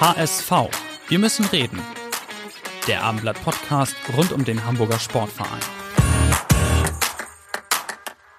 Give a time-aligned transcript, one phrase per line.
[0.00, 0.52] HSV.
[1.08, 1.80] Wir müssen reden.
[2.86, 5.58] Der Abendblatt-Podcast rund um den Hamburger Sportverein.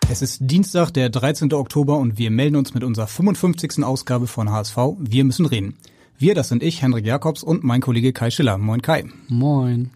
[0.10, 1.52] Es ist Dienstag, der 13.
[1.54, 3.84] Oktober und wir melden uns mit unserer 55.
[3.84, 4.78] Ausgabe von HSV.
[5.00, 5.76] Wir müssen reden.
[6.18, 8.58] Wir, das sind ich, Henrik Jakobs und mein Kollege Kai Schiller.
[8.58, 9.04] Moin Kai.
[9.28, 9.92] Moin.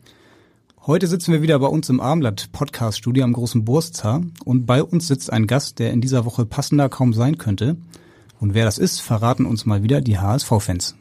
[0.85, 4.83] Heute sitzen wir wieder bei uns im Abendblatt Podcast Studio am großen Burstzar und bei
[4.83, 7.77] uns sitzt ein Gast, der in dieser Woche passender kaum sein könnte.
[8.41, 10.97] Und wer das ist, verraten uns mal wieder die HSV-Fans.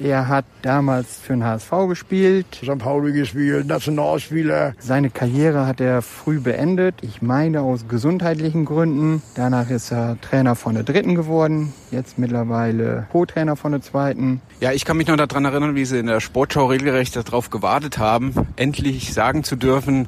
[0.00, 2.46] Er hat damals für den HSV gespielt.
[2.62, 2.78] St.
[2.78, 4.74] Pauli gespielt, Nationalspieler.
[4.78, 6.96] Seine Karriere hat er früh beendet.
[7.02, 9.22] Ich meine aus gesundheitlichen Gründen.
[9.34, 11.72] Danach ist er Trainer von der dritten geworden.
[11.90, 14.40] Jetzt mittlerweile Co-Trainer von der zweiten.
[14.60, 17.98] Ja, ich kann mich noch daran erinnern, wie sie in der Sportschau regelrecht darauf gewartet
[17.98, 20.06] haben, endlich sagen zu dürfen,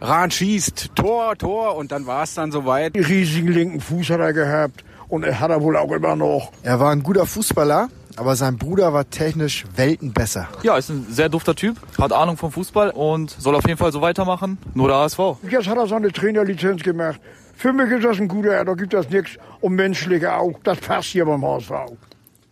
[0.00, 2.94] Rahn schießt, Tor, Tor und dann war es dann soweit.
[2.94, 6.52] Riesigen linken Fuß hat er gehabt und er hat er wohl auch immer noch.
[6.62, 10.48] Er war ein guter Fußballer, aber sein Bruder war technisch Welten besser.
[10.62, 13.92] Ja, ist ein sehr dufter Typ, hat Ahnung vom Fußball und soll auf jeden Fall
[13.92, 14.58] so weitermachen.
[14.74, 15.18] Nur der HSV.
[15.48, 17.20] Jetzt hat er seine Trainerlizenz gemacht.
[17.54, 20.52] Für mich ist das ein guter, da gibt es nichts um menschliche auch.
[20.62, 21.72] Das passt hier beim HSV.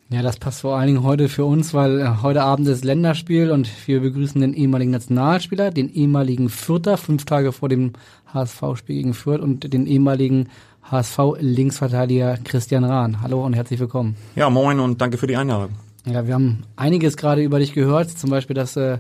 [0.09, 3.51] Ja, das passt vor allen Dingen heute für uns, weil äh, heute Abend ist Länderspiel
[3.51, 7.95] und wir begrüßen den ehemaligen Nationalspieler, den ehemaligen Fürther, fünf Tage vor dem
[8.33, 10.49] HSV-Spiel gegen Fürth und den ehemaligen
[10.91, 13.21] HSV-Linksverteidiger Christian Rahn.
[13.21, 14.17] Hallo und herzlich willkommen.
[14.37, 15.71] Ja, moin und danke für die Einladung.
[16.05, 18.99] Ja, wir haben einiges gerade über dich gehört, zum Beispiel, dass äh,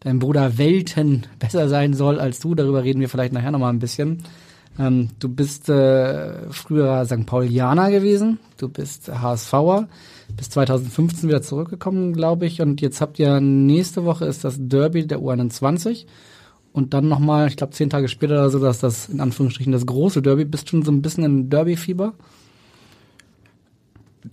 [0.00, 2.54] dein Bruder Welten besser sein soll als du.
[2.54, 4.24] Darüber reden wir vielleicht nachher nochmal ein bisschen.
[4.78, 7.26] Ähm, du bist äh, früher St.
[7.26, 9.88] Paulianer gewesen, du bist HSVer,
[10.36, 12.60] bis 2015 wieder zurückgekommen, glaube ich.
[12.60, 16.06] Und jetzt habt ihr nächste Woche ist das Derby der U21
[16.72, 19.86] und dann nochmal, ich glaube zehn Tage später oder so, dass das in Anführungsstrichen das
[19.86, 20.44] große Derby.
[20.44, 22.14] Bist schon so ein bisschen in Derby-Fieber?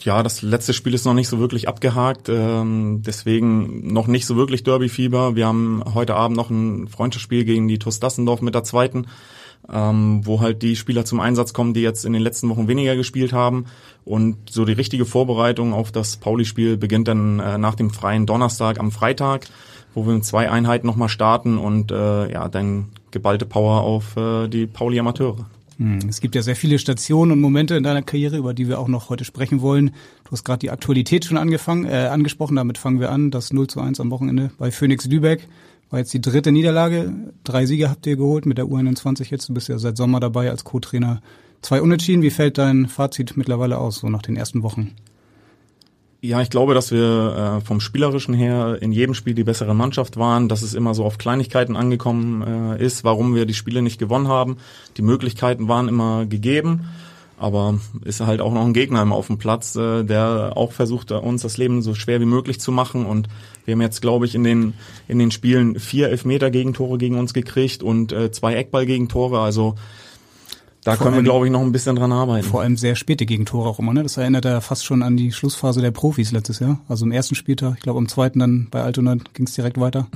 [0.02, 4.36] Ja, das letzte Spiel ist noch nicht so wirklich abgehakt, ähm, deswegen noch nicht so
[4.36, 5.36] wirklich Derby-Fieber.
[5.36, 9.08] Wir haben heute Abend noch ein Freundschaftsspiel gegen die TuS Dassendorf mit der zweiten,
[9.72, 12.98] ähm, wo halt die Spieler zum Einsatz kommen, die jetzt in den letzten Wochen weniger
[12.98, 13.66] gespielt haben.
[14.04, 18.80] Und so die richtige Vorbereitung auf das Pauli-Spiel beginnt dann äh, nach dem freien Donnerstag
[18.82, 19.48] am Freitag
[19.98, 24.48] wo wir mit zwei Einheiten nochmal starten und äh, ja, dann geballte Power auf äh,
[24.48, 25.48] die Pauli Amateure.
[25.78, 28.78] Hm, es gibt ja sehr viele Stationen und Momente in deiner Karriere, über die wir
[28.78, 29.88] auch noch heute sprechen wollen.
[30.24, 33.32] Du hast gerade die Aktualität schon angefangen, äh, angesprochen, damit fangen wir an.
[33.32, 35.48] Das 0 zu 1 am Wochenende bei Phoenix Lübeck
[35.90, 37.12] war jetzt die dritte Niederlage.
[37.44, 39.50] Drei Siege habt ihr geholt mit der U21 jetzt.
[39.50, 41.24] Du bist ja seit Sommer dabei als Co-Trainer.
[41.64, 42.22] Zwei Unentschieden.
[42.22, 44.92] Wie fällt dein Fazit mittlerweile aus, so nach den ersten Wochen?
[46.20, 50.18] Ja, ich glaube, dass wir äh, vom Spielerischen her in jedem Spiel die bessere Mannschaft
[50.18, 52.42] waren, dass es immer so auf Kleinigkeiten angekommen
[52.76, 54.58] äh, ist, warum wir die Spiele nicht gewonnen haben.
[54.98, 56.90] Die Möglichkeiten waren immer gegeben,
[57.38, 61.12] aber ist halt auch noch ein Gegner immer auf dem Platz, äh, der auch versucht,
[61.12, 63.06] uns das Leben so schwer wie möglich zu machen.
[63.06, 63.28] Und
[63.66, 64.74] wir haben jetzt, glaube ich, in den
[65.08, 69.40] in den Spielen vier Elfmeter-Gegentore gegen uns gekriegt und äh, zwei Eckball-Gegentore.
[69.40, 69.76] Also
[70.88, 72.48] da vor können wir, glaube ich, noch ein bisschen dran arbeiten.
[72.48, 74.04] Vor allem sehr späte Gegentore auch immer, ne?
[74.04, 76.80] Das erinnert ja fast schon an die Schlussphase der Profis letztes Jahr.
[76.88, 80.08] Also im ersten Spieltag, ich glaube am zweiten dann bei Altona ging es direkt weiter.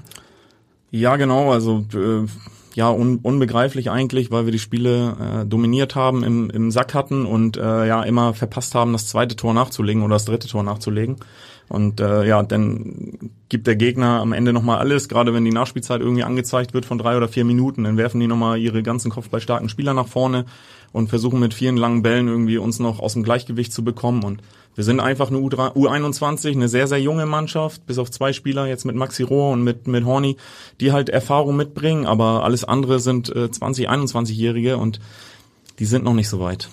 [0.89, 2.25] Ja, genau, also äh,
[2.73, 7.25] ja, un unbegreiflich eigentlich, weil wir die Spiele äh, dominiert haben, im, im Sack hatten
[7.25, 11.17] und äh, ja immer verpasst haben, das zweite Tor nachzulegen oder das dritte Tor nachzulegen.
[11.71, 16.01] Und äh, ja, dann gibt der Gegner am Ende nochmal alles, gerade wenn die Nachspielzeit
[16.01, 19.69] irgendwie angezeigt wird von drei oder vier Minuten, dann werfen die nochmal ihre ganzen kopfballstarken
[19.69, 20.43] Spieler nach vorne
[20.91, 24.25] und versuchen mit vielen langen Bällen irgendwie uns noch aus dem Gleichgewicht zu bekommen.
[24.25, 24.41] Und
[24.75, 28.83] wir sind einfach eine U21, eine sehr, sehr junge Mannschaft, bis auf zwei Spieler jetzt
[28.83, 30.35] mit Maxi Rohr und mit, mit Horny,
[30.81, 34.99] die halt Erfahrung mitbringen, aber alles andere sind äh, 20, 21-Jährige und
[35.79, 36.67] die sind noch nicht so weit.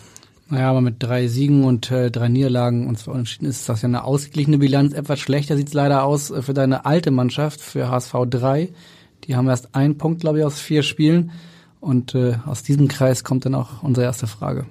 [0.51, 3.89] Naja, aber mit drei Siegen und äh, drei Niederlagen und zwei Unentschieden ist das ja
[3.89, 4.95] eine ausgeglichene Bilanz.
[4.95, 8.71] Etwas schlechter sieht's leider aus äh, für deine alte Mannschaft, für HSV 3.
[9.25, 11.33] Die haben erst einen Punkt, glaube ich, aus vier Spielen.
[11.81, 14.65] Und äh, aus diesem Kreis kommt dann auch unsere erste Frage.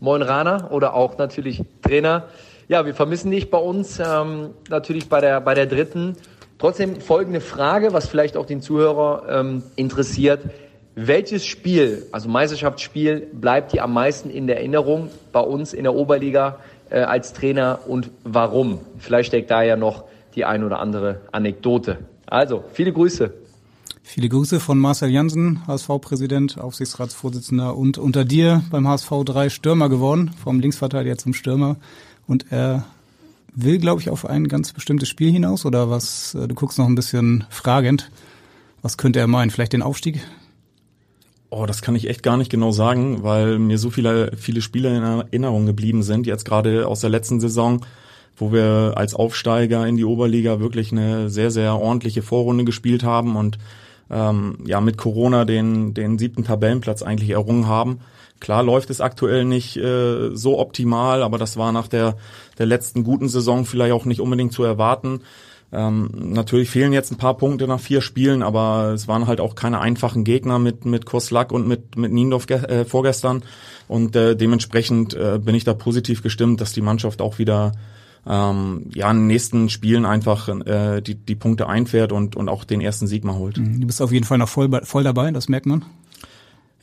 [0.00, 2.24] Moin Rana oder auch natürlich Trainer.
[2.68, 6.16] Ja, wir vermissen dich bei uns, ähm, natürlich bei der, bei der dritten.
[6.58, 10.40] Trotzdem folgende Frage, was vielleicht auch den Zuhörer ähm, interessiert.
[10.96, 15.94] Welches Spiel, also Meisterschaftsspiel, bleibt dir am meisten in der Erinnerung bei uns in der
[15.94, 18.78] Oberliga äh, als Trainer und warum?
[18.98, 20.04] Vielleicht steckt da ja noch
[20.36, 21.98] die ein oder andere Anekdote.
[22.26, 23.32] Also, viele Grüße.
[24.04, 30.30] Viele Grüße von Marcel Jansen, HSV-Präsident, Aufsichtsratsvorsitzender und unter dir beim HSV 3 Stürmer geworden,
[30.42, 31.76] vom Linksverteidiger zum Stürmer.
[32.28, 32.84] Und er
[33.52, 36.36] will, glaube ich, auf ein ganz bestimmtes Spiel hinaus oder was?
[36.36, 38.10] Äh, du guckst noch ein bisschen fragend.
[38.82, 39.50] Was könnte er meinen?
[39.50, 40.20] Vielleicht den Aufstieg?
[41.56, 44.96] Oh, das kann ich echt gar nicht genau sagen, weil mir so viele, viele Spiele
[44.96, 47.86] in Erinnerung geblieben sind, jetzt gerade aus der letzten Saison,
[48.36, 53.36] wo wir als Aufsteiger in die Oberliga wirklich eine sehr, sehr ordentliche Vorrunde gespielt haben
[53.36, 53.58] und
[54.10, 58.00] ähm, ja mit Corona den, den siebten Tabellenplatz eigentlich errungen haben.
[58.40, 62.16] Klar läuft es aktuell nicht äh, so optimal, aber das war nach der,
[62.58, 65.20] der letzten guten Saison vielleicht auch nicht unbedingt zu erwarten.
[65.74, 69.54] Ähm, natürlich fehlen jetzt ein paar Punkte nach vier Spielen, aber es waren halt auch
[69.54, 73.42] keine einfachen Gegner mit mit Koslak und mit mit Niendorf äh, vorgestern
[73.88, 77.72] und äh, dementsprechend äh, bin ich da positiv gestimmt, dass die Mannschaft auch wieder
[78.26, 82.64] ähm, ja in den nächsten Spielen einfach äh, die die Punkte einfährt und und auch
[82.64, 83.56] den ersten Sieg mal holt.
[83.56, 85.84] Du bist auf jeden Fall noch voll voll dabei, das merkt man.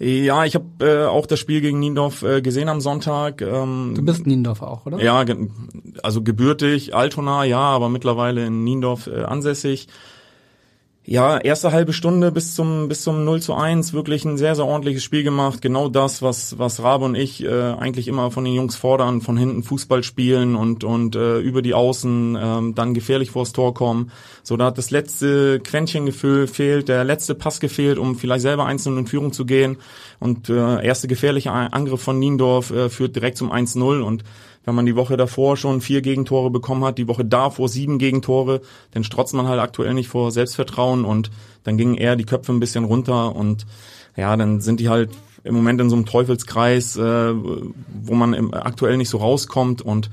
[0.03, 3.42] Ja, ich habe äh, auch das Spiel gegen Niendorf äh, gesehen am Sonntag.
[3.44, 5.00] Ähm, du bist Niendorf auch, oder?
[5.00, 5.24] Ja,
[6.01, 9.88] also gebürtig, Altona, ja, aber mittlerweile in Niendorf äh, ansässig.
[11.03, 14.68] Ja, erste halbe Stunde bis zum bis zum 0 zu 1 wirklich ein sehr, sehr
[14.68, 15.59] ordentliches Spiel gemacht.
[15.63, 19.36] Genau das, was was Rabe und ich äh, eigentlich immer von den Jungs fordern, von
[19.36, 24.12] hinten Fußball spielen und und äh, über die Außen äh, dann gefährlich vors Tor kommen.
[24.44, 29.00] So, da hat das letzte Quäntchen gefehlt, der letzte Pass gefehlt, um vielleicht selber einzeln
[29.00, 29.77] in Führung zu gehen.
[30.19, 34.24] Und äh, erste gefährliche Angriff von Niendorf äh, führt direkt zum 1-0 und
[34.66, 38.62] wenn man die Woche davor schon vier Gegentore bekommen hat, die Woche davor sieben Gegentore,
[38.92, 41.31] dann strotzt man halt aktuell nicht vor Selbstvertrauen und
[41.63, 43.66] dann gingen eher die Köpfe ein bisschen runter und
[44.16, 45.10] ja, dann sind die halt
[45.44, 50.12] im Moment in so einem Teufelskreis, äh, wo man im, aktuell nicht so rauskommt und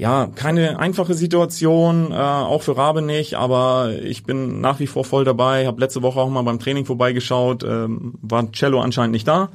[0.00, 5.04] ja, keine einfache Situation, äh, auch für Rabe nicht, aber ich bin nach wie vor
[5.04, 9.28] voll dabei, habe letzte Woche auch mal beim Training vorbeigeschaut, ähm, war Cello anscheinend nicht
[9.28, 9.50] da.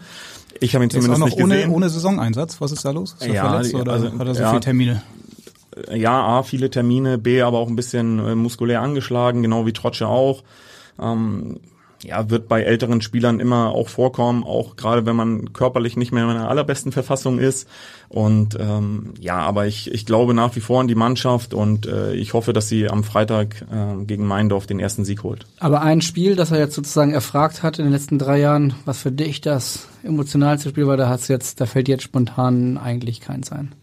[0.59, 1.71] Ich habe ihn zumindest auch nicht noch ohne, gesehen.
[1.71, 2.61] ohne Saisoneinsatz.
[2.61, 3.13] Was ist da los?
[3.13, 4.49] Ist er Ja, verletzt oder also, hat er so ja.
[4.49, 5.01] viele Termine?
[5.91, 10.07] Ja, A, viele Termine, B, aber auch ein bisschen äh, muskulär angeschlagen, genau wie Trotsche
[10.07, 10.43] auch.
[11.01, 11.59] Ähm,
[12.03, 16.23] ja, wird bei älteren Spielern immer auch vorkommen, auch gerade wenn man körperlich nicht mehr
[16.29, 17.67] in der allerbesten Verfassung ist.
[18.09, 22.13] Und ähm, ja, aber ich, ich glaube nach wie vor an die Mannschaft und äh,
[22.13, 25.45] ich hoffe, dass sie am Freitag äh, gegen Meindorf den ersten Sieg holt.
[25.59, 28.99] Aber ein Spiel, das er jetzt sozusagen erfragt hat in den letzten drei Jahren, was
[28.99, 33.51] für dich das emotionalste Spiel war, da hat's jetzt, da fällt jetzt spontan eigentlich keins
[33.51, 33.73] ein.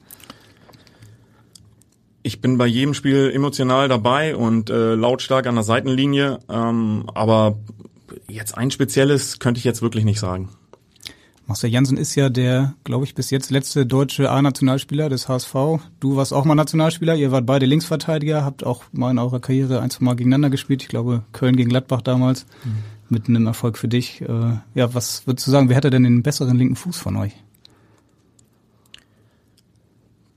[2.25, 7.57] Ich bin bei jedem Spiel emotional dabei und äh, lautstark an der Seitenlinie, ähm, aber
[8.33, 10.49] jetzt ein spezielles könnte ich jetzt wirklich nicht sagen.
[11.47, 15.55] Marcel Jansen ist ja der, glaube ich, bis jetzt letzte deutsche A-Nationalspieler des HSV.
[15.99, 19.81] Du warst auch mal Nationalspieler, ihr wart beide Linksverteidiger, habt auch mal in eurer Karriere
[19.81, 20.83] ein, zwei Mal gegeneinander gespielt.
[20.83, 22.47] Ich glaube, Köln gegen Gladbach damals,
[23.09, 24.23] mit einem Erfolg für dich.
[24.23, 27.33] Äh, ja, was würdest du sagen, wer hatte denn den besseren linken Fuß von euch?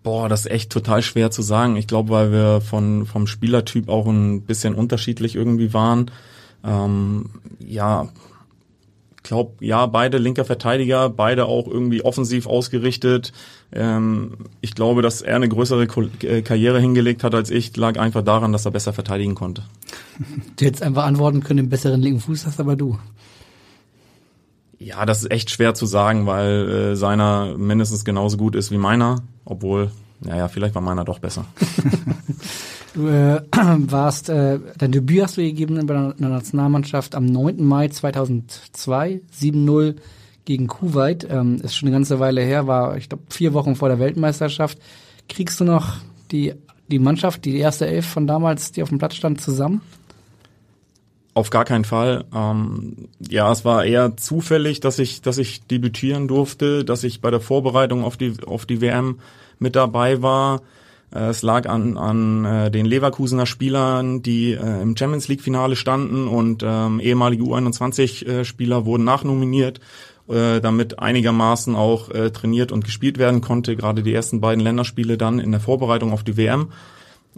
[0.03, 1.77] Boah, das ist echt total schwer zu sagen.
[1.77, 6.12] Ich glaube, weil wir von vom Spielertyp auch ein bisschen unterschiedlich irgendwie waren.
[6.65, 7.29] Ähm,
[7.59, 8.09] ja,
[9.25, 13.33] glaube, ja, beide linker Verteidiger, beide auch irgendwie offensiv ausgerichtet.
[13.73, 15.83] Ähm, ich glaube, dass er eine größere
[16.23, 19.63] äh, Karriere hingelegt hat als ich, lag einfach daran, dass er besser verteidigen konnte.
[20.55, 22.98] Du hättest einfach antworten können, den besseren linken Fuß hast aber du.
[24.77, 28.77] Ja, das ist echt schwer zu sagen, weil äh, seiner mindestens genauso gut ist wie
[28.77, 31.45] meiner, obwohl, naja, vielleicht war meiner doch besser.
[32.95, 37.61] Du äh, warst, äh, dein Debüt hast du gegeben bei der Nationalmannschaft am 9.
[37.61, 39.95] Mai 2002, 7-0
[40.45, 41.27] gegen Kuwait.
[41.29, 44.77] Ähm, ist schon eine ganze Weile her, war, ich glaube, vier Wochen vor der Weltmeisterschaft.
[45.27, 45.97] Kriegst du noch
[46.31, 46.53] die,
[46.87, 49.81] die Mannschaft, die erste Elf von damals, die auf dem Platz stand, zusammen?
[51.33, 52.23] Auf gar keinen Fall.
[52.33, 57.29] Ähm, ja, es war eher zufällig, dass ich, dass ich debütieren durfte, dass ich bei
[57.29, 59.19] der Vorbereitung auf die, auf die WM
[59.59, 60.61] mit dabei war.
[61.15, 65.75] Äh, Es lag an, an äh, den Leverkusener Spielern, die äh, im Champions League Finale
[65.75, 69.79] standen und ähm, ehemalige U21-Spieler wurden nachnominiert,
[70.27, 73.75] äh, damit einigermaßen auch äh, trainiert und gespielt werden konnte.
[73.75, 76.69] Gerade die ersten beiden Länderspiele dann in der Vorbereitung auf die WM.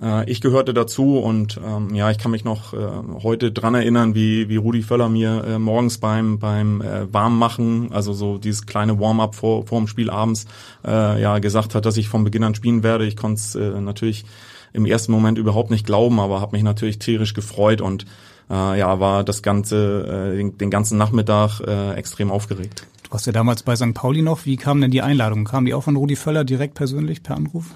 [0.01, 2.77] Äh, ich gehörte dazu und ähm, ja, ich kann mich noch äh,
[3.24, 8.13] heute dran erinnern, wie, wie Rudi Völler mir äh, morgens beim beim äh, Warmmachen, also
[8.13, 10.46] so dieses kleine Warm-up vor, vor dem Spiel abends,
[10.86, 13.06] äh, ja gesagt hat, dass ich von Beginn an spielen werde.
[13.06, 14.25] Ich konnte es äh, natürlich
[14.74, 18.06] im ersten Moment überhaupt nicht glauben, aber habe mich natürlich tierisch gefreut und
[18.50, 22.86] äh, ja, war das ganze äh, den, den ganzen Nachmittag äh, extrem aufgeregt.
[23.04, 23.94] Du warst ja damals bei St.
[23.94, 24.46] Pauli noch.
[24.46, 25.46] Wie kam denn die Einladung?
[25.46, 27.74] Kam die auch von Rudi Völler direkt persönlich per Anruf?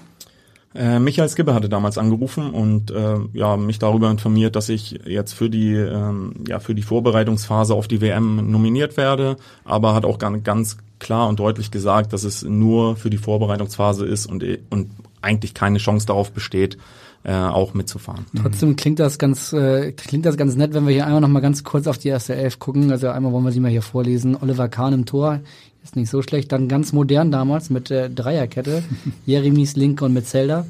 [0.74, 5.34] Äh, Michael Skipper hatte damals angerufen und äh, ja mich darüber informiert, dass ich jetzt
[5.34, 9.36] für die ähm, ja für die Vorbereitungsphase auf die WM nominiert werde,
[9.66, 14.28] aber hat auch ganz klar und deutlich gesagt, dass es nur für die Vorbereitungsphase ist
[14.28, 16.78] und und eigentlich keine Chance darauf besteht,
[17.24, 18.25] äh, auch mitzufahren.
[18.42, 21.42] Trotzdem klingt das ganz äh, klingt das ganz nett, wenn wir hier einmal noch mal
[21.42, 22.92] ganz kurz auf die erste Elf gucken.
[22.92, 24.38] Also einmal wollen wir sie mal hier vorlesen.
[24.42, 25.42] Oliver Kahn im Tor,
[25.83, 26.51] ist nicht so schlecht.
[26.51, 28.83] Dann ganz modern damals mit äh, Dreierkette.
[29.25, 30.65] Jeremies Linke und Metzelder.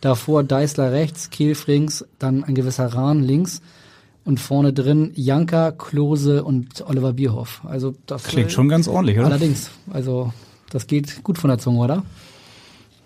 [0.00, 3.60] Davor Deißler rechts, Kiel Frings, dann ein gewisser Rahn links.
[4.24, 7.62] Und vorne drin Janka, Klose und Oliver Bierhoff.
[7.64, 9.26] Also das klingt schon ganz ordentlich, oder?
[9.26, 9.70] Allerdings.
[9.90, 10.32] Also
[10.70, 12.02] das geht gut von der Zunge, oder?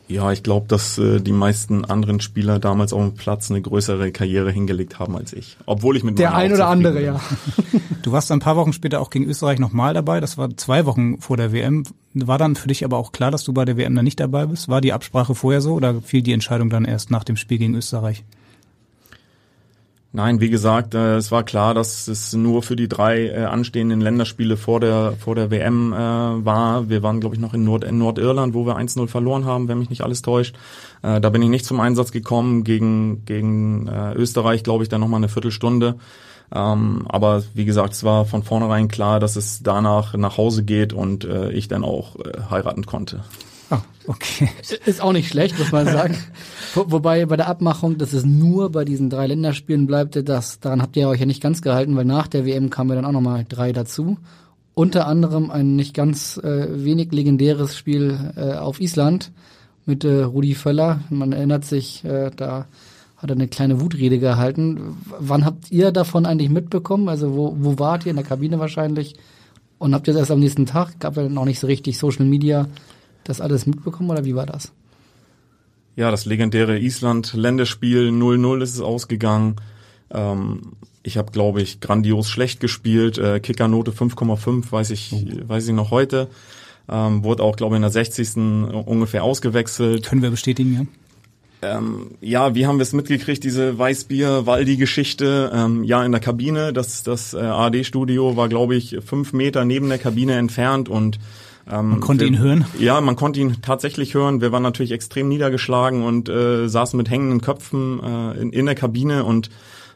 [0.07, 4.13] Ja, ich glaube, dass äh, die meisten anderen Spieler damals auf dem Platz eine größere
[4.13, 5.57] Karriere hingelegt haben als ich.
[5.65, 7.05] Obwohl ich mit der ein oder andere, bin.
[7.05, 7.21] ja.
[8.03, 10.21] Du warst ein paar Wochen später auch gegen Österreich nochmal dabei.
[10.21, 11.85] Das war zwei Wochen vor der WM.
[12.13, 14.45] War dann für dich aber auch klar, dass du bei der WM dann nicht dabei
[14.45, 14.69] bist?
[14.69, 17.75] War die Absprache vorher so oder fiel die Entscheidung dann erst nach dem Spiel gegen
[17.75, 18.23] Österreich?
[20.17, 24.01] Nein, wie gesagt, äh, es war klar, dass es nur für die drei äh, anstehenden
[24.01, 26.89] Länderspiele vor der vor der WM äh, war.
[26.89, 29.81] Wir waren, glaube ich, noch in, Nord in Nordirland, wo wir 1-0 verloren haben, wenn
[29.81, 30.55] mich nicht alles täuscht.
[31.03, 32.63] Äh, da bin ich nicht zum Einsatz gekommen.
[32.63, 35.97] Gegen gegen äh, Österreich, glaube ich, dann noch mal eine Viertelstunde.
[36.55, 40.93] Ähm, aber wie gesagt, es war von vornherein klar, dass es danach nach Hause geht
[40.93, 43.25] und äh, ich dann auch äh, heiraten konnte.
[43.75, 44.49] Ah, okay.
[44.87, 46.17] Ist auch nicht schlecht, muss man sagen.
[46.75, 50.83] Wo, wobei bei der Abmachung, dass es nur bei diesen drei Länderspielen bleibt, das, daran
[50.83, 53.13] habt ihr euch ja nicht ganz gehalten, weil nach der WM kamen ja dann auch
[53.13, 54.19] nochmal drei dazu.
[54.75, 59.33] Unter anderem ein nicht ganz äh, wenig legendäres Spiel äh, auf Island
[59.87, 61.01] mit äh, Rudi Völler.
[61.11, 62.67] Man erinnert sich, äh, da
[63.17, 64.97] hat er eine kleine Wutrede gehalten.
[65.19, 67.09] Wann habt ihr davon eigentlich mitbekommen?
[67.09, 68.11] Also wo, wo wart ihr?
[68.11, 69.15] In der Kabine wahrscheinlich?
[69.79, 70.99] Und habt ihr das erst am nächsten Tag?
[70.99, 72.67] Gab ja noch nicht so richtig Social Media
[73.25, 74.73] das alles mitbekommen oder wie war das?
[75.97, 79.57] Ja, das legendäre Island-Länderspiel 0-0 ist es ausgegangen.
[80.11, 83.19] Ähm, ich habe, glaube ich, grandios schlecht gespielt.
[83.19, 85.49] Äh, Kickernote 5,5, weiß ich, oh.
[85.49, 86.29] weiß ich noch heute.
[86.89, 88.37] Ähm, wurde auch, glaube ich, in der 60.
[88.37, 90.05] ungefähr ausgewechselt.
[90.05, 90.87] Können wir bestätigen, ja?
[91.77, 95.51] Ähm, ja, wie haben wir es mitgekriegt, diese Weißbier-Waldi-Geschichte?
[95.55, 99.89] Ähm, ja, in der Kabine, das, das äh, ARD-Studio war, glaube ich, fünf Meter neben
[99.89, 101.19] der Kabine entfernt und
[101.71, 102.65] ähm, man konnte wir, ihn hören?
[102.79, 104.41] Ja, man konnte ihn tatsächlich hören.
[104.41, 108.75] Wir waren natürlich extrem niedergeschlagen und äh, saßen mit hängenden Köpfen äh, in, in der
[108.75, 109.51] Kabine und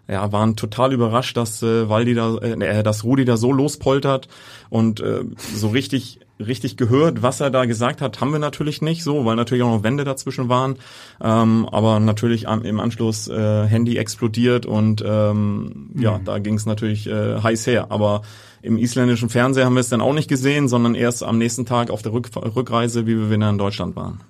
[0.08, 4.28] ja, waren total überrascht, dass äh, Waldi da, äh, äh, dass Rudi da so lospoltert
[4.70, 9.02] und äh, so richtig richtig gehört, was er da gesagt hat, haben wir natürlich nicht
[9.02, 10.76] so, weil natürlich auch noch Wände dazwischen waren.
[11.20, 16.02] Ähm, aber natürlich am, im Anschluss äh, Handy explodiert und ähm, mhm.
[16.02, 17.86] ja, da ging es natürlich äh, heiß her.
[17.90, 18.22] Aber
[18.62, 21.90] im isländischen Fernseher haben wir es dann auch nicht gesehen, sondern erst am nächsten Tag
[21.90, 24.20] auf der Rück Rückreise, wie wir wieder in Deutschland waren.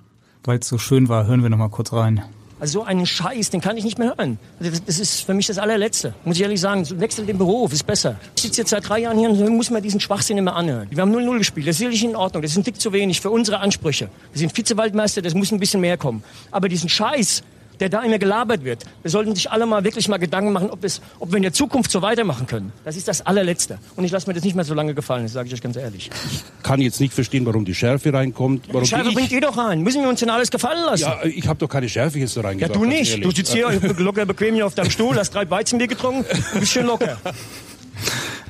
[0.44, 2.22] Weil es so schön war, hören wir noch mal kurz rein.
[2.60, 4.38] Also so einen Scheiß, den kann ich nicht mehr hören.
[4.86, 6.14] Das ist für mich das allerletzte.
[6.24, 8.16] Muss ich ehrlich sagen, wechsel den Beruf, ist besser.
[8.36, 10.88] Ich sitze jetzt seit drei Jahren hier und muss mir diesen Schwachsinn immer anhören.
[10.90, 12.42] Wir haben 0-0 gespielt, das ist sicherlich in Ordnung.
[12.42, 14.08] Das ist ein Dick zu wenig für unsere Ansprüche.
[14.32, 16.24] Wir sind Vizewaldmeister, das muss ein bisschen mehr kommen.
[16.50, 17.42] Aber diesen Scheiß,
[17.80, 18.84] der da immer gelabert wird.
[19.02, 21.52] Wir sollten sich alle mal wirklich mal Gedanken machen, ob, es, ob wir in der
[21.52, 22.72] Zukunft so weitermachen können.
[22.84, 23.78] Das ist das allerletzte.
[23.96, 25.76] Und ich lasse mir das nicht mehr so lange gefallen, das sage ich euch ganz
[25.76, 26.10] ehrlich.
[26.32, 28.66] Ich kann jetzt nicht verstehen, warum die Schärfe reinkommt.
[28.68, 29.82] Warum die Schärfe bringt ihr doch rein.
[29.82, 31.02] Müssen wir uns denn alles gefallen lassen?
[31.02, 32.74] Ja, ich habe doch keine Schärfe jetzt da reingebracht.
[32.74, 33.24] Ja, du nicht.
[33.24, 36.72] Du sitzt hier locker bequem hier auf deinem Stuhl, hast drei Weizenbier getrunken, du bist
[36.72, 37.18] schön locker.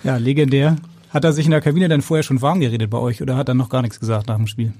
[0.05, 0.77] Ja, legendär.
[1.11, 3.49] Hat er sich in der Kabine dann vorher schon warm geredet bei euch oder hat
[3.49, 4.73] er noch gar nichts gesagt nach dem Spiel?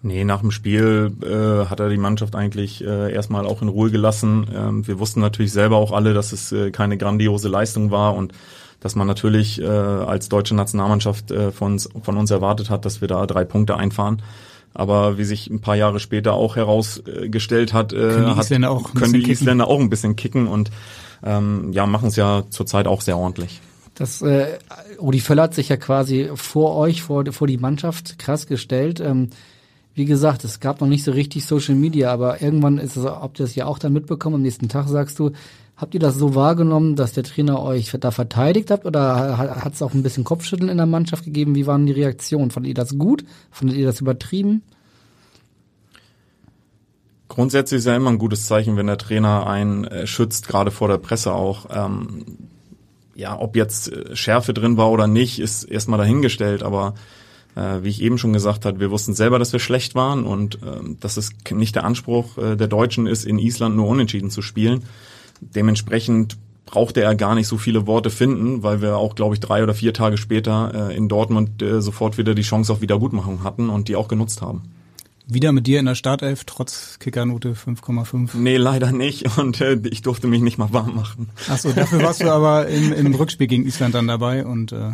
[0.00, 3.90] Nee, nach dem Spiel äh, hat er die Mannschaft eigentlich äh, erstmal auch in Ruhe
[3.90, 4.46] gelassen.
[4.54, 8.32] Ähm, wir wussten natürlich selber auch alle, dass es äh, keine grandiose Leistung war und
[8.80, 13.00] dass man natürlich äh, als deutsche Nationalmannschaft äh, von, uns, von uns erwartet hat, dass
[13.00, 14.22] wir da drei Punkte einfahren.
[14.72, 18.94] Aber wie sich ein paar Jahre später auch herausgestellt hat, äh, können die Isländer, auch,
[18.94, 20.70] können die Isländer auch ein bisschen kicken und
[21.24, 23.60] ähm, ja, machen es ja zurzeit auch sehr ordentlich.
[23.96, 24.58] Das äh,
[25.00, 29.00] Rudi Völler hat sich ja quasi vor euch, vor, vor die Mannschaft krass gestellt.
[29.00, 29.30] Ähm,
[29.98, 33.40] wie gesagt, es gab noch nicht so richtig Social Media, aber irgendwann ist es, habt
[33.40, 35.32] ihr das ja auch dann mitbekommen, am nächsten Tag sagst du,
[35.76, 39.82] habt ihr das so wahrgenommen, dass der Trainer euch da verteidigt hat oder hat es
[39.82, 41.56] auch ein bisschen Kopfschütteln in der Mannschaft gegeben?
[41.56, 42.50] Wie waren die Reaktionen?
[42.50, 43.24] Fandet ihr das gut?
[43.50, 44.62] Fandet ihr das übertrieben?
[47.28, 50.88] Grundsätzlich ist ja immer ein gutes Zeichen, wenn der Trainer einen äh, schützt, gerade vor
[50.88, 51.66] der Presse auch.
[51.70, 52.24] Ähm,
[53.14, 56.94] ja, ob jetzt äh, Schärfe drin war oder nicht, ist erstmal dahingestellt, aber
[57.58, 60.56] äh, wie ich eben schon gesagt habe, wir wussten selber, dass wir schlecht waren und
[60.56, 64.42] äh, dass es nicht der Anspruch äh, der Deutschen ist, in Island nur unentschieden zu
[64.42, 64.84] spielen.
[65.40, 66.36] Dementsprechend
[66.66, 69.74] brauchte er gar nicht so viele Worte finden, weil wir auch, glaube ich, drei oder
[69.74, 73.88] vier Tage später äh, in Dortmund äh, sofort wieder die Chance auf Wiedergutmachung hatten und
[73.88, 74.62] die auch genutzt haben.
[75.30, 78.30] Wieder mit dir in der Startelf, trotz Kickernote 5,5?
[78.34, 79.38] Nee, leider nicht.
[79.38, 81.28] Und äh, ich durfte mich nicht mal warm machen.
[81.50, 84.92] Ach so, dafür warst du aber im, im Rückspiel gegen Island dann dabei und äh,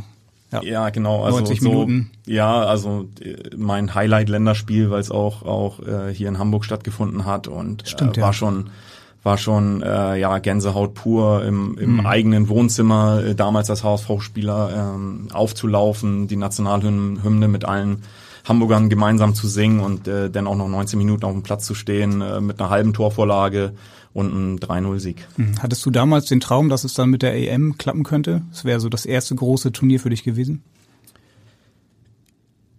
[0.62, 1.24] ja, ja genau.
[1.24, 2.10] Also 90 so, Minuten.
[2.26, 7.48] Ja, also äh, mein Highlight-Länderspiel, weil es auch auch äh, hier in Hamburg stattgefunden hat
[7.48, 8.32] und Stimmt, äh, war ja.
[8.32, 8.70] schon
[9.22, 12.06] war schon äh, ja Gänsehaut pur im, im Mhm.
[12.06, 18.02] eigenen Wohnzimmer äh, damals als HSV-Spieler ähm, aufzulaufen, die Nationalhymne mit allen
[18.46, 21.74] Hamburgern gemeinsam zu singen und äh, dann auch noch 19 Minuten auf dem Platz zu
[21.74, 23.72] stehen äh, mit einer halben Torvorlage
[24.14, 25.26] und einem 3-0-Sieg.
[25.36, 25.56] Hm.
[25.60, 28.42] Hattest du damals den Traum, dass es dann mit der EM klappen könnte?
[28.52, 30.62] Es wäre so das erste große Turnier für dich gewesen?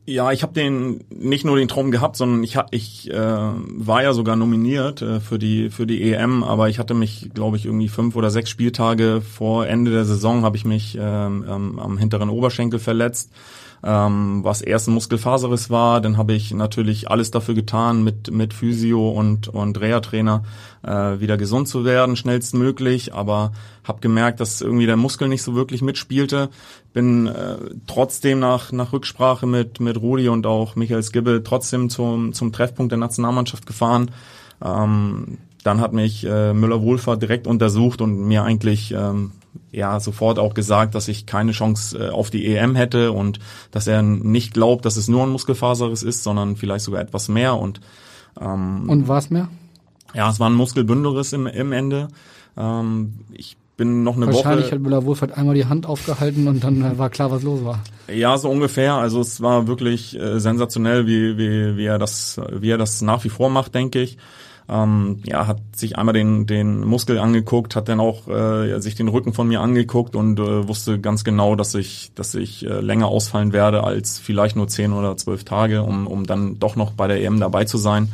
[0.08, 4.14] Ja, ich habe den nicht nur den Traum gehabt, sondern ich ich äh, war ja
[4.14, 7.90] sogar nominiert äh, für die für die EM, aber ich hatte mich, glaube ich, irgendwie
[7.90, 12.30] fünf oder sechs Spieltage vor Ende der Saison habe ich mich ähm, ähm, am hinteren
[12.30, 13.32] Oberschenkel verletzt,
[13.84, 16.02] ähm, was erst ein Muskelfaserriss war.
[16.02, 20.44] Dann habe ich natürlich alles dafür getan, mit mit Physio und und Reha-Trainer
[20.84, 23.52] äh, wieder gesund zu werden, schnellstmöglich, aber
[23.84, 26.50] habe gemerkt, dass irgendwie der Muskel nicht so wirklich mitspielte.
[26.94, 32.34] Bin äh, trotzdem nach nach Rücksprache mit mit Rudi und auch Michael Skibbe trotzdem zum
[32.34, 34.12] zum Treffpunkt der Nationalmannschaft gefahren.
[34.64, 39.32] Ähm, dann hat mich äh, Müller-Wohlfahrt direkt untersucht und mir eigentlich ähm,
[39.72, 43.40] ja sofort auch gesagt, dass ich keine Chance äh, auf die EM hätte und
[43.72, 47.58] dass er nicht glaubt, dass es nur ein Muskelfaserriss ist, sondern vielleicht sogar etwas mehr
[47.58, 47.82] und
[48.40, 49.48] ähm, Und was mehr?
[50.14, 52.08] ja, es war ein Muskelbündelriss im, im Ende.
[52.58, 54.76] Ähm, ich bin noch eine Wahrscheinlich Woche.
[54.76, 57.82] hat Müller-Wohlfahrt einmal die Hand aufgehalten und dann äh, war klar, was los war.
[58.08, 58.94] Ja, so ungefähr.
[58.94, 63.24] Also es war wirklich äh, sensationell, wie, wie, wie er das, wie er das nach
[63.26, 64.18] wie vor macht, denke ich.
[64.68, 69.08] Ähm, ja, hat sich einmal den, den Muskel angeguckt, hat dann auch äh, sich den
[69.10, 73.08] Rücken von mir angeguckt und äh, wusste ganz genau, dass ich, dass ich äh, länger
[73.08, 77.08] ausfallen werde als vielleicht nur zehn oder zwölf Tage, um, um dann doch noch bei
[77.08, 78.12] der EM dabei zu sein.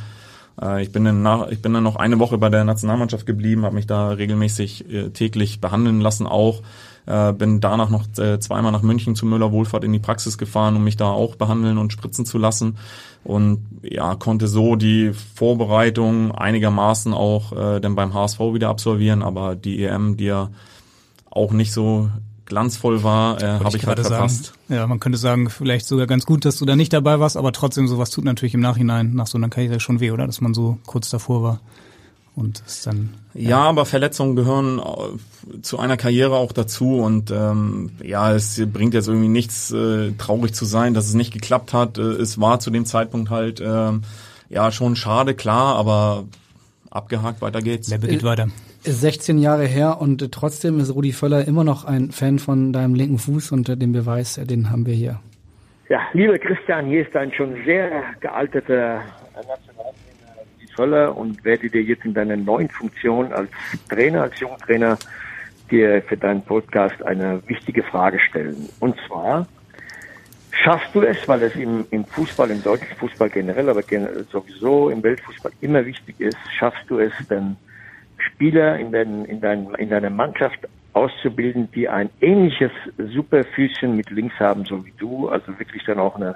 [0.62, 3.63] Äh, ich bin dann nach, ich bin dann noch eine Woche bei der Nationalmannschaft geblieben,
[3.63, 6.62] habe mich da regelmäßig äh, täglich behandeln lassen auch.
[7.06, 10.76] Äh, bin danach noch äh, zweimal nach München zu Müller Wohlfahrt in die Praxis gefahren,
[10.76, 12.78] um mich da auch behandeln und spritzen zu lassen.
[13.24, 19.56] Und ja, konnte so die Vorbereitung einigermaßen auch äh, dann beim HSV wieder absolvieren, aber
[19.56, 20.50] die EM, die ja
[21.30, 22.10] auch nicht so
[22.46, 24.46] glanzvoll war, äh, habe ich halt gerade verpasst.
[24.46, 24.58] Sagen.
[24.70, 27.52] Ja, man könnte sagen, vielleicht sogar ganz gut, dass du da nicht dabei warst, aber
[27.52, 30.28] trotzdem sowas tut natürlich im Nachhinein nach so einer Karriere schon weh, oder?
[30.28, 31.60] Dass man so kurz davor war
[32.36, 37.91] und es dann Ja, aber Verletzungen gehören äh, zu einer Karriere auch dazu und ähm,
[38.04, 41.98] ja, es bringt jetzt irgendwie nichts, äh, traurig zu sein, dass es nicht geklappt hat.
[41.98, 44.04] Äh, es war zu dem Zeitpunkt halt ähm,
[44.50, 46.26] ja schon schade, klar, aber
[46.89, 47.89] abgehakt, weiter geht's.
[47.89, 48.48] Lebe geht weiter.
[48.84, 52.74] Ist 16 Jahre her und äh, trotzdem ist Rudi Völler immer noch ein Fan von
[52.74, 55.20] deinem linken Fuß und äh, den Beweis, äh, den haben wir hier.
[55.89, 59.02] Ja, lieber Christian, hier ist ein schon sehr gealterter
[60.75, 63.49] Völler und werde dir jetzt in deiner neuen Funktion als
[63.89, 64.97] Trainer, als Jugendtrainer,
[65.69, 68.69] dir für deinen Podcast eine wichtige Frage stellen.
[68.79, 69.47] Und zwar,
[70.51, 74.89] schaffst du es, weil es im, im Fußball, im deutschen Fußball generell, aber gen sowieso
[74.89, 77.55] im Weltfußball immer wichtig ist, schaffst du es denn,
[78.17, 84.39] Spieler in, dein, in, dein, in deiner Mannschaft auszubilden, die ein ähnliches Superfüßchen mit links
[84.39, 86.36] haben, so wie du, also wirklich dann auch eine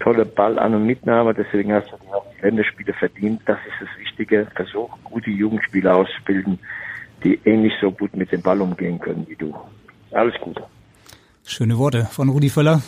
[0.00, 3.40] tolle Ballan- und Mitnahme, deswegen hast du dir auch die Länderspiele verdient.
[3.46, 4.46] Das ist das Wichtige.
[4.54, 6.58] Versuch, gute Jugendspieler auszubilden,
[7.22, 9.54] die ähnlich so gut mit dem Ball umgehen können wie du.
[10.12, 10.62] Alles Gute.
[11.44, 12.82] Schöne Worte von Rudi Völler.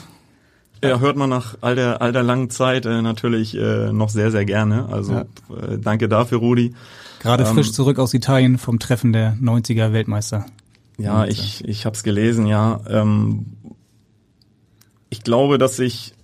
[0.85, 4.31] Ja, hört man nach all der, all der langen Zeit äh, natürlich äh, noch sehr,
[4.31, 4.89] sehr gerne.
[4.91, 5.21] Also Ja.
[5.23, 6.75] äh, danke dafür, Rudi.
[7.21, 10.45] Gerade Ähm, frisch zurück aus Italien vom Treffen der 90er Weltmeister.
[10.99, 12.81] Ja, ich, ich habe es gelesen, ja.
[12.89, 13.47] Ähm,
[15.09, 16.15] ich glaube, dass ich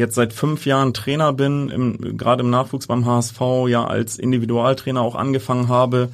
[0.00, 5.00] jetzt seit fünf Jahren Trainer bin, im, gerade im Nachwuchs beim HSV, ja als Individualtrainer
[5.00, 6.08] auch angefangen habe.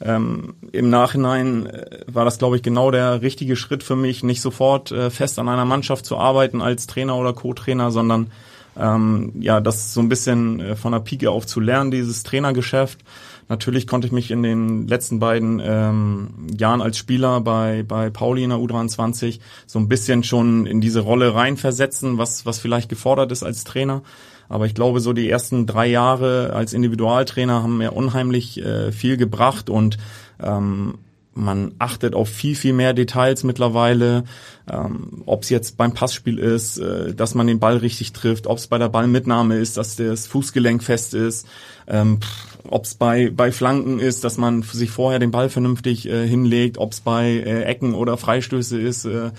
[0.00, 4.40] Ähm, Im Nachhinein äh, war das, glaube ich, genau der richtige Schritt für mich, nicht
[4.40, 8.30] sofort äh, fest an einer Mannschaft zu arbeiten als Trainer oder Co-Trainer, sondern
[8.76, 12.98] ähm, ja, das so ein bisschen äh, von der Pike auf zu lernen, dieses Trainergeschäft.
[13.48, 18.42] Natürlich konnte ich mich in den letzten beiden ähm, Jahren als Spieler bei, bei Pauli
[18.44, 23.32] in der U23 so ein bisschen schon in diese Rolle reinversetzen, was, was vielleicht gefordert
[23.32, 24.02] ist als Trainer.
[24.48, 29.16] Aber ich glaube, so die ersten drei Jahre als Individualtrainer haben mir unheimlich äh, viel
[29.16, 29.98] gebracht und
[30.42, 30.98] ähm,
[31.34, 34.24] man achtet auf viel, viel mehr Details mittlerweile,
[34.70, 38.58] ähm, ob es jetzt beim Passspiel ist, äh, dass man den Ball richtig trifft, ob
[38.58, 41.46] es bei der Ballmitnahme ist, dass das Fußgelenk fest ist,
[41.86, 42.20] ähm,
[42.68, 46.78] ob es bei, bei Flanken ist, dass man sich vorher den Ball vernünftig äh, hinlegt,
[46.78, 49.30] ob es bei äh, Ecken oder Freistöße ist, äh,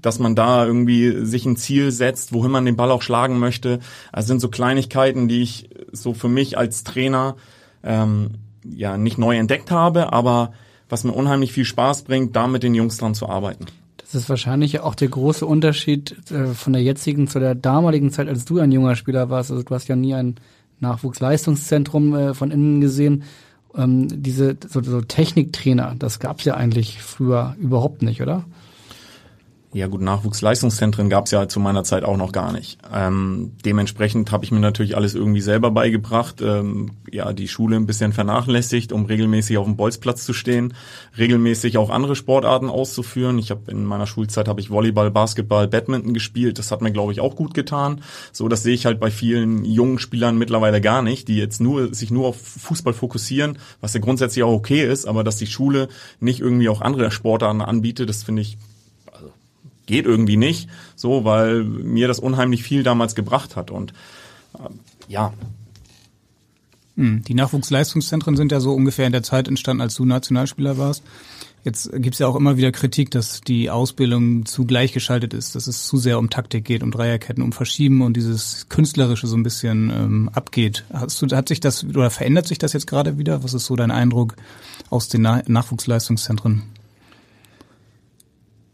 [0.00, 3.80] dass man da irgendwie sich ein Ziel setzt, wohin man den Ball auch schlagen möchte.
[4.12, 7.36] Also sind so Kleinigkeiten, die ich so für mich als Trainer
[7.82, 8.32] ähm,
[8.64, 10.52] ja nicht neu entdeckt habe, aber
[10.88, 13.66] was mir unheimlich viel Spaß bringt, da mit den Jungs dran zu arbeiten.
[13.96, 18.28] Das ist wahrscheinlich auch der große Unterschied äh, von der jetzigen zu der damaligen Zeit,
[18.28, 19.50] als du ein junger Spieler warst.
[19.50, 20.36] Also du hast ja nie ein
[20.80, 23.24] Nachwuchsleistungszentrum äh, von innen gesehen.
[23.74, 28.44] Ähm, diese so, so Techniktrainer, das gab's ja eigentlich früher überhaupt nicht, oder?
[29.72, 32.78] Ja gut, Nachwuchsleistungszentren gab es ja zu meiner Zeit auch noch gar nicht.
[32.94, 36.40] Ähm, dementsprechend habe ich mir natürlich alles irgendwie selber beigebracht.
[36.40, 40.72] Ähm, ja, die Schule ein bisschen vernachlässigt, um regelmäßig auf dem Bolzplatz zu stehen,
[41.18, 43.38] regelmäßig auch andere Sportarten auszuführen.
[43.38, 46.58] Ich habe in meiner Schulzeit habe ich Volleyball, Basketball, Badminton gespielt.
[46.58, 48.02] Das hat mir glaube ich auch gut getan.
[48.32, 51.92] So, das sehe ich halt bei vielen jungen Spielern mittlerweile gar nicht, die jetzt nur
[51.92, 55.88] sich nur auf Fußball fokussieren, was ja grundsätzlich auch okay ist, aber dass die Schule
[56.20, 58.56] nicht irgendwie auch andere Sportarten anbietet, das finde ich
[59.86, 63.92] geht irgendwie nicht, so, weil mir das unheimlich viel damals gebracht hat und
[64.54, 64.68] äh,
[65.08, 65.32] ja.
[66.96, 71.02] Hm, die Nachwuchsleistungszentren sind ja so ungefähr in der Zeit entstanden, als du Nationalspieler warst.
[71.66, 75.84] Jetzt gibt's ja auch immer wieder Kritik, dass die Ausbildung zu gleichgeschaltet ist, dass es
[75.84, 79.90] zu sehr um Taktik geht, um Dreierketten, um Verschieben und dieses Künstlerische so ein bisschen
[79.90, 80.84] ähm, abgeht.
[80.92, 83.42] Hast du, hat sich das oder verändert sich das jetzt gerade wieder?
[83.42, 84.36] Was ist so dein Eindruck
[84.90, 86.62] aus den Na Nachwuchsleistungszentren?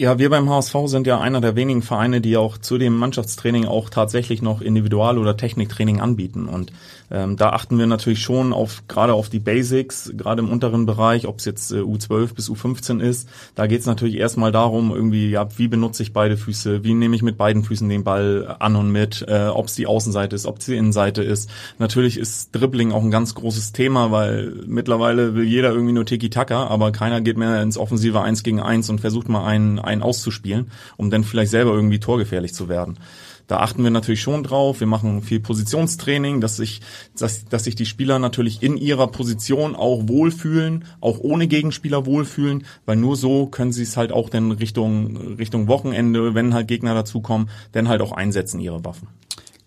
[0.03, 3.67] Ja, wir beim HSV sind ja einer der wenigen Vereine, die auch zu dem Mannschaftstraining
[3.67, 6.49] auch tatsächlich noch Individual- oder Techniktraining anbieten.
[6.49, 6.73] Und
[7.13, 11.29] ähm, da achten wir natürlich schon auf gerade auf die Basics, gerade im unteren Bereich,
[11.29, 13.29] ob es jetzt äh, U12 bis U15 ist.
[13.55, 17.15] Da geht es natürlich erstmal darum, irgendwie, ja, wie benutze ich beide Füße, wie nehme
[17.15, 20.47] ich mit beiden Füßen den Ball an und mit, äh, ob es die Außenseite ist,
[20.47, 21.49] ob es die Innenseite ist.
[21.79, 26.67] Natürlich ist Dribbling auch ein ganz großes Thema, weil mittlerweile will jeder irgendwie nur Tiki-Taka,
[26.67, 30.71] aber keiner geht mehr ins offensive Eins gegen Eins und versucht mal einen einen auszuspielen,
[30.97, 32.99] um dann vielleicht selber irgendwie torgefährlich zu werden.
[33.47, 34.81] Da achten wir natürlich schon drauf.
[34.81, 36.81] Wir machen viel Positionstraining, dass sich,
[37.19, 42.65] dass, dass sich die Spieler natürlich in ihrer Position auch wohlfühlen, auch ohne Gegenspieler wohlfühlen,
[42.87, 46.95] weil nur so können sie es halt auch dann Richtung, Richtung Wochenende, wenn halt Gegner
[46.95, 49.09] dazukommen, dann halt auch einsetzen, ihre Waffen.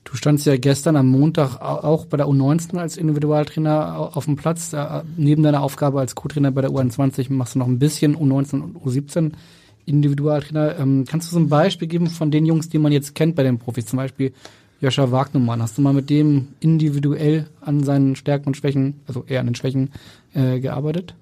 [0.03, 4.73] Du standst ja gestern am Montag auch bei der U19 als Individualtrainer auf dem Platz.
[5.17, 8.77] Neben deiner Aufgabe als Co-Trainer bei der U21 machst du noch ein bisschen U19 und
[8.77, 9.33] U17
[9.86, 10.78] Individualtrainer.
[10.80, 13.43] Ähm, kannst du so ein Beispiel geben von den Jungs, die man jetzt kennt bei
[13.43, 13.86] den Profis?
[13.86, 14.34] Zum Beispiel
[14.82, 15.62] Joscha Wagnermann.
[15.62, 19.56] Hast du mal mit dem individuell an seinen Stärken und Schwächen, also eher an den
[19.56, 19.91] Schwächen,
[20.34, 21.15] äh, gearbeitet?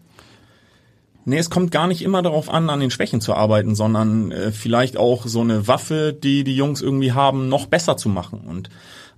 [1.26, 4.52] Nee, es kommt gar nicht immer darauf an, an den Schwächen zu arbeiten, sondern äh,
[4.52, 8.42] vielleicht auch so eine Waffe, die die Jungs irgendwie haben, noch besser zu machen.
[8.42, 8.70] Und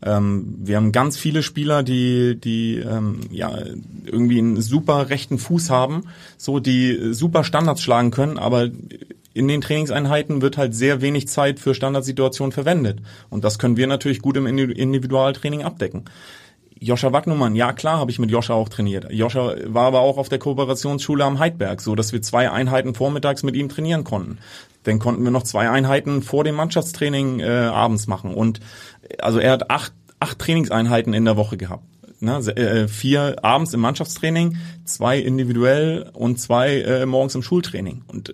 [0.03, 3.57] ähm, wir haben ganz viele Spieler, die, die ähm, ja
[4.05, 6.03] irgendwie einen super rechten Fuß haben,
[6.37, 8.69] so die super Standards schlagen können, aber
[9.35, 13.01] in den Trainingseinheiten wird halt sehr wenig Zeit für Standardsituationen verwendet.
[13.29, 16.05] Und das können wir natürlich gut im Individualtraining abdecken.
[16.79, 19.11] Joscha Wagnumann, ja klar habe ich mit Joscha auch trainiert.
[19.11, 23.43] Joscha war aber auch auf der Kooperationsschule am Heidberg, so dass wir zwei Einheiten vormittags
[23.43, 24.37] mit ihm trainieren konnten.
[24.83, 28.33] Dann konnten wir noch zwei Einheiten vor dem Mannschaftstraining äh, abends machen.
[28.33, 28.61] Und
[29.19, 31.83] also er hat acht, acht Trainingseinheiten in der Woche gehabt.
[32.21, 38.03] Ne, vier abends im Mannschaftstraining, zwei individuell und zwei äh, morgens im Schultraining.
[38.07, 38.33] Und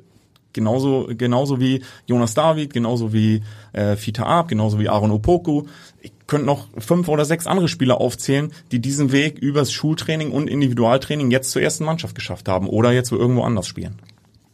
[0.54, 3.42] Genauso, genauso wie Jonas David, genauso wie
[3.74, 5.64] äh, Fita Ab, genauso wie Aaron Opoku.
[6.02, 10.48] Ich könnte noch fünf oder sechs andere Spieler aufzählen, die diesen Weg übers Schultraining und
[10.48, 13.96] Individualtraining jetzt zur ersten Mannschaft geschafft haben oder jetzt irgendwo anders spielen.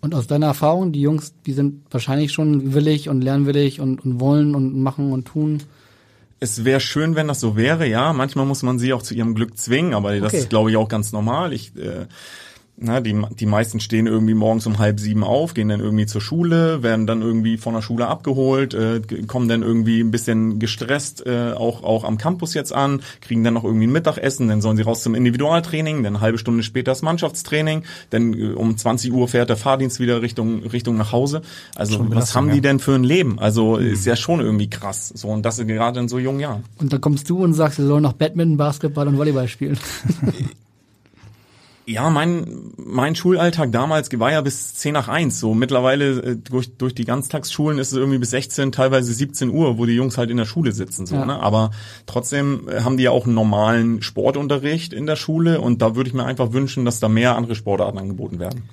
[0.01, 4.19] Und aus deiner Erfahrung, die Jungs, die sind wahrscheinlich schon willig und lernwillig und, und
[4.19, 5.63] wollen und machen und tun.
[6.39, 8.13] Es wäre schön, wenn das so wäre, ja.
[8.13, 10.38] Manchmal muss man sie auch zu ihrem Glück zwingen, aber das okay.
[10.38, 11.51] ist, glaube ich, auch ganz normal.
[11.51, 12.05] Ich äh,
[12.80, 16.22] na, die, die meisten stehen irgendwie morgens um halb sieben auf, gehen dann irgendwie zur
[16.22, 21.26] Schule, werden dann irgendwie von der Schule abgeholt, äh, kommen dann irgendwie ein bisschen gestresst
[21.26, 24.78] äh, auch, auch am Campus jetzt an, kriegen dann noch irgendwie ein Mittagessen, dann sollen
[24.78, 29.12] sie raus zum Individualtraining, dann eine halbe Stunde später das Mannschaftstraining, dann äh, um 20
[29.12, 31.42] Uhr fährt der Fahrdienst wieder Richtung, Richtung nach Hause.
[31.76, 33.40] Also was haben die denn für ein Leben?
[33.40, 33.88] Also mhm.
[33.88, 35.12] ist ja schon irgendwie krass.
[35.16, 36.63] So, und das gerade in so jungen Jahren.
[36.78, 39.80] Und dann kommst du und sagst, sie sollen noch Badminton, Basketball und Volleyball spielen.
[41.89, 45.39] Ja, mein, mein Schulalltag damals war ja bis 10 nach 1.
[45.39, 49.78] So mittlerweile äh, durch, durch die Ganztagsschulen ist es irgendwie bis 16, teilweise 17 Uhr,
[49.78, 51.06] wo die Jungs halt in der Schule sitzen.
[51.06, 51.26] So, ja.
[51.26, 51.39] ne?
[51.39, 51.71] Aber
[52.06, 56.10] trotzdem äh, haben die ja auch einen normalen Sportunterricht in der Schule und da würde
[56.10, 58.63] ich mir einfach wünschen, dass da mehr andere Sportarten angeboten werden.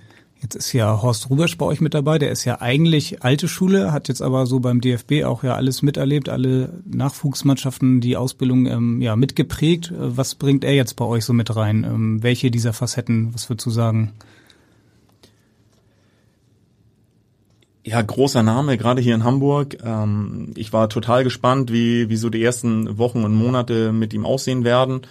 [0.44, 3.92] Jetzt ist ja Horst Rubesch bei euch mit dabei, der ist ja eigentlich alte Schule,
[3.92, 9.00] hat jetzt aber so beim DFB auch ja alles miterlebt, alle Nachwuchsmannschaften, die Ausbildung ähm,
[9.00, 9.90] ja mitgeprägt.
[9.96, 11.84] Was bringt er jetzt bei euch so mit rein?
[11.84, 14.12] Ähm, welche dieser Facetten, was würdest du sagen?
[17.82, 19.78] Ja, großer Name, gerade hier in Hamburg.
[19.82, 24.26] Ähm, ich war total gespannt, wie, wie so die ersten Wochen und Monate mit ihm
[24.26, 25.06] aussehen werden.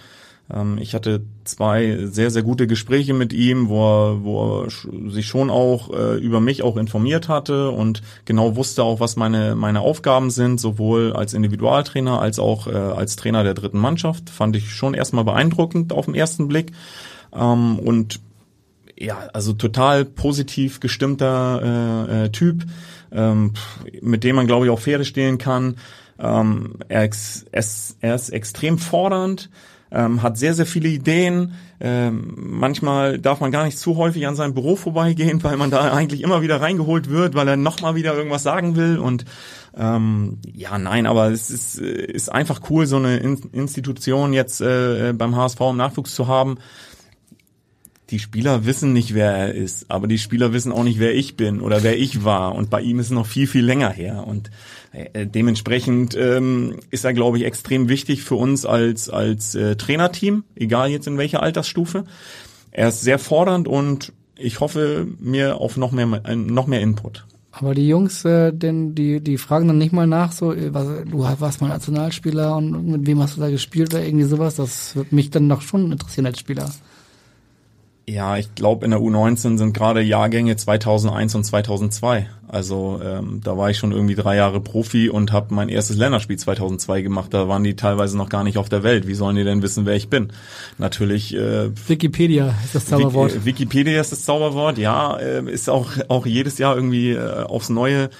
[0.52, 5.26] Ähm, ich hatte zwei sehr, sehr gute Gespräche mit ihm, wo er, wo er sich
[5.26, 9.80] schon auch äh, über mich auch informiert hatte und genau wusste auch, was meine, meine
[9.80, 14.30] Aufgaben sind, sowohl als Individualtrainer als auch äh, als Trainer der dritten Mannschaft.
[14.30, 16.72] Fand ich schon erstmal beeindruckend auf den ersten Blick.
[17.32, 18.20] Ähm, und
[18.96, 22.64] ja, also total positiv gestimmter äh, äh, Typ,
[23.10, 23.54] ähm,
[24.00, 25.76] mit dem man, glaube ich, auch Pferde stehlen kann.
[26.18, 27.46] Ähm, er, ist,
[28.00, 29.50] er ist extrem fordernd,
[29.94, 31.54] ähm, hat sehr, sehr viele Ideen.
[31.80, 35.92] Ähm, manchmal darf man gar nicht zu häufig an seinem Büro vorbeigehen, weil man da
[35.92, 38.98] eigentlich immer wieder reingeholt wird, weil er nochmal wieder irgendwas sagen will.
[38.98, 39.24] Und
[39.76, 45.36] ähm, ja, nein, aber es ist, ist einfach cool, so eine Institution jetzt äh, beim
[45.36, 46.58] HSV im Nachwuchs zu haben
[48.10, 51.36] die Spieler wissen nicht, wer er ist, aber die Spieler wissen auch nicht, wer ich
[51.36, 52.54] bin oder wer ich war.
[52.54, 54.26] Und bei ihm ist es noch viel, viel länger her.
[54.26, 54.50] Und
[54.92, 60.44] äh, dementsprechend ähm, ist er, glaube ich, extrem wichtig für uns als, als äh, Trainerteam,
[60.54, 62.04] egal jetzt in welcher Altersstufe.
[62.72, 67.24] Er ist sehr fordernd und ich hoffe mir auf noch mehr, noch mehr Input.
[67.52, 70.88] Aber die Jungs, äh, denn die, die fragen dann nicht mal nach, so, äh, was,
[71.08, 74.56] du warst mal Nationalspieler und mit wem hast du da gespielt oder irgendwie sowas.
[74.56, 76.68] Das wird mich dann noch schon interessieren als Spieler.
[78.06, 82.28] Ja, ich glaube, in der U19 sind gerade Jahrgänge 2001 und 2002.
[82.48, 86.36] Also ähm, da war ich schon irgendwie drei Jahre Profi und habe mein erstes Länderspiel
[86.36, 87.32] 2002 gemacht.
[87.32, 89.06] Da waren die teilweise noch gar nicht auf der Welt.
[89.06, 90.28] Wie sollen die denn wissen, wer ich bin?
[90.76, 91.34] Natürlich.
[91.34, 93.34] Äh, Wikipedia ist das Zauberwort.
[93.34, 94.76] Wiki, Wikipedia ist das Zauberwort.
[94.76, 98.10] Ja, äh, ist auch auch jedes Jahr irgendwie äh, aufs Neue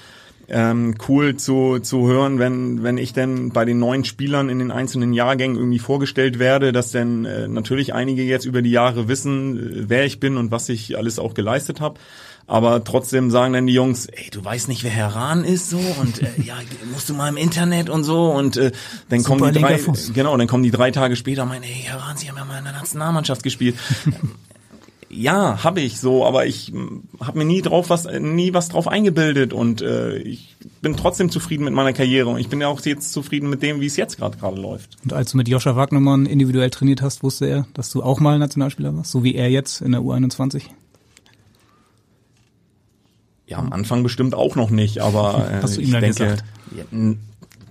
[0.47, 4.71] ähm, cool zu, zu hören, wenn, wenn ich denn bei den neuen Spielern in den
[4.71, 9.57] einzelnen Jahrgängen irgendwie vorgestellt werde, dass denn äh, natürlich einige jetzt über die Jahre wissen,
[9.57, 11.99] äh, wer ich bin und was ich alles auch geleistet habe.
[12.47, 15.79] Aber trotzdem sagen dann die Jungs, ey, du weißt nicht, wer Herr Rahn ist so
[15.79, 16.53] und äh, ja,
[16.93, 18.71] musst du mal im Internet und so und äh,
[19.09, 19.79] dann Super kommen die drei,
[20.13, 22.45] genau, dann kommen die drei Tage später und meinen, hey, Herr Rahn, Sie haben ja
[22.45, 23.75] mal in der Nationalmannschaft gespielt.
[25.09, 26.73] Ja, habe ich so, aber ich
[27.19, 31.63] habe mir nie drauf was, nie was drauf eingebildet und äh, ich bin trotzdem zufrieden
[31.63, 34.17] mit meiner Karriere und ich bin ja auch jetzt zufrieden mit dem, wie es jetzt
[34.17, 34.97] gerade gerade läuft.
[35.03, 38.39] Und als du mit Joscha Wagnermann individuell trainiert hast, wusste er, dass du auch mal
[38.39, 40.63] Nationalspieler warst, so wie er jetzt in der U21?
[43.47, 46.43] Ja, am Anfang bestimmt auch noch nicht, aber äh, hast du ihm dann denke, gesagt?
[46.75, 46.83] Ja,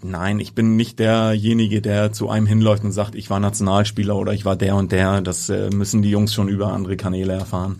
[0.06, 4.34] Nein, ich bin nicht derjenige, der zu einem hinläuft und sagt, ich war Nationalspieler oder
[4.34, 5.22] ich war der und der.
[5.22, 7.78] Das äh, müssen die Jungs schon über andere Kanäle erfahren.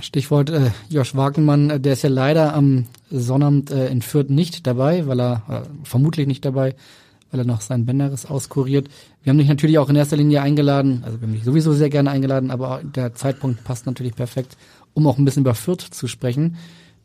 [0.00, 4.66] Stichwort äh, Josh Wagnermann, äh, der ist ja leider am Sonnabend äh, in Fürth nicht
[4.66, 6.74] dabei, weil er, äh, vermutlich nicht dabei,
[7.30, 8.88] weil er noch seinen Bänderriss auskuriert.
[9.22, 11.90] Wir haben dich natürlich auch in erster Linie eingeladen, also wir haben dich sowieso sehr
[11.90, 14.56] gerne eingeladen, aber der Zeitpunkt passt natürlich perfekt,
[14.94, 16.56] um auch ein bisschen über Fürth zu sprechen.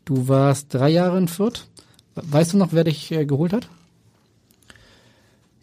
[0.06, 1.66] Du warst drei Jahre in Fürth.
[2.14, 3.68] Weißt du noch, wer dich äh, geholt hat?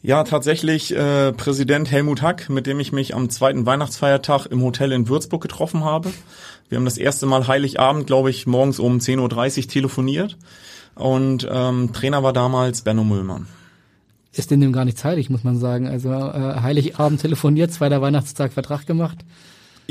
[0.03, 4.91] Ja, tatsächlich äh, Präsident Helmut Hack, mit dem ich mich am zweiten Weihnachtsfeiertag im Hotel
[4.93, 6.11] in Würzburg getroffen habe.
[6.69, 10.37] Wir haben das erste Mal Heiligabend, glaube ich, morgens um 10.30 Uhr telefoniert.
[10.95, 13.47] Und ähm, Trainer war damals Benno Müllmann.
[14.33, 15.87] Ist denn dem gar nicht zeitig, muss man sagen.
[15.87, 19.19] Also äh, Heiligabend telefoniert, zweiter Weihnachtstag Vertrag gemacht.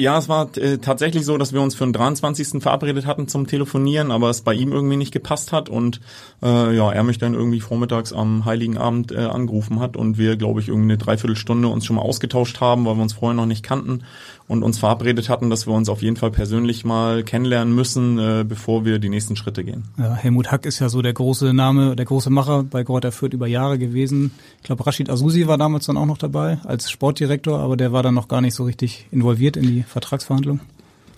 [0.00, 2.62] Ja, es war äh, tatsächlich so, dass wir uns für den 23.
[2.62, 6.00] verabredet hatten zum Telefonieren, aber es bei ihm irgendwie nicht gepasst hat und
[6.42, 10.36] äh, ja, er mich dann irgendwie vormittags am Heiligen Abend äh, angerufen hat und wir,
[10.36, 13.44] glaube ich, irgendwie eine Dreiviertelstunde uns schon mal ausgetauscht haben, weil wir uns vorher noch
[13.44, 14.04] nicht kannten
[14.50, 18.44] und uns verabredet hatten, dass wir uns auf jeden Fall persönlich mal kennenlernen müssen, äh,
[18.44, 19.84] bevor wir die nächsten Schritte gehen.
[19.96, 23.32] Ja, Helmut Hack ist ja so der große Name, der große Macher bei Greuther Fürth
[23.32, 24.32] über Jahre gewesen.
[24.56, 28.02] Ich glaube, Rashid Azusi war damals dann auch noch dabei als Sportdirektor, aber der war
[28.02, 30.58] dann noch gar nicht so richtig involviert in die Vertragsverhandlung.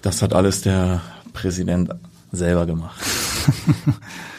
[0.03, 1.01] Das hat alles der
[1.33, 1.89] Präsident
[2.33, 3.01] selber gemacht.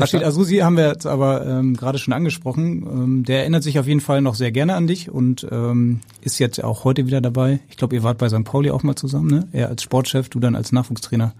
[0.00, 2.82] Rashid Azusi haben wir jetzt aber ähm, gerade schon angesprochen.
[2.82, 6.38] Ähm, der erinnert sich auf jeden Fall noch sehr gerne an dich und ähm, ist
[6.38, 7.60] jetzt auch heute wieder dabei.
[7.68, 8.44] Ich glaube, ihr wart bei St.
[8.44, 9.48] Pauli auch mal zusammen, ne?
[9.52, 11.34] Er als Sportchef, du dann als Nachwuchstrainer.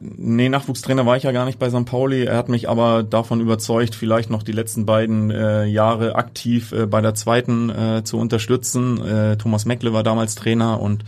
[0.00, 1.84] Nee, Nachwuchstrainer war ich ja gar nicht bei St.
[1.86, 2.24] Pauli.
[2.24, 6.86] Er hat mich aber davon überzeugt, vielleicht noch die letzten beiden äh, Jahre aktiv äh,
[6.86, 9.02] bei der zweiten äh, zu unterstützen.
[9.04, 11.04] Äh, Thomas Meckle war damals Trainer und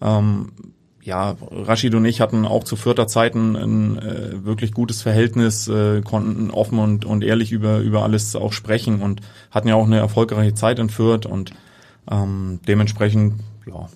[0.00, 0.52] ähm,
[1.02, 6.00] ja, Rashid und ich hatten auch zu vierter Zeiten ein äh, wirklich gutes Verhältnis, äh,
[6.02, 9.98] konnten offen und, und ehrlich über, über alles auch sprechen und hatten ja auch eine
[9.98, 11.52] erfolgreiche Zeit in Fürth und
[12.10, 13.88] ähm, dementsprechend, ja,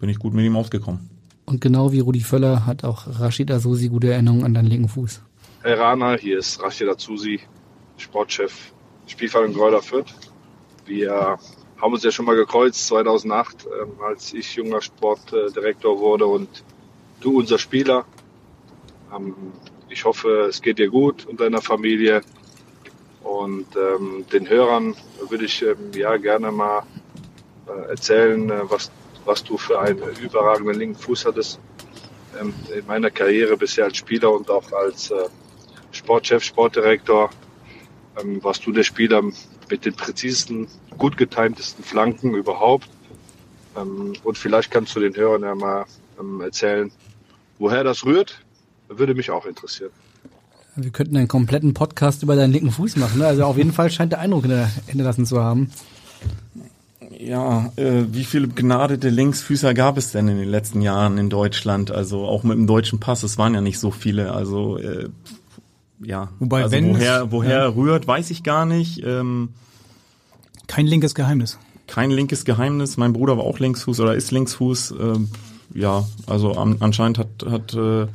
[0.00, 1.10] bin ich gut mit ihm ausgekommen.
[1.46, 5.22] Und genau wie Rudi Völler hat auch Rashid Asusi gute Erinnerungen an deinen linken Fuß.
[5.62, 7.40] Hey Rana, hier ist Rashid Azusi,
[7.96, 8.72] Sportchef
[9.06, 10.12] Spielverein Gräuter Fürth.
[10.86, 11.38] Wir
[11.80, 16.64] haben uns ja schon mal gekreuzt 2008, ähm, als ich junger Sportdirektor wurde und
[17.20, 18.04] du unser Spieler.
[19.14, 19.34] Ähm,
[19.88, 22.20] ich hoffe, es geht dir gut und deiner Familie.
[23.22, 24.94] Und ähm, den Hörern
[25.28, 26.82] würde ich ähm, ja gerne mal
[27.66, 28.90] äh, erzählen, äh, was,
[29.24, 31.60] was du für einen überragenden linken Fuß hattest
[32.40, 35.28] ähm, in meiner Karriere bisher als Spieler und auch als äh,
[35.92, 37.30] Sportchef, Sportdirektor.
[38.20, 39.22] Ähm, warst du der Spieler
[39.70, 42.88] mit den präzisesten, gut getimtesten Flanken überhaupt.
[43.76, 45.86] Ähm, und vielleicht kannst du den Hörern ja mal
[46.20, 46.90] ähm, erzählen,
[47.58, 48.40] woher das rührt.
[48.88, 49.90] Würde mich auch interessieren.
[50.76, 53.18] Wir könnten einen kompletten Podcast über deinen linken Fuß machen.
[53.18, 53.26] Ne?
[53.26, 54.44] Also auf jeden Fall scheint der Eindruck
[54.86, 55.70] hinterlassen zu haben.
[57.18, 61.90] Ja, äh, wie viele begnadete Linksfüßer gab es denn in den letzten Jahren in Deutschland?
[61.90, 64.32] Also auch mit dem deutschen Pass, es waren ja nicht so viele.
[64.32, 65.08] Also äh,
[66.00, 67.68] ja, Wobei, also wenn woher, woher ja.
[67.68, 69.02] rührt, weiß ich gar nicht.
[69.04, 69.50] Ähm,
[70.68, 71.58] Kein linkes Geheimnis.
[71.88, 72.96] kein linkes Geheimnis.
[72.96, 74.92] Mein Bruder war auch Linksfuß oder ist Linksfuß.
[74.92, 75.28] Ähm,
[75.74, 78.06] ja, also an, anscheinend hat, hat äh,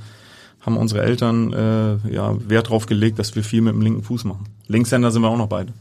[0.61, 4.23] haben unsere Eltern äh, ja Wert drauf gelegt, dass wir viel mit dem linken Fuß
[4.23, 4.45] machen.
[4.67, 5.73] Linkshänder sind wir auch noch beide.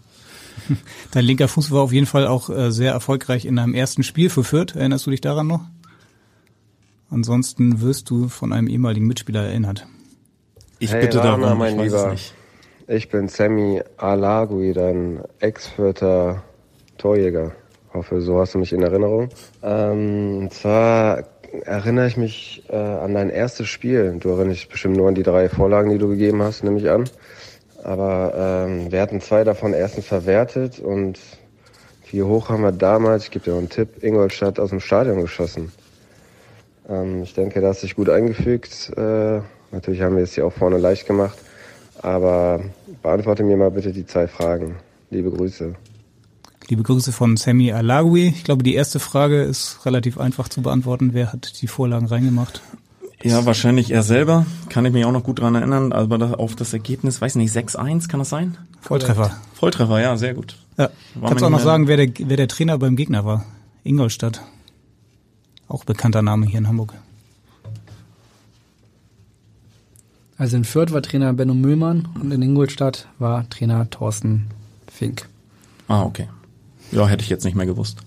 [1.13, 4.29] Dein linker Fuß war auf jeden Fall auch äh, sehr erfolgreich in deinem ersten Spiel
[4.29, 4.75] für Fürth.
[4.75, 5.63] Erinnerst du dich daran noch?
[7.11, 9.87] Ansonsten wirst du von einem ehemaligen Mitspieler erinnert.
[10.79, 12.17] Ich hey, Rana, mein Lieber.
[12.89, 16.43] Ich bin Sammy Alagui, dein Ex-Fürther
[17.03, 17.51] Torjäger.
[17.93, 19.29] Hoffe, so hast du mich in Erinnerung.
[19.63, 21.25] Ähm, und zwar
[21.65, 24.17] erinnere ich mich äh, an dein erstes Spiel.
[24.21, 26.89] Du erinnerst dich bestimmt nur an die drei Vorlagen, die du gegeben hast, nehme ich
[26.89, 27.05] an.
[27.83, 31.19] Aber ähm, wir hatten zwei davon erstens verwertet und
[32.11, 35.21] wie hoch haben wir damals, ich gebe dir noch einen Tipp, Ingolstadt aus dem Stadion
[35.21, 35.73] geschossen.
[36.89, 38.93] Ähm, ich denke, da hast du dich gut eingefügt.
[38.97, 39.41] Äh,
[39.73, 41.39] natürlich haben wir es hier auch vorne leicht gemacht.
[42.01, 42.61] Aber
[43.03, 44.77] beantworte mir mal bitte die zwei Fragen.
[45.11, 45.75] Liebe Grüße.
[46.69, 48.29] Liebe Grüße von Sammy Alagui.
[48.29, 51.11] Ich glaube, die erste Frage ist relativ einfach zu beantworten.
[51.13, 52.63] Wer hat die Vorlagen reingemacht?
[53.23, 54.47] Ja, wahrscheinlich er selber.
[54.69, 55.93] Kann ich mich auch noch gut dran erinnern.
[55.93, 58.57] Aber da, auf das Ergebnis, weiß nicht, 6-1, kann das sein?
[58.81, 59.37] Volltreffer.
[59.55, 60.57] Volltreffer, ja, sehr gut.
[60.79, 60.91] Ja.
[61.15, 63.45] War Kannst auch noch sagen, wer der, wer der Trainer beim Gegner war?
[63.85, 64.43] Ingolstadt.
[65.69, 66.95] Auch bekannter Name hier in Hamburg.
[70.37, 74.47] Also in Fürth war Trainer Benno Müllmann und in Ingolstadt war Trainer Thorsten
[74.91, 75.29] Fink.
[75.87, 76.29] Ah, okay.
[76.93, 77.99] Ja, hätte ich jetzt nicht mehr gewusst.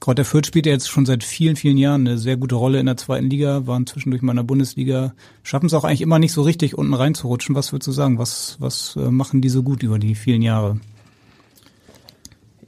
[0.00, 2.86] Kräuter Fürth spielt ja jetzt schon seit vielen, vielen Jahren eine sehr gute Rolle in
[2.86, 6.32] der zweiten Liga, waren zwischendurch mal in der Bundesliga, schaffen es auch eigentlich immer nicht
[6.32, 7.54] so richtig unten reinzurutschen.
[7.54, 8.18] Was würdest du sagen?
[8.18, 10.80] Was, was äh, machen die so gut über die vielen Jahre?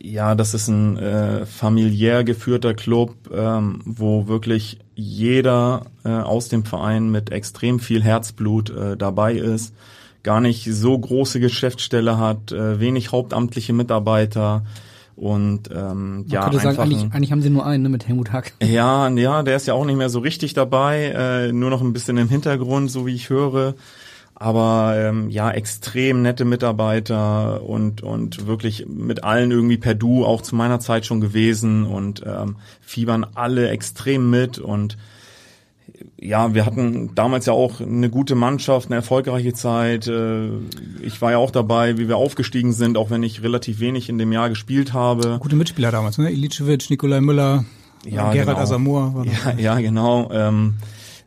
[0.00, 6.64] Ja, das ist ein äh, familiär geführter Club, ähm, wo wirklich jeder äh, aus dem
[6.64, 9.74] Verein mit extrem viel Herzblut äh, dabei ist,
[10.22, 14.64] gar nicht so große Geschäftsstelle hat, äh, wenig hauptamtliche Mitarbeiter
[15.16, 18.32] und ähm, Man ja könnte sagen, eigentlich, eigentlich haben sie nur einen ne, mit Helmut
[18.32, 18.52] Hack.
[18.62, 21.92] ja, ja, der ist ja auch nicht mehr so richtig dabei, äh, nur noch ein
[21.92, 23.74] bisschen im Hintergrund, so wie ich höre.
[24.36, 30.42] Aber ähm, ja, extrem nette Mitarbeiter und und wirklich mit allen irgendwie per Du, auch
[30.42, 34.96] zu meiner Zeit schon gewesen und ähm, fiebern alle extrem mit und
[36.20, 40.06] ja, wir hatten damals ja auch eine gute Mannschaft, eine erfolgreiche Zeit.
[40.06, 40.48] Äh,
[41.02, 44.18] Ich war ja auch dabei, wie wir aufgestiegen sind, auch wenn ich relativ wenig in
[44.18, 45.38] dem Jahr gespielt habe.
[45.40, 46.30] Gute Mitspieler damals, ne?
[46.30, 47.64] Ilicevic, Nikolai Müller,
[48.06, 48.60] Ja, Gerald genau.
[48.60, 49.14] Asamoah.
[49.14, 49.26] War
[49.58, 50.30] Ja, ja, genau.
[50.32, 50.74] Ähm,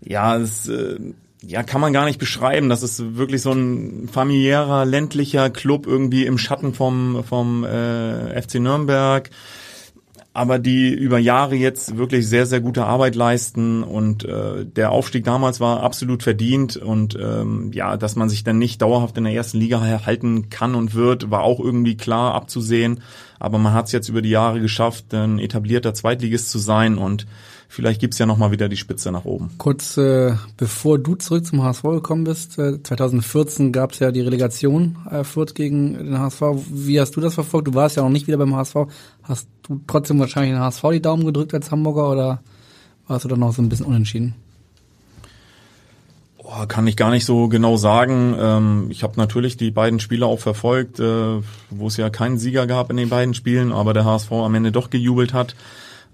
[0.01, 0.97] ja, es äh,
[1.45, 2.69] ja, kann man gar nicht beschreiben.
[2.69, 8.55] Das ist wirklich so ein familiärer, ländlicher Club irgendwie im Schatten vom, vom äh, FC
[8.55, 9.29] Nürnberg.
[10.37, 15.23] Aber die über Jahre jetzt wirklich sehr, sehr gute Arbeit leisten und äh, der Aufstieg
[15.23, 19.33] damals war absolut verdient und ähm, ja, dass man sich dann nicht dauerhaft in der
[19.33, 22.99] ersten Liga halten kann und wird, war auch irgendwie klar abzusehen.
[23.39, 27.25] Aber man hat es jetzt über die Jahre geschafft, ein etablierter Zweitligist zu sein und
[27.67, 29.51] vielleicht gibt's ja nochmal wieder die Spitze nach oben.
[29.57, 34.21] Kurz äh, bevor du zurück zum HSV gekommen bist, äh, 2014 gab es ja die
[34.21, 36.41] Relegation äh, Fürth gegen den HSV.
[36.69, 37.67] Wie hast du das verfolgt?
[37.67, 38.75] Du warst ja noch nicht wieder beim HSV.
[39.23, 42.41] Hast du trotzdem wahrscheinlich den HSV die Daumen gedrückt als Hamburger oder
[43.07, 44.35] warst du dann noch so ein bisschen unentschieden?
[46.47, 48.33] Boah, kann ich gar nicht so genau sagen.
[48.39, 52.67] Ähm, ich habe natürlich die beiden Spiele auch verfolgt, äh, wo es ja keinen Sieger
[52.67, 55.55] gab in den beiden Spielen, aber der HSV am Ende doch gejubelt hat.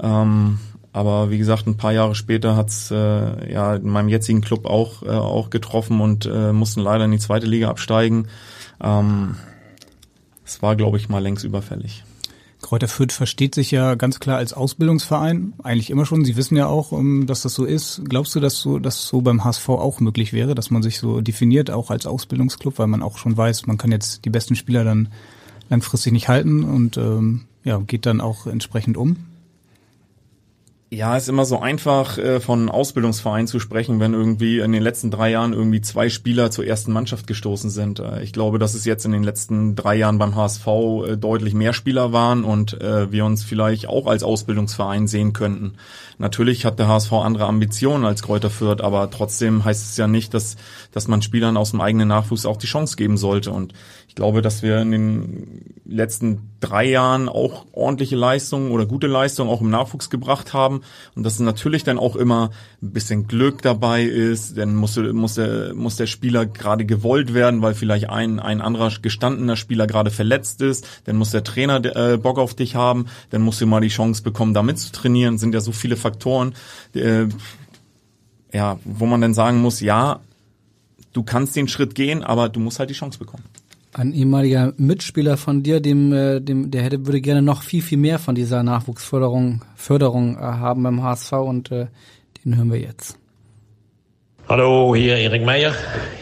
[0.01, 0.57] Ähm,
[0.93, 5.01] aber wie gesagt, ein paar Jahre später hat's äh, ja in meinem jetzigen Club auch
[5.01, 8.27] äh, auch getroffen und äh, mussten leider in die zweite Liga absteigen.
[8.81, 9.35] Ähm,
[10.45, 12.03] es war, glaube ich, mal längst überfällig.
[12.61, 16.23] Kräuter Fürth versteht sich ja ganz klar als Ausbildungsverein, eigentlich immer schon.
[16.25, 18.03] Sie wissen ja auch, ähm, dass das so ist.
[18.07, 21.21] Glaubst du, dass so, dass so beim HSV auch möglich wäre, dass man sich so
[21.21, 24.83] definiert, auch als Ausbildungsclub, weil man auch schon weiß, man kann jetzt die besten Spieler
[24.83, 25.09] dann
[25.69, 29.17] langfristig nicht halten und ähm, ja, geht dann auch entsprechend um?
[30.93, 35.09] Ja, ist immer so einfach äh, von Ausbildungsverein zu sprechen, wenn irgendwie in den letzten
[35.09, 37.97] drei Jahren irgendwie zwei Spieler zur ersten Mannschaft gestoßen sind.
[37.97, 41.55] Äh, ich glaube, dass es jetzt in den letzten drei Jahren beim HSV äh, deutlich
[41.55, 45.75] mehr Spieler waren und wir uns vielleicht auch als Ausbildungsverein sehen könnten.
[46.17, 50.33] Natürlich hat der HSV andere Ambitionen als Kräuter Fürth, aber trotzdem heißt es ja nicht,
[50.33, 50.57] dass,
[50.91, 53.51] dass man Spielern aus dem eigenen Nachwuchs auch die Chance geben sollte.
[53.51, 53.73] Und
[54.13, 59.49] ich glaube, dass wir in den letzten drei Jahren auch ordentliche Leistungen oder gute Leistungen
[59.49, 60.81] auch im Nachwuchs gebracht haben
[61.15, 62.51] und dass natürlich dann auch immer
[62.83, 67.63] ein bisschen Glück dabei ist, dann muss, muss, der, muss der Spieler gerade gewollt werden,
[67.63, 72.17] weil vielleicht ein, ein anderer gestandener Spieler gerade verletzt ist, dann muss der Trainer äh,
[72.17, 75.55] Bock auf dich haben, dann musst du mal die Chance bekommen, damit zu trainieren, sind
[75.55, 76.53] ja so viele Faktoren,
[76.93, 77.25] äh,
[78.53, 80.19] ja, wo man dann sagen muss, ja,
[81.13, 83.43] du kannst den Schritt gehen, aber du musst halt die Chance bekommen.
[83.95, 87.99] Ein ehemaliger Mitspieler von dir, dem, äh, dem, der hätte, würde gerne noch viel, viel
[87.99, 91.85] mehr von dieser Nachwuchsförderung Förderung äh, haben beim HSV und äh,
[92.43, 93.19] den hören wir jetzt.
[94.49, 95.73] Hallo, hier Erik Meier.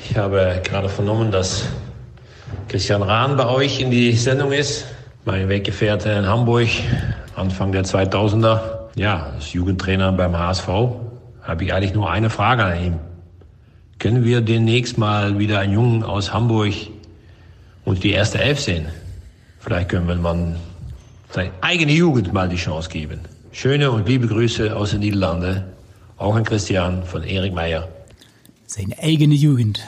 [0.03, 1.65] Ich habe gerade vernommen, dass
[2.67, 4.85] Christian Rahn bei euch in die Sendung ist.
[5.23, 6.67] Mein Weggefährte in Hamburg,
[7.35, 8.59] Anfang der 2000er.
[8.95, 10.67] Ja, als Jugendtrainer beim HSV
[11.41, 12.99] habe ich eigentlich nur eine Frage an ihn.
[13.97, 16.73] Können wir demnächst mal wieder einen Jungen aus Hamburg
[17.85, 18.87] und die erste Elf sehen.
[19.59, 20.55] Vielleicht können wir man
[21.29, 23.21] seine eigene Jugend mal die Chance geben.
[23.51, 25.63] Schöne und liebe Grüße aus den Niederlanden.
[26.17, 27.87] Auch an Christian von Erik Meyer.
[28.65, 29.81] Seine eigene Jugend.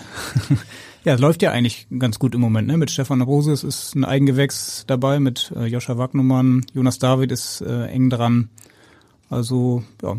[1.03, 2.77] ja, läuft ja eigentlich ganz gut im Moment, ne?
[2.77, 7.85] Mit Stefan Rose ist ein Eigengewächs dabei, mit äh, Joscha Wagnumann, Jonas David ist äh,
[7.85, 8.49] eng dran.
[9.29, 10.17] Also, ja,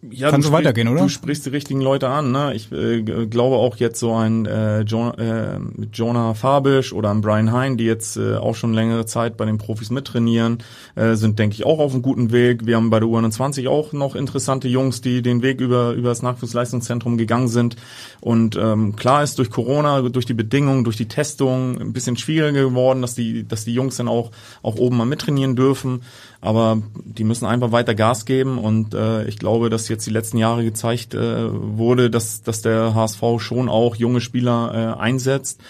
[0.00, 1.02] ja, Kann so sprich, weitergehen, oder?
[1.02, 2.30] Du sprichst die richtigen Leute an.
[2.30, 2.54] Ne?
[2.54, 5.58] Ich äh, glaube auch jetzt so ein äh, jo äh,
[5.92, 9.58] Jonah Fabisch oder ein Brian Hein, die jetzt äh, auch schon längere Zeit bei den
[9.58, 10.58] Profis mittrainieren,
[10.94, 12.64] äh, sind, denke ich, auch auf einem guten Weg.
[12.64, 16.22] Wir haben bei der U21 auch noch interessante Jungs, die den Weg über, über das
[16.22, 17.74] Nachwuchsleistungszentrum gegangen sind.
[18.20, 22.62] Und ähm, klar ist durch Corona, durch die Bedingungen, durch die Testung ein bisschen schwieriger
[22.68, 24.30] geworden, dass die, dass die Jungs dann auch,
[24.62, 26.02] auch oben mal mittrainieren dürfen.
[26.40, 30.38] Aber die müssen einfach weiter Gas geben und äh, ich glaube, dass jetzt die letzten
[30.38, 35.60] Jahre gezeigt äh, wurde, dass, dass der HSV schon auch junge Spieler äh, einsetzt.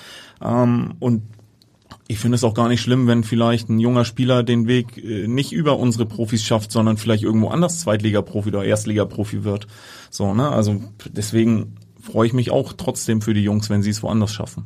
[0.42, 1.22] Ähm, und
[2.06, 5.28] ich finde es auch gar nicht schlimm, wenn vielleicht ein junger Spieler den Weg äh,
[5.28, 9.66] nicht über unsere Profis schafft, sondern vielleicht irgendwo anders Zweitliga-Profi oder Erstliga-Profi wird.
[10.10, 10.48] So, ne?
[10.48, 14.64] Also deswegen freue ich mich auch trotzdem für die Jungs, wenn sie es woanders schaffen.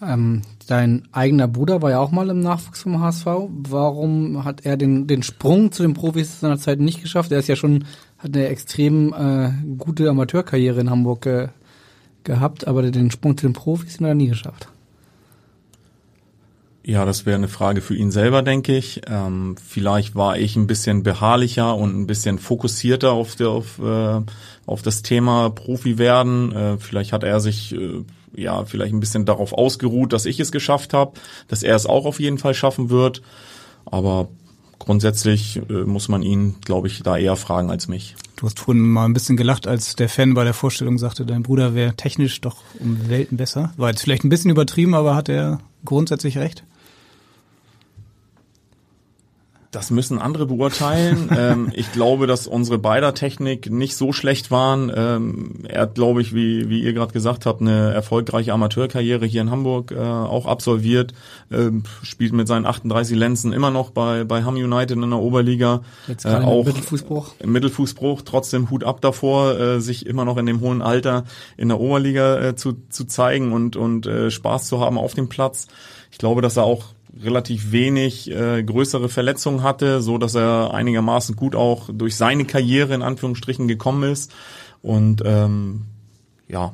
[0.00, 3.26] Ähm, dein eigener Bruder war ja auch mal im Nachwuchs vom HSV.
[3.48, 7.32] Warum hat er den, den Sprung zu den Profis seiner Zeit nicht geschafft?
[7.32, 7.84] Er ist ja schon,
[8.18, 11.48] hat eine extrem äh, gute Amateurkarriere in Hamburg äh,
[12.24, 14.68] gehabt, aber den Sprung zu den Profis hat er nie geschafft.
[16.88, 19.02] Ja, das wäre eine Frage für ihn selber, denke ich.
[19.08, 24.20] Ähm, vielleicht war ich ein bisschen beharrlicher und ein bisschen fokussierter auf, der, auf, äh,
[24.64, 26.50] auf das Thema Profi werden.
[26.52, 28.04] Äh, vielleicht hat er sich äh,
[28.34, 31.12] ja vielleicht ein bisschen darauf ausgeruht, dass ich es geschafft habe,
[31.46, 33.20] dass er es auch auf jeden Fall schaffen wird.
[33.84, 34.28] Aber
[34.78, 38.16] grundsätzlich äh, muss man ihn, glaube ich, da eher fragen als mich.
[38.36, 41.42] Du hast vorhin mal ein bisschen gelacht, als der Fan bei der Vorstellung sagte, dein
[41.42, 43.72] Bruder wäre technisch doch um Welten besser.
[43.76, 46.64] War jetzt vielleicht ein bisschen übertrieben, aber hat er grundsätzlich recht?
[49.70, 51.28] Das müssen andere beurteilen.
[51.36, 54.90] ähm, ich glaube, dass unsere beider Technik nicht so schlecht waren.
[54.94, 59.42] Ähm, er hat, glaube ich, wie, wie ihr gerade gesagt habt, eine erfolgreiche Amateurkarriere hier
[59.42, 61.12] in Hamburg äh, auch absolviert.
[61.52, 65.82] Ähm, spielt mit seinen 38 Lenzen immer noch bei, bei Ham United in der Oberliga.
[66.06, 67.34] Jetzt äh, auch im Mittelfußbruch.
[67.44, 68.22] Mittelfußbruch.
[68.22, 71.24] Trotzdem Hut ab davor, äh, sich immer noch in dem hohen Alter
[71.58, 75.28] in der Oberliga äh, zu, zu zeigen und, und äh, Spaß zu haben auf dem
[75.28, 75.66] Platz.
[76.10, 76.84] Ich glaube, dass er auch
[77.22, 82.94] relativ wenig äh, größere Verletzungen hatte, so dass er einigermaßen gut auch durch seine Karriere
[82.94, 84.32] in Anführungsstrichen gekommen ist.
[84.82, 85.82] Und ähm,
[86.48, 86.72] ja,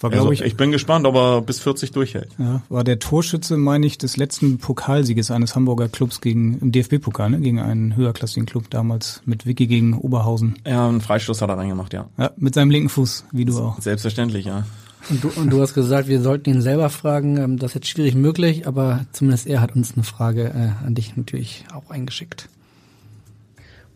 [0.00, 2.28] war, also, ich, ich bin gespannt, ob er bis 40 durchhält.
[2.38, 7.30] Ja, war der Torschütze, meine ich, des letzten Pokalsieges eines Hamburger Clubs gegen im DFB-Pokal,
[7.30, 10.58] ne, gegen einen höherklassigen Club damals mit Vicky gegen Oberhausen.
[10.66, 12.08] Ja, einen Freistoß hat er reingemacht, ja.
[12.18, 13.80] Ja, mit seinem linken Fuß, wie du auch.
[13.80, 14.66] Selbstverständlich, ja.
[15.08, 17.36] Und du, und du hast gesagt, wir sollten ihn selber fragen.
[17.36, 20.94] Ähm, das ist jetzt schwierig möglich, aber zumindest er hat uns eine Frage äh, an
[20.94, 22.48] dich natürlich auch eingeschickt.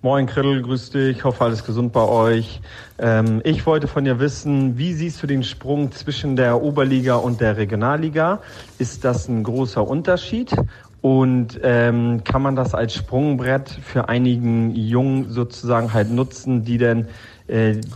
[0.03, 2.63] Moin Krill, grüß dich, hoffe alles gesund bei euch.
[2.99, 7.41] Ähm, ich wollte von dir wissen, wie siehst du den Sprung zwischen der Oberliga und
[7.41, 8.41] der Regionalliga?
[8.79, 10.55] Ist das ein großer Unterschied?
[11.03, 17.09] Und ähm, kann man das als Sprungbrett für einigen Jungen sozusagen halt nutzen, die denn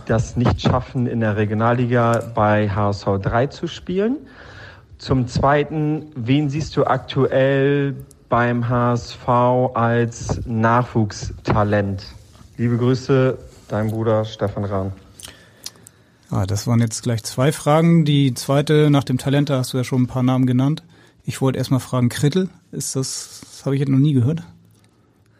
[0.05, 4.17] das nicht schaffen, in der Regionalliga bei HSV 3 zu spielen?
[4.97, 7.95] Zum Zweiten, wen siehst du aktuell
[8.29, 9.27] beim HSV
[9.73, 12.05] als Nachwuchstalent?
[12.57, 13.37] Liebe Grüße,
[13.67, 14.91] dein Bruder Stefan Rahn.
[16.29, 18.03] Ah, das waren jetzt gleich zwei Fragen.
[18.03, 20.83] Die zweite nach dem Talent, da hast du ja schon ein paar Namen genannt.
[21.23, 24.43] Ich wollte erstmal fragen, Krittel, ist das, das habe ich jetzt noch nie gehört.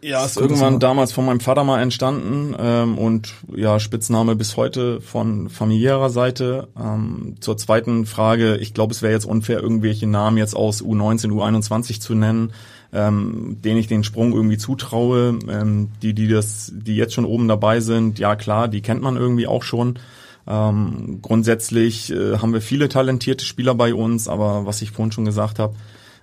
[0.06, 5.00] Ja, ist irgendwann damals von meinem Vater mal entstanden ähm, und ja, Spitzname bis heute
[5.00, 6.68] von familiärer Seite.
[6.80, 11.32] Ähm, zur zweiten Frage, ich glaube, es wäre jetzt unfair, irgendwelche Namen jetzt aus U19,
[11.32, 12.52] U21 zu nennen,
[12.92, 15.40] ähm, denen ich den Sprung irgendwie zutraue.
[15.48, 19.16] Ähm, die, die das, die jetzt schon oben dabei sind, ja klar, die kennt man
[19.16, 19.98] irgendwie auch schon.
[20.46, 25.24] Ähm, grundsätzlich äh, haben wir viele talentierte Spieler bei uns, aber was ich vorhin schon
[25.24, 25.74] gesagt habe,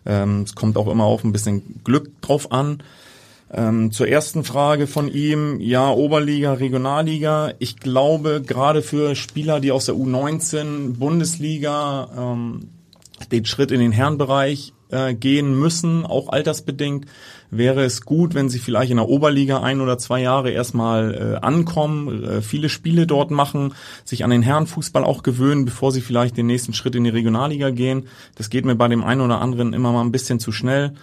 [0.05, 2.81] ähm, es kommt auch immer auf ein bisschen Glück drauf an.
[3.55, 7.53] Ähm, zur ersten Frage von ihm, ja, Oberliga, Regionalliga.
[7.59, 12.69] Ich glaube, gerade für Spieler, die aus der U19 Bundesliga ähm,
[13.31, 17.05] den Schritt in den Herrenbereich äh, gehen müssen, auch altersbedingt,
[17.51, 21.45] wäre es gut, wenn sie vielleicht in der Oberliga ein oder zwei Jahre erstmal äh,
[21.45, 26.37] ankommen, äh, viele Spiele dort machen, sich an den Herrenfußball auch gewöhnen, bevor sie vielleicht
[26.37, 28.07] den nächsten Schritt in die Regionalliga gehen.
[28.33, 30.93] Das geht mir bei dem einen oder anderen immer mal ein bisschen zu schnell.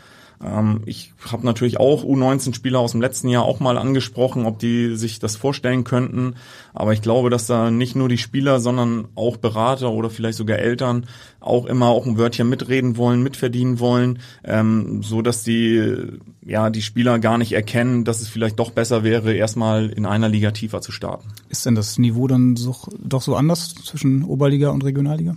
[0.43, 4.97] Ähm, ich habe natürlich auch U19-Spieler aus dem letzten Jahr auch mal angesprochen, ob die
[4.97, 6.35] sich das vorstellen könnten.
[6.73, 10.59] Aber ich glaube, dass da nicht nur die Spieler, sondern auch Berater oder vielleicht sogar
[10.59, 11.07] Eltern
[11.41, 16.07] auch immer auch ein Wörtchen mitreden wollen, mitverdienen wollen, ähm, so dass die
[16.43, 20.29] ja die Spieler gar nicht erkennen, dass es vielleicht doch besser wäre, erstmal in einer
[20.29, 21.29] Liga tiefer zu starten.
[21.49, 25.37] Ist denn das Niveau dann so, doch so anders zwischen Oberliga und Regionalliga?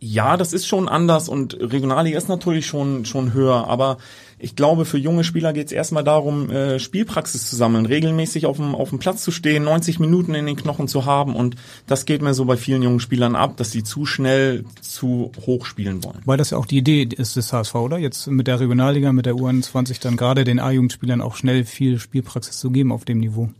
[0.00, 3.98] Ja, das ist schon anders und Regionalliga ist natürlich schon schon höher, aber
[4.38, 8.58] ich glaube, für junge Spieler geht es erstmal darum, äh, Spielpraxis zu sammeln, regelmäßig auf
[8.58, 11.56] dem, auf dem Platz zu stehen, 90 Minuten in den Knochen zu haben und
[11.88, 15.66] das geht mir so bei vielen jungen Spielern ab, dass sie zu schnell zu hoch
[15.66, 16.20] spielen wollen.
[16.24, 17.98] Weil das ja auch die Idee ist des HSV, oder?
[17.98, 22.58] Jetzt mit der Regionalliga, mit der U21 dann gerade den A-Jugendspielern auch schnell viel Spielpraxis
[22.58, 23.50] zu geben auf dem Niveau.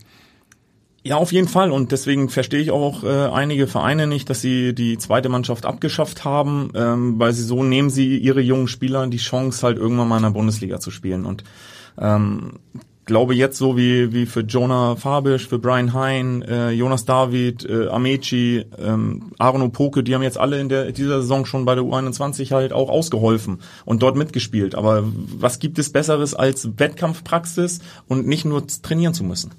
[1.09, 1.73] Ja, auf jeden Fall.
[1.73, 6.27] Und deswegen verstehe ich auch äh, einige Vereine nicht, dass sie die zweite Mannschaft abgeschafft
[6.27, 10.19] haben, ähm, weil sie so nehmen sie ihre jungen Spieler die Chance, halt irgendwann mal
[10.19, 11.25] in der Bundesliga zu spielen.
[11.25, 11.45] Und
[11.99, 12.59] ähm,
[13.07, 17.89] glaube jetzt so wie wie für Jonah Fabisch, für Brian Hein, äh, Jonas David, äh,
[17.89, 21.85] Amechi, ähm, Aaron Opoke, die haben jetzt alle in der dieser Saison schon bei der
[21.85, 24.75] U21 halt auch ausgeholfen und dort mitgespielt.
[24.75, 29.53] Aber was gibt es Besseres als Wettkampfpraxis und nicht nur trainieren zu müssen?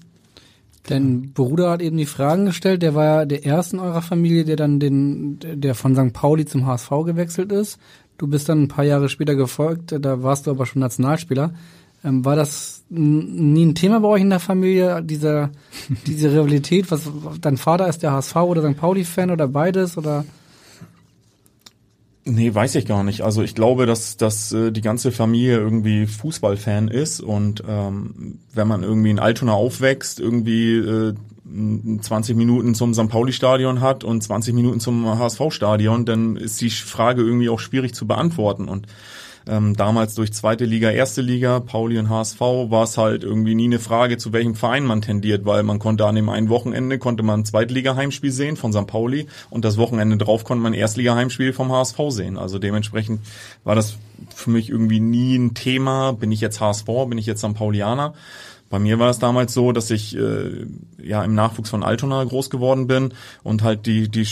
[0.83, 2.81] Dein Bruder hat eben die Fragen gestellt.
[2.81, 6.13] Der war ja der erste in eurer Familie, der dann den, der von St.
[6.13, 7.79] Pauli zum HSV gewechselt ist.
[8.17, 9.95] Du bist dann ein paar Jahre später gefolgt.
[9.99, 11.53] Da warst du aber schon Nationalspieler.
[12.03, 15.49] Ähm, war das nie ein Thema bei euch in der Familie, diese,
[16.07, 16.89] diese Rivalität?
[16.91, 17.09] Was,
[17.41, 18.77] dein Vater ist der HSV oder St.
[18.77, 20.25] Pauli-Fan oder beides oder?
[22.25, 23.21] Nee, weiß ich gar nicht.
[23.21, 28.67] Also ich glaube, dass, dass äh, die ganze Familie irgendwie Fußballfan ist und ähm, wenn
[28.67, 31.13] man irgendwie in Altona aufwächst, irgendwie äh,
[32.01, 33.09] 20 Minuten zum St.
[33.09, 38.05] Pauli-Stadion hat und 20 Minuten zum HSV-Stadion, dann ist die Frage irgendwie auch schwierig zu
[38.05, 38.67] beantworten.
[38.67, 38.85] Und
[39.49, 43.65] ähm, damals durch zweite Liga, erste Liga, Pauli und HSV, war es halt irgendwie nie
[43.65, 47.23] eine Frage, zu welchem Verein man tendiert, weil man konnte an dem einen Wochenende konnte
[47.23, 48.85] man ein Zweitliga-Heimspiel sehen von St.
[48.85, 52.37] Pauli und das Wochenende drauf konnte man ein Erstliga-Heimspiel vom HSV sehen.
[52.37, 53.21] Also dementsprechend
[53.63, 53.97] war das
[54.35, 56.11] für mich irgendwie nie ein Thema.
[56.13, 57.55] Bin ich jetzt HSV, bin ich jetzt St.
[57.55, 58.13] Paulianer?
[58.69, 60.65] Bei mir war es damals so, dass ich äh,
[61.01, 64.27] ja im Nachwuchs von Altona groß geworden bin und halt die die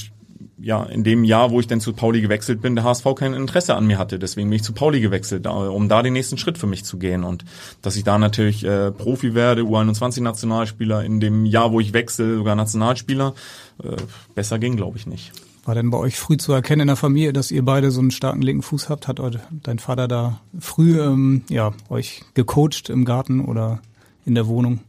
[0.60, 3.76] ja, in dem Jahr, wo ich dann zu Pauli gewechselt bin, der HSV kein Interesse
[3.76, 4.18] an mir hatte.
[4.18, 7.24] Deswegen bin ich zu Pauli gewechselt, um da den nächsten Schritt für mich zu gehen.
[7.24, 7.45] Und
[7.82, 12.55] dass ich da natürlich äh, Profi werde, U21-Nationalspieler, in dem Jahr, wo ich wechsle, sogar
[12.55, 13.36] Nationalspieler,
[13.84, 13.95] äh,
[14.34, 15.32] besser ging, glaube ich, nicht.
[15.66, 18.12] War denn bei euch früh zu erkennen in der Familie, dass ihr beide so einen
[18.12, 19.08] starken linken Fuß habt?
[19.08, 19.20] Hat
[19.64, 23.82] dein Vater da früh ähm, ja, euch gecoacht im Garten oder
[24.26, 24.80] in der Wohnung?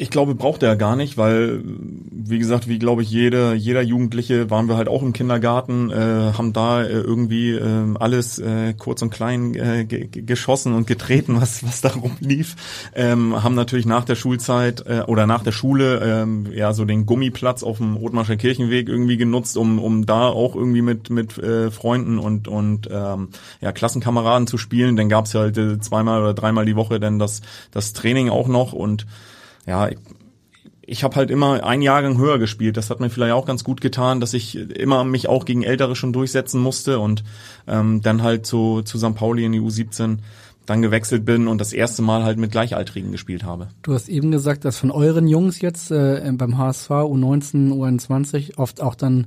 [0.00, 4.48] Ich glaube, braucht er gar nicht, weil, wie gesagt, wie glaube ich, jeder, jeder Jugendliche
[4.48, 9.02] waren wir halt auch im Kindergarten, äh, haben da äh, irgendwie äh, alles äh, kurz
[9.02, 12.56] und klein äh, geschossen und getreten, was, was da rumlief.
[12.94, 17.04] Ähm, haben natürlich nach der Schulzeit äh, oder nach der Schule ähm, ja so den
[17.04, 21.70] Gummiplatz auf dem Othmarscher Kirchenweg irgendwie genutzt, um, um da auch irgendwie mit, mit äh,
[21.70, 23.28] Freunden und, und ähm,
[23.60, 24.96] ja, Klassenkameraden zu spielen.
[24.96, 28.72] Dann gab's halt äh, zweimal oder dreimal die Woche dann das, das Training auch noch
[28.72, 29.04] und
[29.66, 29.98] ja, ich,
[30.82, 32.76] ich habe halt immer ein Jahrgang höher gespielt.
[32.76, 35.94] Das hat mir vielleicht auch ganz gut getan, dass ich immer mich auch gegen Ältere
[35.94, 37.22] schon durchsetzen musste und
[37.68, 39.14] ähm, dann halt zu, zu St.
[39.14, 40.18] Pauli in die U17
[40.66, 43.68] dann gewechselt bin und das erste Mal halt mit Gleichaltrigen gespielt habe.
[43.82, 48.80] Du hast eben gesagt, dass von euren Jungs jetzt äh, beim HSV U19, U21 oft
[48.80, 49.26] auch dann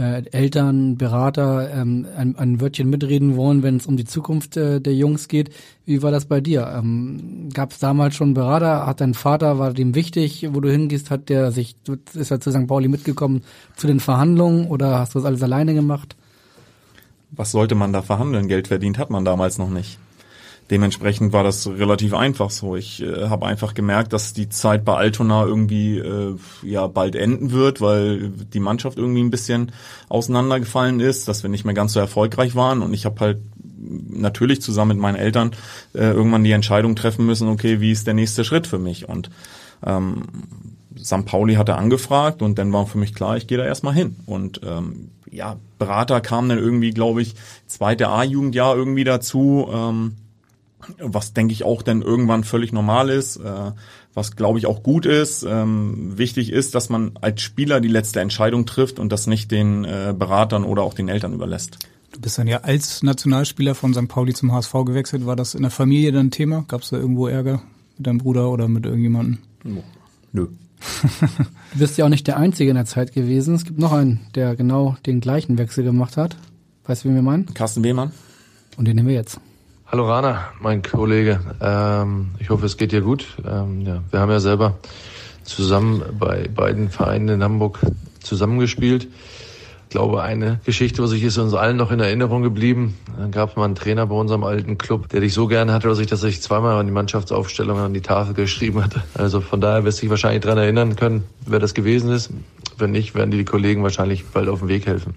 [0.00, 4.80] äh, Eltern, Berater ähm, ein, ein Wörtchen mitreden wollen, wenn es um die Zukunft äh,
[4.80, 5.50] der Jungs geht.
[5.84, 6.72] Wie war das bei dir?
[6.74, 8.86] Ähm, Gab es damals schon Berater?
[8.86, 11.76] Hat dein Vater, war dem wichtig, wo du hingehst, hat der sich,
[12.14, 12.66] ist er zu St.
[12.66, 13.42] Pauli mitgekommen
[13.76, 16.16] zu den Verhandlungen oder hast du das alles alleine gemacht?
[17.32, 18.48] Was sollte man da verhandeln?
[18.48, 19.98] Geld verdient hat man damals noch nicht.
[20.70, 22.76] Dementsprechend war das relativ einfach so.
[22.76, 27.50] Ich äh, habe einfach gemerkt, dass die Zeit bei Altona irgendwie äh, ja bald enden
[27.50, 29.72] wird, weil die Mannschaft irgendwie ein bisschen
[30.08, 33.38] auseinandergefallen ist, dass wir nicht mehr ganz so erfolgreich waren und ich habe halt
[33.80, 35.52] natürlich zusammen mit meinen Eltern
[35.94, 39.30] äh, irgendwann die Entscheidung treffen müssen, okay, wie ist der nächste Schritt für mich und
[39.84, 40.24] ähm,
[41.02, 41.24] St.
[41.24, 44.16] Pauli hatte angefragt und dann war für mich klar, ich gehe da erstmal hin.
[44.26, 47.34] Und ähm, ja, Berater kam dann irgendwie, glaube ich,
[47.66, 49.68] zweite A-Jugendjahr irgendwie dazu.
[49.72, 50.16] Ähm,
[50.98, 53.72] was denke ich auch dann irgendwann völlig normal ist, äh,
[54.14, 55.42] was glaube ich auch gut ist.
[55.42, 59.84] Ähm, wichtig ist, dass man als Spieler die letzte Entscheidung trifft und das nicht den
[59.84, 61.78] äh, Beratern oder auch den Eltern überlässt.
[62.12, 64.08] Du bist dann ja als Nationalspieler von St.
[64.08, 65.26] Pauli zum HSV gewechselt.
[65.26, 66.64] War das in der Familie dann Thema?
[66.66, 67.62] Gab es da irgendwo Ärger
[67.96, 69.38] mit deinem Bruder oder mit irgendjemandem?
[70.32, 70.48] Nö.
[71.72, 73.54] du bist ja auch nicht der Einzige in der Zeit gewesen.
[73.54, 76.36] Es gibt noch einen, der genau den gleichen Wechsel gemacht hat.
[76.84, 77.52] Weißt du, wen wir meinen?
[77.54, 78.12] Carsten Wehmann.
[78.76, 79.40] Und den nehmen wir jetzt.
[79.92, 81.40] Hallo Rana, mein Kollege.
[81.60, 83.26] Ähm, ich hoffe, es geht dir gut.
[83.44, 84.78] Ähm, ja, wir haben ja selber
[85.42, 87.80] zusammen bei beiden Vereinen in Hamburg
[88.20, 89.08] zusammengespielt.
[89.08, 92.96] Ich glaube, eine Geschichte, was ich ist uns allen noch in Erinnerung geblieben.
[93.18, 95.88] Dann gab es mal einen Trainer bei unserem alten Club, der dich so gerne hatte,
[95.88, 99.02] dass ich tatsächlich zweimal an die Mannschaftsaufstellung an die Tafel geschrieben hatte.
[99.14, 102.30] Also von daher wirst du dich wahrscheinlich daran erinnern können, wer das gewesen ist.
[102.78, 105.16] Wenn nicht, werden dir die Kollegen wahrscheinlich bald auf dem Weg helfen.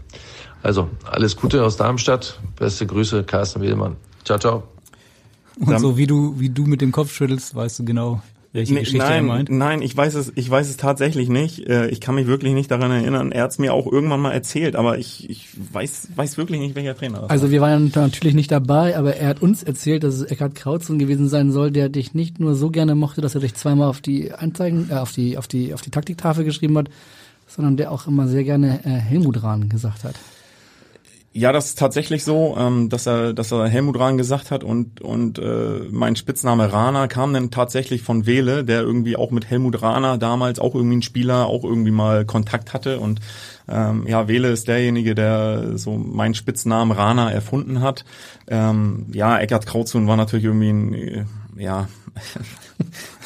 [0.63, 2.39] Also, alles Gute aus Darmstadt.
[2.55, 3.97] Beste Grüße, Carsten Wedelmann.
[4.23, 4.63] Ciao, ciao.
[5.59, 8.21] Und so wie du, wie du mit dem Kopf schüttelst, weißt du genau,
[8.53, 9.49] welche nee, Geschichte nein, er meint?
[9.49, 11.67] Nein, ich weiß es, ich weiß es tatsächlich nicht.
[11.67, 13.31] Äh, ich kann mich wirklich nicht daran erinnern.
[13.31, 16.75] Er hat es mir auch irgendwann mal erzählt, aber ich, ich weiß, weiß wirklich nicht,
[16.75, 20.13] welcher Trainer das Also wir waren natürlich nicht dabei, aber er hat uns erzählt, dass
[20.13, 23.41] es Eckhard Krautzen gewesen sein soll, der dich nicht nur so gerne mochte, dass er
[23.41, 26.89] dich zweimal auf die Anzeigen, äh, auf die, auf die, auf die Taktiktafel geschrieben hat,
[27.47, 30.15] sondern der auch immer sehr gerne äh, Helmut Rahn gesagt hat.
[31.35, 35.01] Ja, das ist tatsächlich so, ähm, dass er, dass er Helmut Rahn gesagt hat und
[35.01, 39.81] und äh, mein Spitzname Rana kam dann tatsächlich von Wele, der irgendwie auch mit Helmut
[39.81, 43.19] Rana damals auch irgendwie ein Spieler auch irgendwie mal Kontakt hatte und
[43.67, 48.05] ähm, ja, Wele ist derjenige, der so meinen Spitznamen Rana erfunden hat.
[48.47, 51.25] Ähm, ja, Eckart Krautzun war natürlich irgendwie ein, äh,
[51.57, 51.87] ja,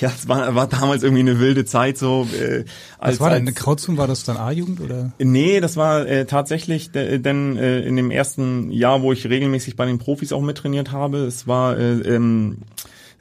[0.00, 2.26] Ja, es war, war damals irgendwie eine wilde Zeit so.
[2.38, 2.64] Äh,
[2.98, 3.42] als, Was war denn?
[3.42, 5.12] Eine Krauzum war das dann A-Jugend oder?
[5.18, 9.86] Nee, das war äh, tatsächlich denn äh, in dem ersten Jahr, wo ich regelmäßig bei
[9.86, 11.18] den Profis auch mittrainiert habe.
[11.18, 12.58] Es war äh, ähm,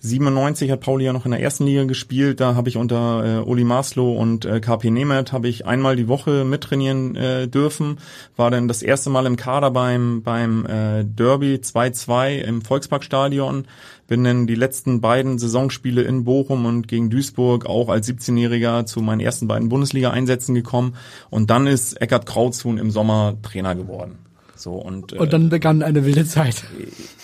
[0.02, 2.40] 97 hat Pauli ja noch in der ersten Liga gespielt.
[2.40, 6.08] Da habe ich unter äh, Uli Maslow und äh, KP Nemeth habe ich einmal die
[6.08, 8.00] Woche mittrainieren äh, dürfen.
[8.36, 13.66] War dann das erste Mal im Kader beim beim äh, Derby 2-2 im Volksparkstadion.
[14.10, 19.02] Bin dann die letzten beiden Saisonspiele in Bochum und gegen Duisburg auch als 17-Jähriger zu
[19.02, 20.96] meinen ersten beiden Bundesliga-Einsätzen gekommen.
[21.30, 24.18] Und dann ist Eckart Krautzuhn im Sommer Trainer geworden.
[24.60, 26.66] So und, äh, und dann begann eine wilde Zeit.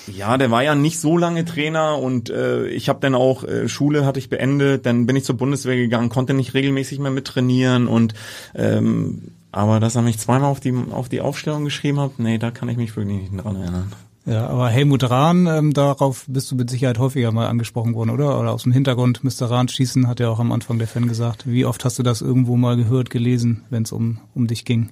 [0.08, 3.68] Ja, der war ja nicht so lange Trainer und äh, ich habe dann auch äh,
[3.68, 7.88] Schule hatte ich beendet, dann bin ich zur Bundeswehr gegangen, konnte nicht regelmäßig mehr mittrainieren
[7.88, 8.14] und
[8.56, 12.52] ähm, aber dass er mich zweimal auf die auf die Aufstellung geschrieben hat, nee, da
[12.52, 13.92] kann ich mich wirklich nicht dran erinnern.
[14.26, 18.40] Ja, aber Helmut Rahn, ähm, darauf bist du mit Sicherheit häufiger mal angesprochen worden, oder?
[18.40, 19.52] Oder aus dem Hintergrund, Mr.
[19.52, 21.46] Rahn schießen, hat ja auch am Anfang der Fan gesagt.
[21.46, 24.90] Wie oft hast du das irgendwo mal gehört, gelesen, wenn es um, um dich ging?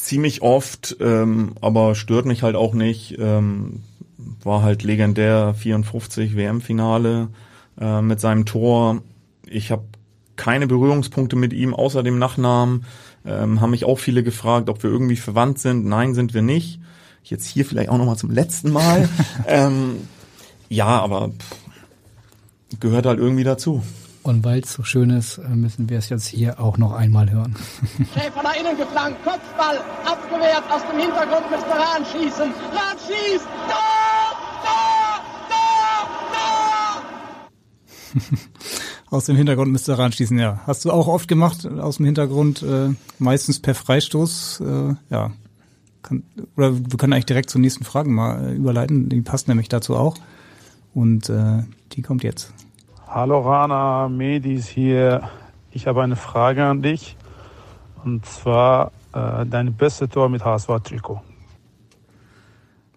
[0.00, 3.16] ziemlich oft, ähm, aber stört mich halt auch nicht.
[3.18, 3.82] Ähm,
[4.42, 7.28] war halt legendär 54 WM-Finale
[7.80, 9.02] äh, mit seinem Tor.
[9.46, 9.84] Ich habe
[10.36, 12.84] keine Berührungspunkte mit ihm außer dem Nachnamen.
[13.26, 15.84] Ähm, haben mich auch viele gefragt, ob wir irgendwie verwandt sind.
[15.84, 16.79] Nein, sind wir nicht.
[17.22, 19.08] Jetzt hier vielleicht auch nochmal zum letzten Mal.
[19.46, 20.08] ähm,
[20.68, 23.82] ja, aber pff, gehört halt irgendwie dazu.
[24.22, 27.30] Und weil es so schön ist, äh, müssen wir es jetzt hier auch noch einmal
[27.30, 27.56] hören.
[28.14, 32.52] Schäfer nach innen geflankt, Kopfball, abgewehrt, aus dem Hintergrund müsste Rahn schießen.
[32.52, 33.46] Rahn schießt!
[33.68, 34.36] Tor!
[34.62, 35.20] Tor!
[35.48, 36.10] Tor!
[38.12, 38.38] Tor!
[39.10, 40.60] aus dem Hintergrund müsste Rahn schießen, ja.
[40.66, 45.32] Hast du auch oft gemacht, aus dem Hintergrund, äh, meistens per Freistoß, äh, ja.
[46.02, 46.22] Kann,
[46.56, 49.96] oder wir können eigentlich direkt zur nächsten Frage mal äh, überleiten, die passt nämlich dazu
[49.96, 50.16] auch.
[50.94, 52.52] Und äh, die kommt jetzt.
[53.06, 55.28] Hallo Rana, Medis hier.
[55.70, 57.16] Ich habe eine Frage an dich.
[58.04, 61.20] Und zwar äh, dein beste Tor mit HSV-Trikot.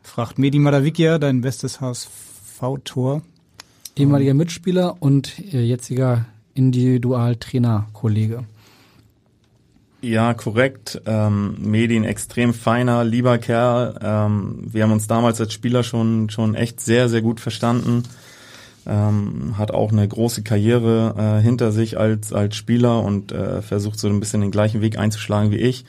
[0.01, 3.21] Fragt Medi Madavikia, dein bestes HSV-Tor.
[3.95, 6.25] Ehemaliger Mitspieler und äh, jetziger
[6.55, 8.43] Individualtrainer-Kollege.
[10.03, 11.01] Ja, korrekt.
[11.05, 13.97] Ähm, Medin extrem feiner, lieber Kerl.
[14.03, 18.03] Ähm, wir haben uns damals als Spieler schon schon echt sehr sehr gut verstanden.
[18.85, 23.97] Ähm, hat auch eine große Karriere äh, hinter sich als als Spieler und äh, versucht
[23.97, 25.85] so ein bisschen den gleichen Weg einzuschlagen wie ich.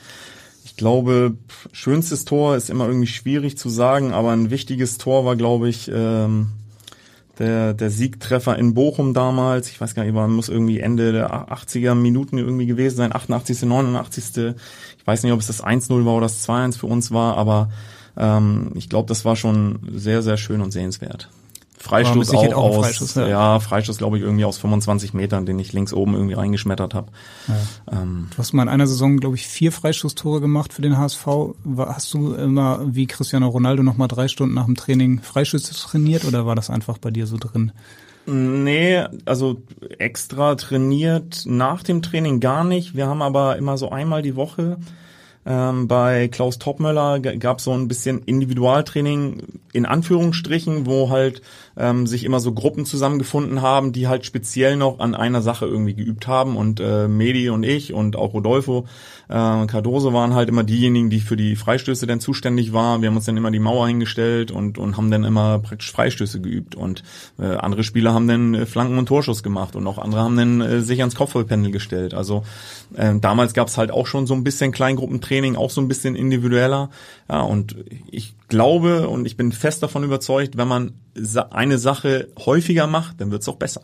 [0.63, 1.33] Ich glaube,
[1.73, 5.91] schönstes Tor ist immer irgendwie schwierig zu sagen, aber ein wichtiges Tor war, glaube ich,
[5.93, 6.53] ähm,
[7.39, 11.49] der, der Siegtreffer in Bochum damals, ich weiß gar nicht, man muss irgendwie Ende der
[11.51, 14.55] 80er Minuten irgendwie gewesen sein, 88., 89.
[14.97, 17.69] Ich weiß nicht, ob es das 1-0 war oder das 2-1 für uns war, aber
[18.17, 21.29] ähm, ich glaube, das war schon sehr, sehr schön und sehenswert.
[21.85, 23.27] Freistoß auch, auch aus, Freistoß, ja.
[23.27, 27.11] ja, Freistoß glaube ich irgendwie aus 25 Metern, den ich links oben irgendwie reingeschmettert habe.
[27.47, 28.01] Ja.
[28.01, 31.27] Ähm, du hast mal in einer Saison glaube ich vier Freistoßtore gemacht für den HSV.
[31.77, 36.25] Hast du immer wie Cristiano Ronaldo noch mal drei Stunden nach dem Training Freischüsse trainiert
[36.25, 37.71] oder war das einfach bei dir so drin?
[38.25, 39.61] Nee, also
[39.99, 42.95] extra trainiert nach dem Training gar nicht.
[42.95, 44.77] Wir haben aber immer so einmal die Woche
[45.45, 49.43] ähm, bei Klaus Topmöller gab es so ein bisschen Individualtraining
[49.73, 51.41] in Anführungsstrichen, wo halt
[51.77, 55.93] ähm, sich immer so Gruppen zusammengefunden haben, die halt speziell noch an einer Sache irgendwie
[55.93, 56.55] geübt haben.
[56.55, 58.85] Und äh, Medi und ich und auch Rodolfo
[59.27, 63.01] äh, Cardoso waren halt immer diejenigen, die für die Freistöße dann zuständig waren.
[63.01, 66.41] Wir haben uns dann immer die Mauer hingestellt und, und haben dann immer praktisch Freistöße
[66.41, 66.75] geübt.
[66.75, 67.03] Und
[67.39, 70.61] äh, andere Spieler haben dann äh, Flanken und Torschuss gemacht und auch andere haben dann
[70.61, 72.13] äh, sich ans Kopfballpendel gestellt.
[72.13, 72.43] Also
[72.95, 76.15] äh, damals gab es halt auch schon so ein bisschen Kleingruppentraining, auch so ein bisschen
[76.15, 76.89] individueller.
[77.29, 77.75] Ja, und
[78.09, 80.93] ich glaube und ich bin fest davon überzeugt, wenn man
[81.51, 83.81] eine Sache häufiger macht, dann wird's auch besser.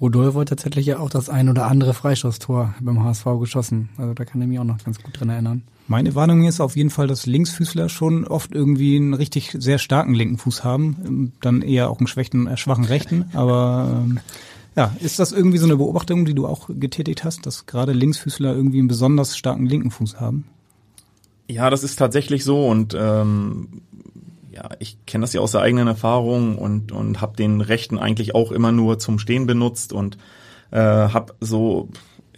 [0.00, 3.90] Rodolfo hat tatsächlich ja auch das ein oder andere Freistoßtor beim HSV geschossen.
[3.96, 5.62] Also da kann ich mich auch noch ganz gut dran erinnern.
[5.86, 10.14] Meine Warnung ist auf jeden Fall, dass Linksfüßler schon oft irgendwie einen richtig sehr starken
[10.14, 13.26] linken Fuß haben, dann eher auch einen schwächen, äh, schwachen rechten.
[13.34, 14.18] Aber ähm,
[14.76, 18.54] ja, ist das irgendwie so eine Beobachtung, die du auch getätigt hast, dass gerade Linksfüßler
[18.54, 20.46] irgendwie einen besonders starken linken Fuß haben?
[21.48, 23.82] Ja, das ist tatsächlich so und ähm,
[24.50, 28.34] ja, ich kenne das ja aus der eigenen Erfahrung und und habe den Rechten eigentlich
[28.34, 30.16] auch immer nur zum Stehen benutzt und
[30.70, 31.88] äh, habe so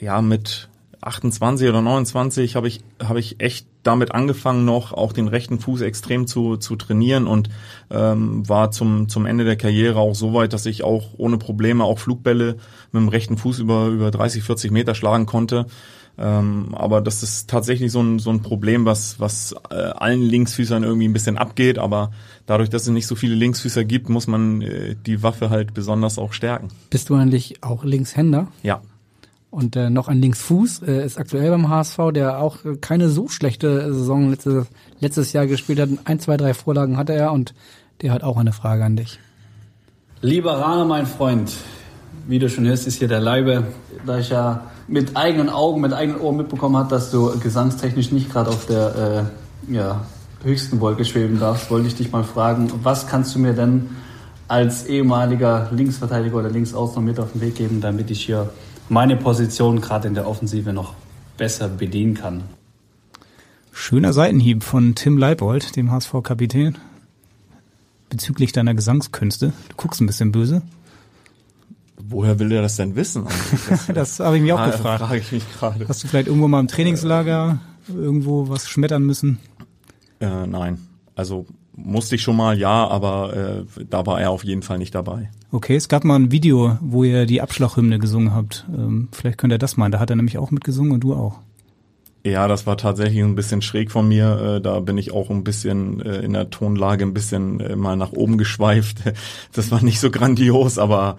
[0.01, 0.69] ja mit
[1.03, 5.83] 28 oder 29 habe ich habe ich echt damit angefangen noch auch den rechten Fuß
[5.83, 7.49] extrem zu zu trainieren und
[7.91, 11.85] ähm, war zum zum Ende der Karriere auch so weit, dass ich auch ohne Probleme
[11.85, 12.57] auch Flugbälle
[12.91, 15.67] mit dem rechten Fuß über über 30 40 Meter schlagen konnte
[16.19, 20.83] ähm, aber das ist tatsächlich so ein, so ein Problem, was, was äh, allen Linksfüßern
[20.83, 21.79] irgendwie ein bisschen abgeht.
[21.79, 22.11] Aber
[22.47, 26.19] dadurch, dass es nicht so viele Linksfüßer gibt, muss man äh, die Waffe halt besonders
[26.19, 26.69] auch stärken.
[26.91, 28.49] Bist du eigentlich auch Linkshänder?
[28.63, 28.81] Ja.
[29.51, 33.29] Und äh, noch ein Linksfuß äh, ist aktuell beim HSV, der auch äh, keine so
[33.29, 34.67] schlechte Saison letztes,
[35.01, 35.91] letztes Jahr gespielt hat.
[36.05, 37.55] Ein, zwei, drei Vorlagen hatte er und
[38.03, 39.19] der hat auch eine Frage an dich.
[40.23, 41.55] Lieber Rane, mein Freund,
[42.27, 43.65] wie du schon hörst, ist hier der Leibe,
[44.05, 48.31] da ich ja mit eigenen Augen, mit eigenen Ohren mitbekommen hat, dass du gesangstechnisch nicht
[48.31, 49.31] gerade auf der
[49.69, 50.05] äh, ja,
[50.45, 53.91] höchsten Wolke schweben darfst, wollte ich dich mal fragen, was kannst du mir denn
[54.49, 58.51] als ehemaliger Linksverteidiger oder Linksaußen mit auf den Weg geben, damit ich hier
[58.89, 60.95] meine Position gerade in der Offensive noch
[61.37, 62.45] besser bedienen kann?
[63.73, 66.79] Schöner Seitenhieb von Tim Leibold, dem HSV-Kapitän,
[68.09, 69.53] bezüglich deiner Gesangskünste.
[69.69, 70.63] Du guckst ein bisschen böse.
[72.09, 73.27] Woher will er das denn wissen?
[73.69, 75.01] Das, das habe ich mich auch ah, gefragt.
[75.01, 75.89] Frage ich mich gerade.
[75.89, 79.39] Hast du vielleicht irgendwo mal im Trainingslager irgendwo was schmettern müssen?
[80.21, 80.79] Äh, nein.
[81.15, 84.95] Also musste ich schon mal, ja, aber äh, da war er auf jeden Fall nicht
[84.95, 85.31] dabei.
[85.53, 88.67] Okay, es gab mal ein Video, wo ihr die Abschlachhymne gesungen habt.
[88.75, 89.93] Ähm, vielleicht könnt ihr das meinen.
[89.93, 91.41] Da hat er nämlich auch mitgesungen und du auch.
[92.25, 94.57] Ja, das war tatsächlich ein bisschen schräg von mir.
[94.57, 97.97] Äh, da bin ich auch ein bisschen äh, in der Tonlage ein bisschen äh, mal
[97.97, 98.99] nach oben geschweift.
[99.53, 101.19] Das war nicht so grandios, aber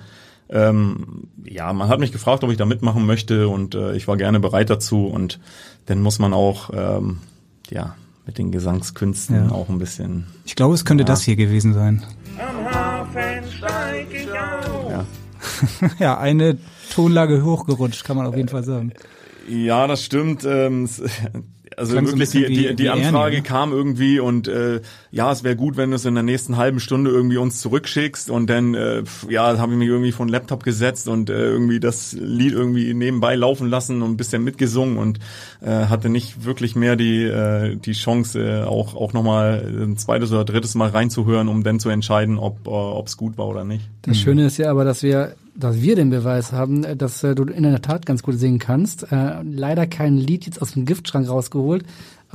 [0.49, 4.17] ähm, ja, man hat mich gefragt, ob ich da mitmachen möchte und äh, ich war
[4.17, 5.39] gerne bereit dazu und
[5.85, 7.19] dann muss man auch ähm,
[7.69, 7.95] ja
[8.25, 9.51] mit den Gesangskünsten ja.
[9.51, 10.27] auch ein bisschen.
[10.45, 11.07] Ich glaube, es könnte ja.
[11.07, 12.03] das hier gewesen sein.
[12.37, 14.91] Am Hafen steig ich auf.
[14.91, 15.05] Ja.
[15.99, 16.57] ja, eine
[16.93, 18.93] Tonlage hochgerutscht, kann man auf jeden Fall sagen.
[19.49, 20.43] Ja, das stimmt.
[20.45, 20.89] Ähm,
[21.77, 24.81] also Klang wirklich so die, die, die Anfrage Ernie, kam irgendwie und äh,
[25.11, 28.29] ja, es wäre gut, wenn du es in der nächsten halben Stunde irgendwie uns zurückschickst
[28.29, 32.13] und dann äh, ja, habe ich mich irgendwie von Laptop gesetzt und äh, irgendwie das
[32.13, 35.19] Lied irgendwie nebenbei laufen lassen und ein bisschen mitgesungen und
[35.61, 39.97] äh, hatte nicht wirklich mehr die äh, die Chance äh, auch auch noch mal ein
[39.97, 43.47] zweites oder drittes Mal reinzuhören, um dann zu entscheiden, ob äh, ob es gut war
[43.47, 43.89] oder nicht.
[44.01, 47.35] Das Schöne ist ja aber, dass wir dass wir den Beweis haben, äh, dass äh,
[47.35, 49.11] du in der Tat ganz gut singen kannst.
[49.11, 51.83] Äh, leider kein Lied jetzt aus dem Giftschrank rausgeholt,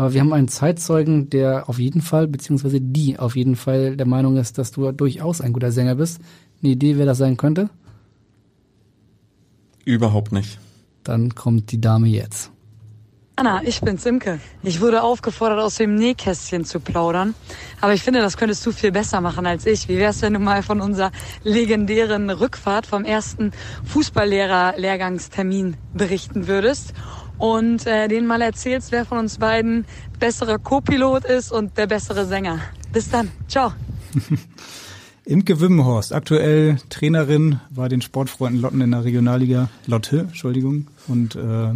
[0.03, 4.07] aber wir haben einen Zeitzeugen, der auf jeden Fall, beziehungsweise die auf jeden Fall der
[4.07, 6.21] Meinung ist, dass du durchaus ein guter Sänger bist.
[6.61, 7.71] Eine Idee, wer das sein könnte?
[9.85, 10.59] Überhaupt nicht.
[11.05, 12.51] Dann kommt die Dame jetzt.
[13.37, 14.41] Anna, ich bin Simke.
[14.65, 17.37] Ich wurde aufgefordert, aus dem Nähkästchen zu plaudern.
[17.81, 19.89] Aber ich finde, das könntest du viel besser machen als ich.
[19.89, 21.13] Wie wär's, wenn du mal von unserer
[21.45, 23.53] legendären Rückfahrt vom ersten
[23.85, 26.93] Fußballlehrer-Lehrgangstermin berichten würdest?
[27.43, 29.85] Und äh, denen mal erzählst, wer von uns beiden
[30.21, 32.61] bessere Co-Pilot ist und der bessere Sänger.
[32.93, 33.33] Bis dann.
[33.49, 33.73] Ciao.
[35.25, 40.87] Imke Wimmenhorst, aktuell Trainerin bei den Sportfreunden Lotten in der Regionalliga Lotte, Entschuldigung.
[41.09, 41.73] Und äh,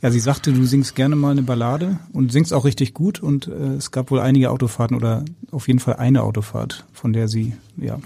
[0.00, 3.20] ja, sie sagte, du singst gerne mal eine Ballade und singst auch richtig gut.
[3.20, 7.28] Und äh, es gab wohl einige Autofahrten oder auf jeden Fall eine Autofahrt, von der
[7.28, 7.98] sie ja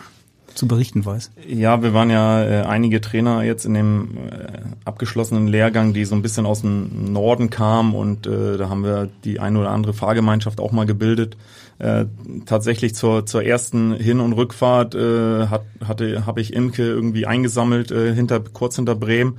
[0.57, 1.31] zu berichten weiß.
[1.47, 4.47] Ja, wir waren ja äh, einige Trainer jetzt in dem äh,
[4.85, 9.09] abgeschlossenen Lehrgang, die so ein bisschen aus dem Norden kamen und äh, da haben wir
[9.25, 11.37] die eine oder andere Fahrgemeinschaft auch mal gebildet.
[11.79, 12.07] Äh,
[12.47, 17.91] tatsächlich zur, zur ersten Hin- und Rückfahrt äh, hat, hatte habe ich Imke irgendwie eingesammelt
[17.91, 19.39] äh, hinter kurz hinter Bremen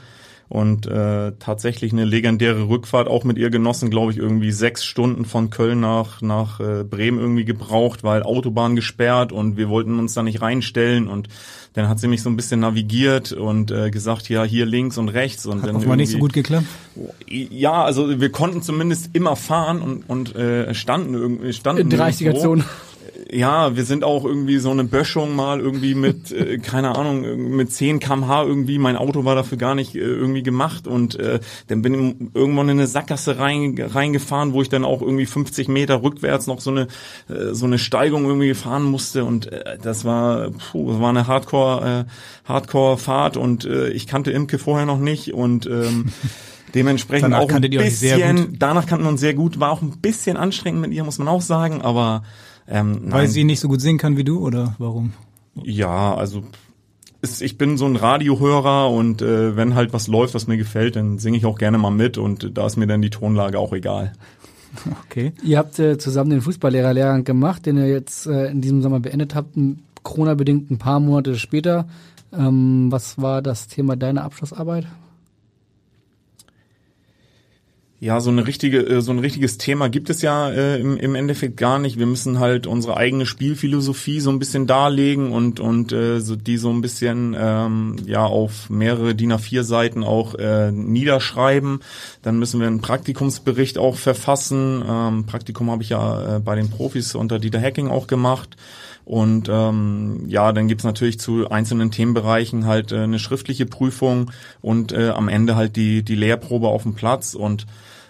[0.50, 5.26] und äh, tatsächlich eine legendäre Rückfahrt auch mit ihr genossen, glaube ich, irgendwie sechs Stunden
[5.26, 10.14] von Köln nach nach äh, Bremen irgendwie gebraucht, weil Autobahn gesperrt und wir wollten uns
[10.14, 11.28] da nicht reinstellen und
[11.74, 15.10] dann hat sie mich so ein bisschen navigiert und äh, gesagt, ja, hier links und
[15.10, 16.66] rechts und Hat dann offenbar nicht so gut geklappt.
[17.28, 22.64] ja, also wir konnten zumindest immer fahren und, und äh, standen irgendwie standen In 30er-Zone.
[23.30, 27.71] Ja, wir sind auch irgendwie so eine Böschung mal irgendwie mit, äh, keine Ahnung, mit
[27.71, 28.78] 10 kmh irgendwie.
[28.78, 30.88] Mein Auto war dafür gar nicht äh, irgendwie gemacht.
[30.88, 35.01] Und äh, dann bin ich irgendwann in eine Sackgasse rein, reingefahren, wo ich dann auch
[35.01, 36.88] irgendwie 50 Meter rückwärts noch so eine
[37.30, 39.25] äh, so eine Steigung irgendwie fahren musste.
[39.25, 43.36] Und äh, das war, puh, das war eine Hardcore äh, Hardcore Fahrt.
[43.36, 45.34] Und äh, ich kannte Imke vorher noch nicht.
[45.34, 46.05] Und ähm,
[46.75, 50.36] Dementsprechend Danach auch ein bisschen, danach kannten wir uns sehr gut, war auch ein bisschen
[50.36, 52.23] anstrengend mit ihr, muss man auch sagen, aber
[52.68, 53.28] ähm, Weil nein.
[53.28, 55.13] sie nicht so gut singen kann wie du oder warum?
[55.63, 56.43] Ja, also
[57.22, 60.95] es, ich bin so ein Radiohörer und äh, wenn halt was läuft, was mir gefällt,
[60.95, 63.74] dann singe ich auch gerne mal mit und da ist mir dann die Tonlage auch
[63.74, 64.13] egal.
[65.05, 65.32] Okay.
[65.43, 69.34] Ihr habt äh, zusammen den Fußballlehrer-Lehrgang gemacht, den ihr jetzt äh, in diesem Sommer beendet
[69.34, 69.57] habt,
[70.03, 71.88] Corona-bedingt ein paar Monate später.
[72.32, 74.86] Ähm, was war das Thema deiner Abschlussarbeit?
[78.00, 81.16] Ja, so eine richtige, äh, so ein richtiges Thema gibt es ja äh, im, im
[81.16, 81.98] Endeffekt gar nicht.
[81.98, 86.58] Wir müssen halt unsere eigene Spielphilosophie so ein bisschen darlegen und und äh, so die
[86.58, 91.80] so ein bisschen ähm, ja auf mehrere DIN A4 Seiten auch äh, niederschreiben.
[92.22, 94.84] Dann müssen wir einen Praktikumsbericht auch verfassen.
[94.88, 98.58] Ähm, Praktikum habe ich ja äh, bei den Profis unter Dieter Hacking auch gemacht.
[99.08, 104.32] Und ähm, ja, dann gibt's natürlich zu einzelnen Themenbereichen halt äh, eine schriftliche Prüfung
[104.62, 107.68] und äh, am Ende halt die, die Lehrprobe auf dem Platz und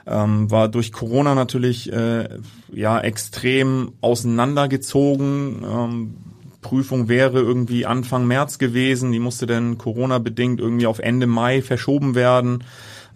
[0.07, 2.27] ähm, war durch Corona natürlich äh,
[2.73, 5.63] ja extrem auseinandergezogen.
[5.63, 6.15] Ähm,
[6.61, 12.15] Prüfung wäre irgendwie Anfang März gewesen, die musste dann Corona-bedingt irgendwie auf Ende Mai verschoben
[12.15, 12.63] werden.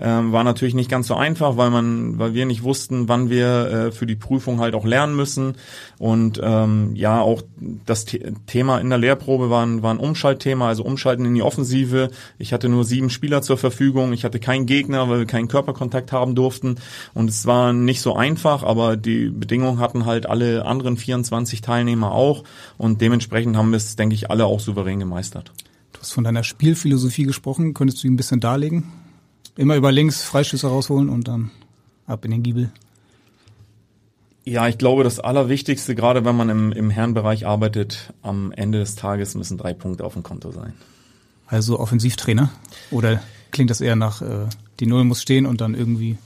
[0.03, 3.47] Ähm, war natürlich nicht ganz so einfach, weil man, weil wir nicht wussten, wann wir
[3.47, 5.53] äh, für die Prüfung halt auch lernen müssen.
[5.99, 7.43] Und ähm, ja, auch
[7.85, 11.43] das The Thema in der Lehrprobe war ein, war ein Umschaltthema, also Umschalten in die
[11.43, 12.09] Offensive.
[12.39, 16.11] Ich hatte nur sieben Spieler zur Verfügung, ich hatte keinen Gegner, weil wir keinen Körperkontakt
[16.11, 16.77] haben durften.
[17.13, 22.11] Und es war nicht so einfach, aber die Bedingungen hatten halt alle anderen 24 Teilnehmer
[22.11, 22.43] auch.
[22.79, 25.51] Und dementsprechend haben wir es, denke ich, alle auch souverän gemeistert.
[25.93, 27.75] Du hast von deiner Spielphilosophie gesprochen.
[27.75, 29.00] Könntest du die ein bisschen darlegen?
[29.57, 31.51] Immer über links Freischüsse rausholen und dann
[32.07, 32.71] ab in den Giebel.
[34.43, 38.95] Ja, ich glaube, das Allerwichtigste, gerade wenn man im, im Herrenbereich arbeitet, am Ende des
[38.95, 40.73] Tages müssen drei Punkte auf dem Konto sein.
[41.45, 42.49] Also Offensivtrainer?
[42.89, 43.21] Oder
[43.51, 44.47] klingt das eher nach, äh,
[44.79, 46.17] die Null muss stehen und dann irgendwie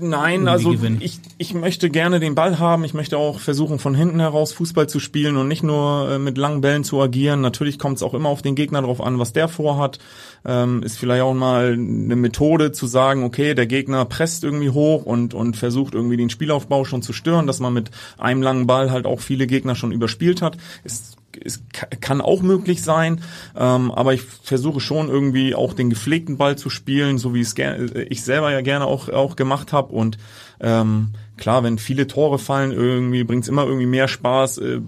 [0.00, 2.84] Nein, also ich, ich möchte gerne den Ball haben.
[2.84, 6.38] Ich möchte auch versuchen, von hinten heraus Fußball zu spielen und nicht nur äh, mit
[6.38, 7.40] langen Bällen zu agieren.
[7.40, 9.98] Natürlich kommt es auch immer auf den Gegner drauf an, was der vorhat.
[10.44, 15.04] Ähm, ist vielleicht auch mal eine Methode zu sagen, okay, der Gegner presst irgendwie hoch
[15.04, 18.90] und, und versucht irgendwie den Spielaufbau schon zu stören, dass man mit einem langen Ball
[18.90, 20.56] halt auch viele Gegner schon überspielt hat.
[20.84, 21.62] Ist es
[22.00, 23.20] kann auch möglich sein,
[23.56, 27.54] ähm, aber ich versuche schon irgendwie auch den gepflegten Ball zu spielen, so wie es
[27.54, 27.78] ger
[28.10, 30.18] ich selber ja gerne auch auch gemacht habe und
[30.60, 34.58] ähm, klar, wenn viele Tore fallen, irgendwie bringt's immer irgendwie mehr Spaß.
[34.58, 34.80] Äh,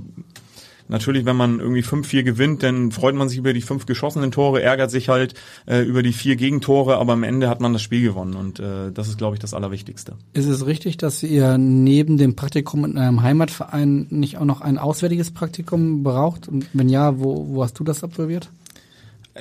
[0.91, 4.61] Natürlich, wenn man irgendwie 5-4 gewinnt, dann freut man sich über die fünf geschossenen Tore,
[4.61, 5.35] ärgert sich halt
[5.67, 8.91] äh, über die vier Gegentore, aber am Ende hat man das Spiel gewonnen und äh,
[8.93, 10.15] das ist, glaube ich, das Allerwichtigste.
[10.33, 14.79] Ist es richtig, dass ihr neben dem Praktikum in eurem Heimatverein nicht auch noch ein
[14.79, 16.49] auswärtiges Praktikum braucht?
[16.49, 18.51] Und wenn ja, wo, wo hast du das absolviert?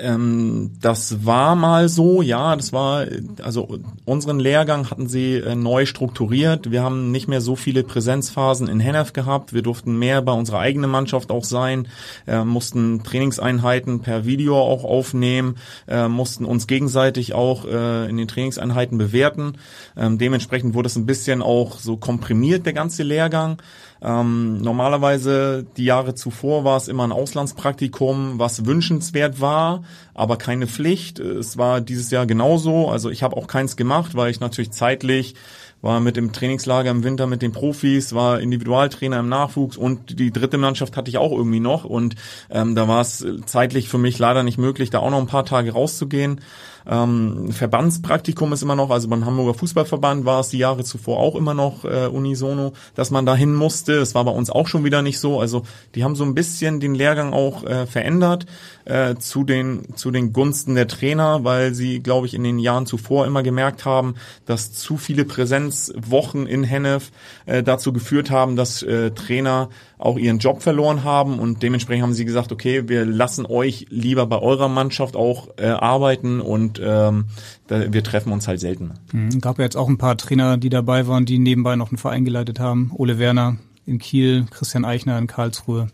[0.01, 3.05] Ähm, das war mal so, ja, das war,
[3.41, 6.71] also unseren Lehrgang hatten sie äh, neu strukturiert.
[6.71, 9.53] Wir haben nicht mehr so viele Präsenzphasen in Hennef gehabt.
[9.53, 11.87] Wir durften mehr bei unserer eigenen Mannschaft auch sein,
[12.27, 15.55] äh, mussten Trainingseinheiten per Video auch aufnehmen,
[15.87, 19.53] äh, mussten uns gegenseitig auch äh, in den Trainingseinheiten bewerten.
[19.97, 23.61] Ähm, dementsprechend wurde es ein bisschen auch so komprimiert, der ganze Lehrgang.
[24.01, 29.83] Ähm, normalerweise die Jahre zuvor war es immer ein Auslandspraktikum, was wünschenswert war,
[30.13, 31.19] aber keine Pflicht.
[31.19, 32.89] Es war dieses Jahr genauso.
[32.89, 35.35] Also ich habe auch keins gemacht, weil ich natürlich zeitlich
[35.81, 40.31] war mit dem Trainingslager im Winter mit den Profis, war Individualtrainer im Nachwuchs und die
[40.31, 42.15] dritte Mannschaft hatte ich auch irgendwie noch und
[42.49, 45.45] ähm, da war es zeitlich für mich leider nicht möglich, da auch noch ein paar
[45.45, 46.41] Tage rauszugehen.
[46.89, 51.35] Ähm, Verbandspraktikum ist immer noch, also beim Hamburger Fußballverband war es die Jahre zuvor auch
[51.35, 53.93] immer noch äh, unisono, dass man dahin musste.
[53.93, 55.39] Es war bei uns auch schon wieder nicht so.
[55.39, 55.63] Also
[55.95, 58.45] die haben so ein bisschen den Lehrgang auch äh, verändert
[58.85, 62.85] äh, zu den zu den Gunsten der Trainer, weil sie, glaube ich, in den Jahren
[62.85, 64.15] zuvor immer gemerkt haben,
[64.45, 65.25] dass zu viele
[65.69, 67.11] Präsenzwochen in Hennef
[67.45, 72.13] äh, dazu geführt haben, dass äh, Trainer auch ihren Job verloren haben und dementsprechend haben
[72.13, 77.25] sie gesagt, okay, wir lassen euch lieber bei eurer Mannschaft auch äh, arbeiten und ähm,
[77.67, 78.91] da, wir treffen uns halt selten.
[79.11, 81.97] Mhm, gab ja jetzt auch ein paar Trainer, die dabei waren, die nebenbei noch einen
[81.97, 82.91] Verein geleitet haben.
[82.95, 85.87] Ole Werner in Kiel, Christian Eichner in Karlsruhe.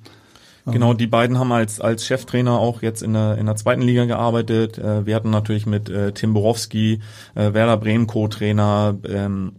[0.67, 4.05] Genau, die beiden haben als, als Cheftrainer auch jetzt in der, in der zweiten Liga
[4.05, 4.79] gearbeitet.
[4.79, 7.01] Äh, wir hatten natürlich mit äh, Tim Borowski,
[7.35, 9.53] äh, Werder Bremen Co-Trainer, ähm,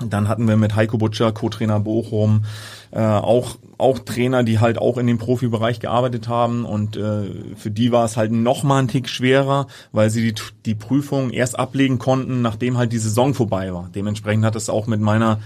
[0.00, 2.44] dann hatten wir mit Heiko Butcher, Co-Trainer Bochum,
[2.92, 7.70] äh, auch auch Trainer, die halt auch in dem Profibereich gearbeitet haben und äh, für
[7.70, 11.58] die war es halt noch mal ein Tick schwerer, weil sie die, die Prüfung erst
[11.58, 13.90] ablegen konnten, nachdem halt die Saison vorbei war.
[13.92, 15.40] Dementsprechend hat es auch mit meiner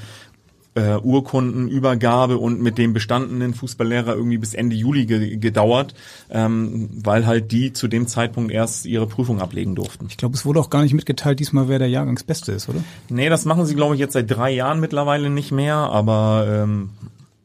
[0.76, 5.94] äh, Urkundenübergabe und mit dem bestandenen Fußballlehrer irgendwie bis Ende Juli ge gedauert,
[6.30, 10.06] ähm, weil halt die zu dem Zeitpunkt erst ihre Prüfung ablegen durften.
[10.08, 12.84] Ich glaube, es wurde auch gar nicht mitgeteilt diesmal, wer der Jahrgangsbeste ist, oder?
[13.08, 16.90] Nee, das machen sie, glaube ich, jetzt seit drei Jahren mittlerweile nicht mehr, aber ähm,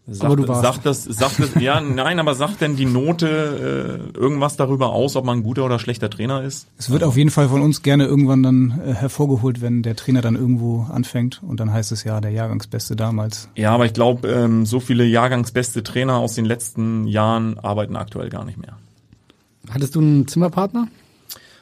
[0.07, 0.61] Sagt, aber du warst.
[0.61, 5.15] Sagt das, sagt das, ja, nein, aber sagt denn die Note äh, irgendwas darüber aus,
[5.15, 6.67] ob man ein guter oder schlechter Trainer ist?
[6.77, 10.21] Es wird auf jeden Fall von uns gerne irgendwann dann äh, hervorgeholt, wenn der Trainer
[10.21, 13.47] dann irgendwo anfängt und dann heißt es ja der Jahrgangsbeste damals.
[13.55, 18.29] Ja, aber ich glaube, ähm, so viele Jahrgangsbeste Trainer aus den letzten Jahren arbeiten aktuell
[18.29, 18.77] gar nicht mehr.
[19.69, 20.87] Hattest du einen Zimmerpartner?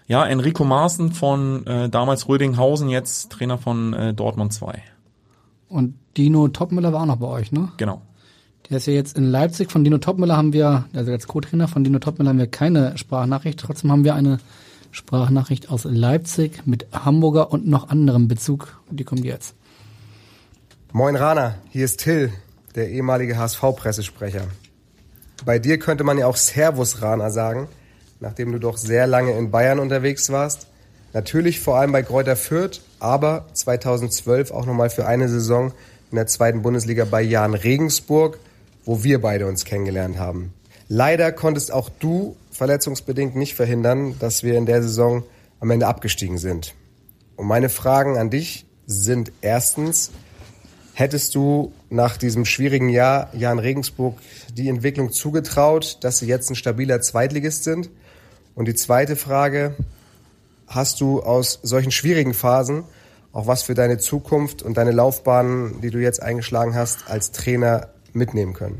[0.07, 4.81] Ja, Enrico Maaßen von äh, damals Rödinghausen, jetzt Trainer von äh, Dortmund 2.
[5.67, 7.69] Und Dino Topmüller war auch noch bei euch, ne?
[7.77, 8.01] Genau.
[8.69, 9.71] Der ist ja jetzt in Leipzig.
[9.71, 13.59] Von Dino Topmüller haben wir, also als Co-Trainer von Dino Topmüller haben wir keine Sprachnachricht.
[13.59, 14.37] Trotzdem haben wir eine
[14.91, 18.79] Sprachnachricht aus Leipzig mit Hamburger und noch anderem Bezug.
[18.91, 19.55] Die kommt jetzt.
[20.91, 22.31] Moin Rana, hier ist Till,
[22.75, 24.43] der ehemalige HSV-Pressesprecher.
[25.45, 27.67] Bei dir könnte man ja auch Servus Rana sagen,
[28.19, 30.67] nachdem du doch sehr lange in Bayern unterwegs warst.
[31.13, 35.71] Natürlich vor allem bei Kräuter Fürth, aber 2012 auch nochmal für eine Saison
[36.11, 38.37] in der zweiten Bundesliga bei Jan Regensburg
[38.85, 40.53] wo wir beide uns kennengelernt haben.
[40.87, 45.23] Leider konntest auch du verletzungsbedingt nicht verhindern, dass wir in der Saison
[45.59, 46.73] am Ende abgestiegen sind.
[47.35, 50.11] Und meine Fragen an dich sind erstens,
[50.93, 54.17] hättest du nach diesem schwierigen Jahr Jan Regensburg
[54.53, 57.89] die Entwicklung zugetraut, dass sie jetzt ein stabiler Zweitligist sind?
[58.55, 59.75] Und die zweite Frage,
[60.67, 62.83] hast du aus solchen schwierigen Phasen
[63.31, 67.89] auch was für deine Zukunft und deine Laufbahn, die du jetzt eingeschlagen hast, als Trainer
[68.13, 68.79] mitnehmen können.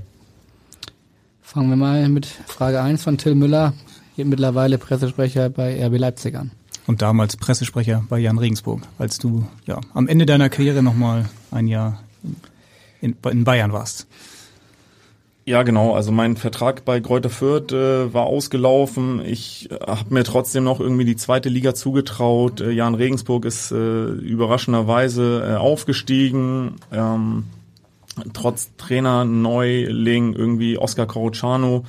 [1.42, 3.74] Fangen wir mal mit Frage 1 von Till Müller,
[4.16, 6.52] hier mittlerweile Pressesprecher bei RB Leipzig an.
[6.86, 11.68] Und damals Pressesprecher bei Jan Regensburg, als du ja am Ende deiner Karriere nochmal ein
[11.68, 12.04] Jahr
[13.02, 14.08] in, in Bayern warst.
[15.50, 15.96] Ja, genau.
[15.96, 19.20] Also mein Vertrag bei Kräuter Fürth äh, war ausgelaufen.
[19.26, 22.62] Ich äh, habe mir trotzdem noch irgendwie die zweite Liga zugetraut.
[22.62, 26.76] Äh, Jan Regensburg ist äh, überraschenderweise äh, aufgestiegen.
[26.92, 27.46] Ähm,
[28.34, 31.86] trotz Trainer Neuling irgendwie Oscar Corrucciano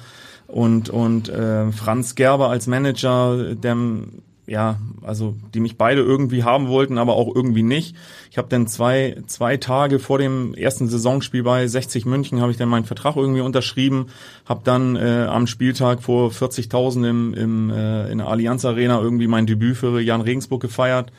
[0.47, 3.76] und und äh, Franz Gerber als Manager, der
[4.47, 7.95] ja, also die mich beide irgendwie haben wollten, aber auch irgendwie nicht.
[8.33, 12.59] Ich habe dann zwei zwei Tage vor dem ersten Saisonspiel bei 60 München habe ich
[12.59, 14.07] dann meinen Vertrag irgendwie unterschrieben,
[14.47, 19.28] habe dann äh, am Spieltag vor 40.000 im, im äh, in der Allianz Arena irgendwie
[19.28, 21.12] mein Debüt für Jan Regensburg gefeiert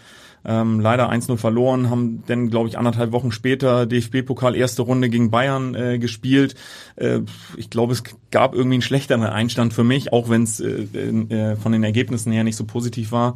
[0.46, 5.32] ähm, leider 1-0 verloren, haben dann, glaube ich, anderthalb Wochen später DFB-Pokal erste Runde gegen
[5.32, 6.56] Bayern äh, gespielt.
[6.96, 7.20] Äh,
[7.58, 11.56] ich glaube, es gab irgendwie einen schlechteren Einstand für mich, auch wenn es äh, äh,
[11.56, 13.36] von den Ergebnissen her nicht so positiv war.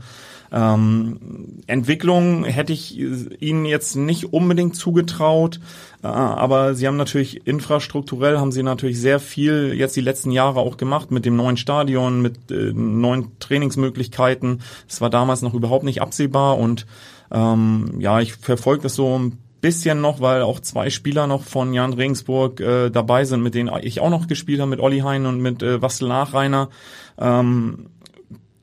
[0.52, 5.60] Ähm, Entwicklung hätte ich ihnen jetzt nicht unbedingt zugetraut,
[6.04, 10.60] äh, aber sie haben natürlich infrastrukturell haben sie natürlich sehr viel jetzt die letzten Jahre
[10.60, 14.62] auch gemacht mit dem neuen Stadion, mit äh, neuen Trainingsmöglichkeiten.
[14.88, 16.86] Das war damals noch überhaupt nicht absehbar und
[17.32, 21.74] ähm, ja, ich verfolge das so ein bisschen noch, weil auch zwei Spieler noch von
[21.74, 25.26] Jan Regensburg äh, dabei sind, mit denen ich auch noch gespielt habe, mit Olli Hein
[25.26, 26.70] und mit äh, Wastel Nachreiner.
[27.18, 27.88] Ähm,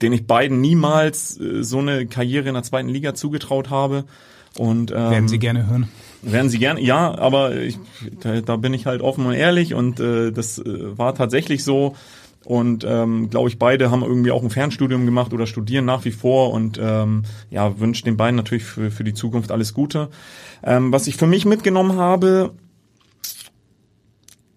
[0.03, 4.05] den ich beiden niemals äh, so eine Karriere in der zweiten Liga zugetraut habe.
[4.59, 5.89] Und ähm, werden Sie gerne hören?
[6.21, 7.79] Werden Sie gerne, ja, aber ich,
[8.21, 11.95] da, da bin ich halt offen und ehrlich und äh, das äh, war tatsächlich so.
[12.45, 16.11] Und ähm, glaube ich, beide haben irgendwie auch ein Fernstudium gemacht oder studieren nach wie
[16.11, 20.09] vor und ähm, ja, wünsche den beiden natürlich für, für die Zukunft alles Gute.
[20.65, 22.53] Ähm, was ich für mich mitgenommen habe,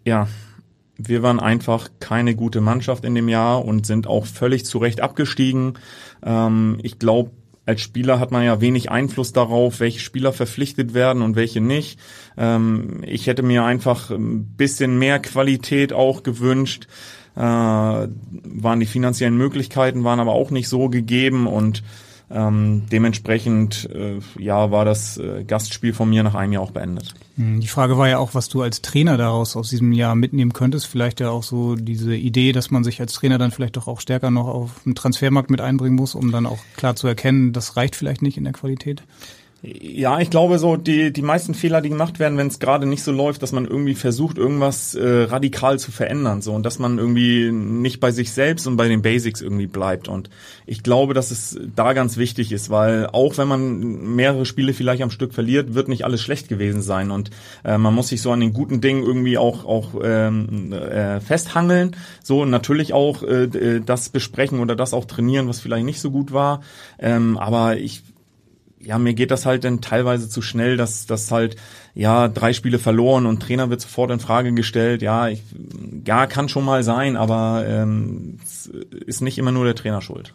[0.03, 0.27] ja,
[0.97, 5.01] wir waren einfach keine gute Mannschaft in dem Jahr und sind auch völlig zu Recht
[5.01, 5.73] abgestiegen.
[6.23, 7.31] Ähm, ich glaube,
[7.65, 11.99] als Spieler hat man ja wenig Einfluss darauf, welche Spieler verpflichtet werden und welche nicht.
[12.37, 16.87] Ähm, ich hätte mir einfach ein bisschen mehr Qualität auch gewünscht.
[17.35, 21.83] Äh, waren die finanziellen Möglichkeiten, waren aber auch nicht so gegeben und
[22.31, 27.13] ähm, dementsprechend äh, ja war das äh, Gastspiel von mir nach einem Jahr auch beendet.
[27.35, 30.53] Hm, die Frage war ja auch, was du als Trainer daraus aus diesem Jahr mitnehmen
[30.53, 30.87] könntest.
[30.87, 34.01] Vielleicht ja auch so diese Idee, dass man sich als Trainer dann vielleicht doch auch
[34.01, 37.77] stärker noch auf den Transfermarkt mit einbringen muss, um dann auch klar zu erkennen, das
[37.77, 39.03] reicht vielleicht nicht in der Qualität.
[39.67, 43.01] Ja, ich glaube so, die, die meisten Fehler, die gemacht werden, wenn es gerade nicht
[43.01, 46.43] so läuft, dass man irgendwie versucht, irgendwas äh, radikal zu verändern.
[46.43, 50.07] So, und dass man irgendwie nicht bei sich selbst und bei den Basics irgendwie bleibt.
[50.07, 50.29] Und
[50.67, 55.01] ich glaube, dass es da ganz wichtig ist, weil auch wenn man mehrere Spiele vielleicht
[55.01, 57.09] am Stück verliert, wird nicht alles schlecht gewesen sein.
[57.09, 57.31] Und
[57.63, 61.95] äh, man muss sich so an den guten Dingen irgendwie auch, auch ähm, äh, festhangeln.
[62.21, 66.33] So natürlich auch äh, das besprechen oder das auch trainieren, was vielleicht nicht so gut
[66.33, 66.61] war.
[66.99, 68.03] Ähm, aber ich
[68.85, 71.55] ja, mir geht das halt dann teilweise zu schnell, dass das halt
[71.95, 75.01] ja drei Spiele verloren und Trainer wird sofort in Frage gestellt.
[75.01, 75.41] Ja, ich,
[76.05, 78.37] ja, kann schon mal sein, aber ähm,
[79.05, 80.33] ist nicht immer nur der Trainer schuld.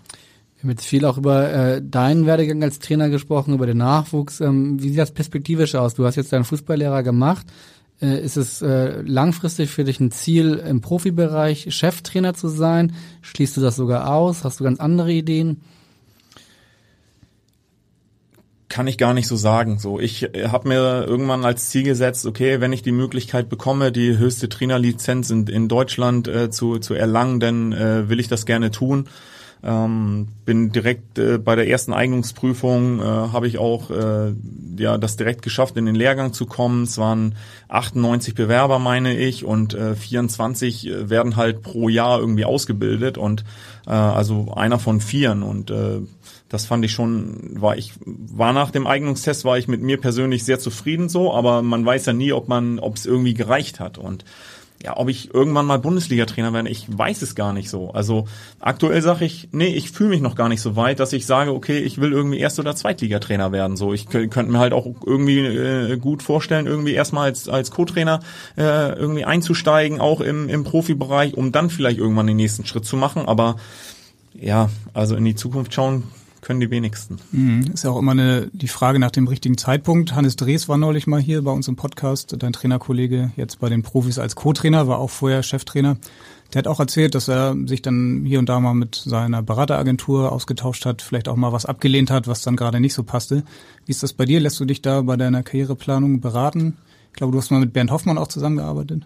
[0.56, 4.40] Wir haben jetzt viel auch über äh, deinen Werdegang als Trainer gesprochen, über den Nachwuchs.
[4.40, 5.94] Ähm, wie sieht das perspektivisch aus?
[5.94, 7.46] Du hast jetzt deinen Fußballlehrer gemacht.
[8.02, 12.92] Äh, ist es äh, langfristig für dich ein Ziel, im Profibereich Cheftrainer zu sein?
[13.22, 14.44] Schließt du das sogar aus?
[14.44, 15.62] Hast du ganz andere Ideen?
[18.70, 19.78] Kann ich gar nicht so sagen.
[19.78, 23.92] So, ich äh, habe mir irgendwann als Ziel gesetzt, okay, wenn ich die Möglichkeit bekomme,
[23.92, 28.46] die höchste Trainerlizenz in, in Deutschland äh, zu, zu erlangen, dann äh, will ich das
[28.46, 29.08] gerne tun.
[29.62, 34.32] Ähm, bin direkt äh, bei der ersten Eignungsprüfung äh, habe ich auch äh,
[34.78, 36.84] ja das direkt geschafft, in den Lehrgang zu kommen.
[36.84, 37.34] Es waren
[37.68, 43.44] 98 Bewerber, meine ich, und äh, 24 äh, werden halt pro Jahr irgendwie ausgebildet und
[43.86, 46.00] äh, also einer von vieren und äh,
[46.50, 50.44] das fand ich schon, war ich, war nach dem Eignungstest, war ich mit mir persönlich
[50.44, 53.96] sehr zufrieden so, aber man weiß ja nie, ob man, ob es irgendwie gereicht hat
[53.96, 54.24] und
[54.82, 57.90] ja, ob ich irgendwann mal Bundesliga-Trainer werde, ich weiß es gar nicht so.
[57.90, 58.26] Also
[58.60, 61.52] aktuell sage ich, nee, ich fühle mich noch gar nicht so weit, dass ich sage,
[61.52, 63.76] okay, ich will irgendwie Erst- oder Zweitligatrainer werden.
[63.76, 68.20] So, ich könnte mir halt auch irgendwie äh, gut vorstellen, irgendwie erstmal als, als Co-Trainer
[68.56, 72.96] äh, irgendwie einzusteigen, auch im, im Profibereich, um dann vielleicht irgendwann den nächsten Schritt zu
[72.96, 73.28] machen.
[73.28, 73.56] Aber
[74.32, 76.04] ja, also in die Zukunft schauen
[76.40, 77.18] können die wenigsten.
[77.32, 77.72] Mhm.
[77.72, 80.14] Ist ja auch immer eine, die Frage nach dem richtigen Zeitpunkt.
[80.14, 83.82] Hannes Drees war neulich mal hier bei uns im Podcast, dein Trainerkollege jetzt bei den
[83.82, 85.96] Profis als Co-Trainer, war auch vorher Cheftrainer.
[86.52, 90.32] Der hat auch erzählt, dass er sich dann hier und da mal mit seiner Berateragentur
[90.32, 93.44] ausgetauscht hat, vielleicht auch mal was abgelehnt hat, was dann gerade nicht so passte.
[93.86, 94.40] Wie ist das bei dir?
[94.40, 96.76] Lässt du dich da bei deiner Karriereplanung beraten?
[97.12, 99.04] Ich glaube, du hast mal mit Bernd Hoffmann auch zusammengearbeitet.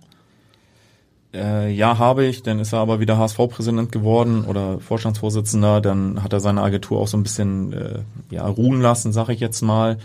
[1.34, 2.42] Äh, ja, habe ich.
[2.42, 5.80] Dann ist er aber wieder HSV-Präsident geworden oder Vorstandsvorsitzender.
[5.80, 7.98] Dann hat er seine Agentur auch so ein bisschen äh,
[8.30, 9.98] ja, ruhen lassen, sag ich jetzt mal.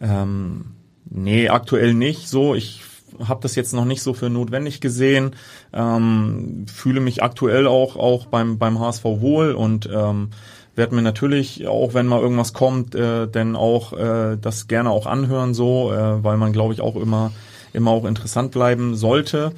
[0.00, 0.64] Ähm,
[1.08, 2.54] nee, aktuell nicht so.
[2.54, 2.82] Ich
[3.24, 5.36] habe das jetzt noch nicht so für notwendig gesehen.
[5.72, 10.30] Ähm, fühle mich aktuell auch auch beim beim HSV wohl und ähm,
[10.74, 15.06] werde mir natürlich auch wenn mal irgendwas kommt, äh, denn auch äh, das gerne auch
[15.06, 17.32] anhören so, äh, weil man glaube ich auch immer
[17.72, 19.52] immer auch interessant bleiben sollte.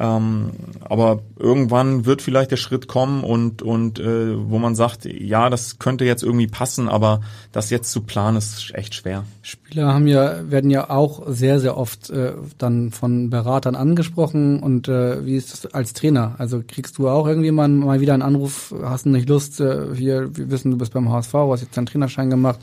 [0.00, 5.50] Ähm, aber irgendwann wird vielleicht der Schritt kommen und, und äh, wo man sagt, ja,
[5.50, 7.20] das könnte jetzt irgendwie passen, aber
[7.52, 9.24] das jetzt zu planen ist echt schwer.
[9.42, 14.88] Spieler haben ja, werden ja auch sehr, sehr oft äh, dann von Beratern angesprochen und
[14.88, 16.34] äh, wie ist das als Trainer?
[16.38, 19.94] Also kriegst du auch irgendwie mal, mal wieder einen Anruf, hast du nicht Lust, äh,
[19.94, 22.60] hier, wir wissen, du bist beim HSV, hast jetzt deinen Trainerschein gemacht,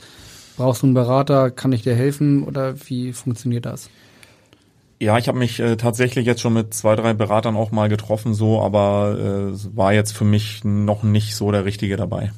[0.58, 1.52] Brauchst du einen Berater?
[1.52, 2.42] Kann ich dir helfen?
[2.42, 3.90] Oder wie funktioniert das?
[5.00, 8.34] Ja, ich habe mich äh, tatsächlich jetzt schon mit zwei, drei Beratern auch mal getroffen,
[8.34, 12.32] so, aber äh, es war jetzt für mich noch nicht so der Richtige dabei.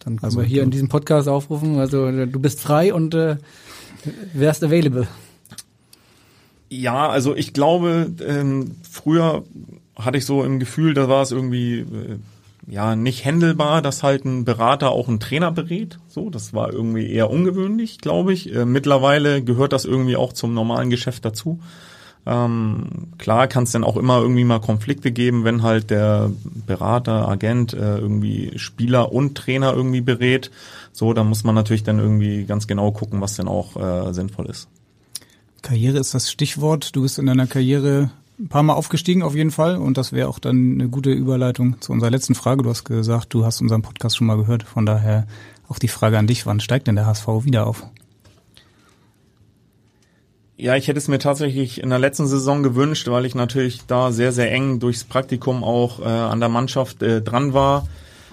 [0.00, 1.78] Dann können also, wir hier in diesem Podcast aufrufen.
[1.78, 3.36] Also du bist frei und äh,
[4.34, 5.06] wärst available.
[6.68, 9.44] Ja, also ich glaube, ähm, früher
[9.96, 12.18] hatte ich so im Gefühl, da war es irgendwie äh,
[12.66, 15.98] ja nicht händelbar, dass halt ein Berater auch einen Trainer berät.
[16.08, 18.54] So, das war irgendwie eher ungewöhnlich, glaube ich.
[18.54, 21.60] Äh, mittlerweile gehört das irgendwie auch zum normalen Geschäft dazu.
[22.24, 26.30] Ähm, klar kann es dann auch immer irgendwie mal Konflikte geben, wenn halt der
[26.66, 30.52] Berater, Agent äh, irgendwie Spieler und Trainer irgendwie berät.
[30.92, 34.46] So, da muss man natürlich dann irgendwie ganz genau gucken, was denn auch äh, sinnvoll
[34.46, 34.68] ist.
[35.62, 36.94] Karriere ist das Stichwort.
[36.94, 38.10] Du bist in deiner Karriere
[38.42, 41.80] ein paar Mal aufgestiegen auf jeden Fall und das wäre auch dann eine gute Überleitung
[41.80, 42.64] zu unserer letzten Frage.
[42.64, 45.26] Du hast gesagt, du hast unseren Podcast schon mal gehört, von daher
[45.68, 47.86] auch die Frage an dich, wann steigt denn der HSV wieder auf?
[50.56, 54.12] Ja, ich hätte es mir tatsächlich in der letzten Saison gewünscht, weil ich natürlich da
[54.12, 57.86] sehr, sehr eng durchs Praktikum auch äh, an der Mannschaft äh, dran war.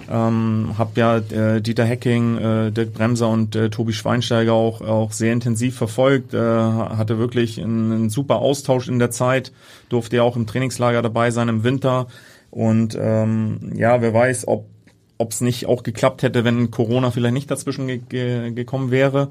[0.09, 5.11] Ähm, hab ja äh, Dieter Hecking, äh, Dirk Bremser und äh, Tobi Schweinsteiger auch, auch
[5.11, 9.51] sehr intensiv verfolgt, äh, hatte wirklich einen, einen super Austausch in der Zeit,
[9.89, 12.07] durfte ja auch im Trainingslager dabei sein im Winter.
[12.51, 14.65] Und ähm, ja, wer weiß, ob
[15.21, 19.29] ob es nicht auch geklappt hätte, wenn Corona vielleicht nicht dazwischen ge ge gekommen wäre.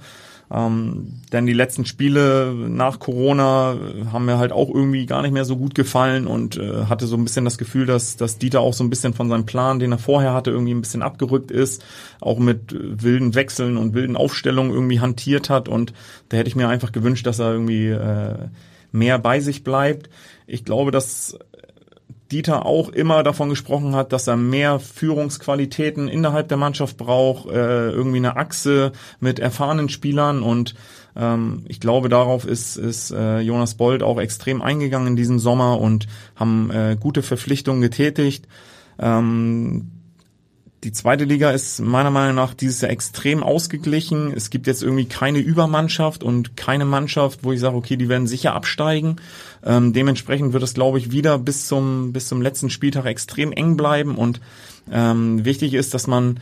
[0.50, 3.76] Ähm, denn die letzten Spiele nach Corona
[4.12, 7.16] haben mir halt auch irgendwie gar nicht mehr so gut gefallen und äh, hatte so
[7.16, 9.92] ein bisschen das Gefühl, dass, dass Dieter auch so ein bisschen von seinem Plan, den
[9.92, 11.84] er vorher hatte, irgendwie ein bisschen abgerückt ist,
[12.20, 15.92] auch mit wilden Wechseln und wilden Aufstellungen irgendwie hantiert hat und
[16.30, 18.48] da hätte ich mir einfach gewünscht, dass er irgendwie äh,
[18.90, 20.08] mehr bei sich bleibt.
[20.46, 21.38] Ich glaube, dass
[22.30, 27.90] Dieter auch immer davon gesprochen hat, dass er mehr Führungsqualitäten innerhalb der Mannschaft braucht, äh,
[27.90, 30.74] irgendwie eine Achse mit erfahrenen Spielern und
[31.16, 35.80] ähm, ich glaube, darauf ist, ist äh, Jonas Bold auch extrem eingegangen in diesem Sommer
[35.80, 36.06] und
[36.36, 38.46] haben äh, gute Verpflichtungen getätigt.
[38.98, 39.97] Ähm,
[40.84, 44.32] die zweite Liga ist meiner Meinung nach dieses Jahr extrem ausgeglichen.
[44.32, 48.28] Es gibt jetzt irgendwie keine Übermannschaft und keine Mannschaft, wo ich sage, okay, die werden
[48.28, 49.16] sicher absteigen.
[49.64, 53.76] Ähm, dementsprechend wird es, glaube ich, wieder bis zum, bis zum letzten Spieltag extrem eng
[53.76, 54.40] bleiben und
[54.90, 56.38] ähm, wichtig ist, dass man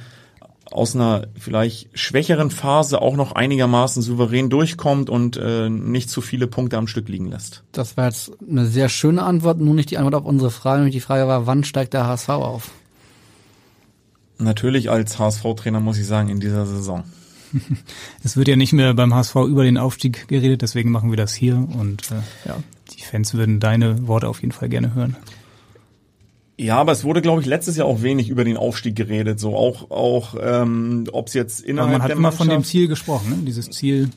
[0.70, 6.46] aus einer vielleicht schwächeren Phase auch noch einigermaßen souverän durchkommt und äh, nicht zu viele
[6.46, 7.62] Punkte am Stück liegen lässt.
[7.72, 10.80] Das war jetzt eine sehr schöne Antwort, nur nicht die Antwort auf unsere Frage.
[10.80, 12.70] Nämlich die Frage war, wann steigt der HSV auf?
[14.38, 17.04] Natürlich als HSV-Trainer muss ich sagen, in dieser Saison.
[18.24, 21.34] Es wird ja nicht mehr beim HSV über den Aufstieg geredet, deswegen machen wir das
[21.34, 22.58] hier und äh, ja,
[22.92, 25.16] die Fans würden deine Worte auf jeden Fall gerne hören.
[26.58, 29.38] Ja, aber es wurde, glaube ich, letztes Jahr auch wenig über den Aufstieg geredet.
[29.38, 32.48] So auch, auch ähm, ob es jetzt innerhalb aber man hat der immer Mannschaft von
[32.48, 33.36] dem Ziel gesprochen, ne?
[33.44, 34.10] dieses Ziel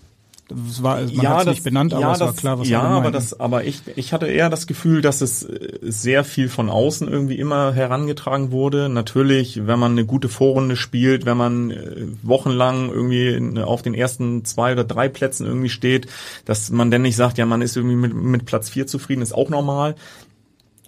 [0.50, 2.68] das war, man ja, hat es nicht benannt, aber ja, es war das, klar, was
[2.68, 6.50] ja, aber das, aber ich, ich hatte eher das Gefühl, dass es äh, sehr viel
[6.50, 8.90] von außen irgendwie immer herangetragen wurde.
[8.90, 14.44] Natürlich, wenn man eine gute Vorrunde spielt, wenn man äh, wochenlang irgendwie auf den ersten
[14.44, 16.08] zwei oder drei Plätzen irgendwie steht,
[16.46, 19.34] dass man dann nicht sagt, ja, man ist irgendwie mit, mit Platz vier zufrieden, ist
[19.34, 19.96] auch normal.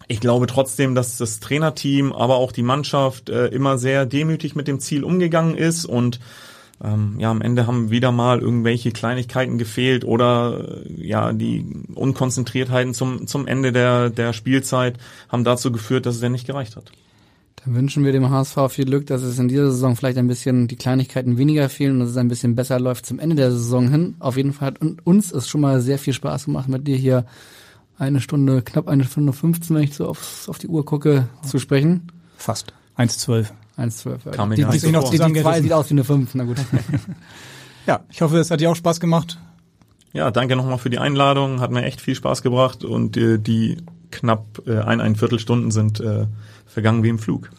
[0.08, 4.68] Ich glaube trotzdem, dass das Trainerteam, aber auch die Mannschaft äh, immer sehr demütig mit
[4.68, 6.20] dem Ziel umgegangen ist und
[6.84, 12.94] ähm, ja, am Ende haben wieder mal irgendwelche Kleinigkeiten gefehlt oder äh, ja, die Unkonzentriertheiten
[12.94, 14.98] zum, zum Ende der, der Spielzeit
[15.30, 16.92] haben dazu geführt, dass es dann nicht gereicht hat.
[17.64, 20.68] Dann wünschen wir dem HSV viel Glück, dass es in dieser Saison vielleicht ein bisschen
[20.68, 23.92] die Kleinigkeiten weniger fehlen und dass es ein bisschen besser läuft zum Ende der Saison
[23.92, 24.16] hin.
[24.18, 27.26] Auf jeden Fall hat uns es schon mal sehr viel Spaß gemacht, mit dir hier
[28.00, 31.60] eine Stunde, knapp eine Stunde 15, wenn ich so aufs, auf die Uhr gucke, zu
[31.60, 32.08] sprechen.
[32.36, 32.74] Fast.
[32.98, 33.52] 1,12.
[33.78, 34.32] 1,12.
[34.32, 36.44] Kam mir die, die, die, noch, die, die zwei sieht aus wie eine 5, na
[36.44, 36.58] gut.
[37.88, 39.40] Ja, ich hoffe, es hat dir auch Spaß gemacht.
[40.14, 43.78] Ja, danke nochmal für die Einladung, hat mir echt viel Spaß gebracht und äh, die
[44.12, 46.28] knapp äh, ein, ein Viertelstunden sind äh,
[46.68, 47.50] vergangen wie im Flug.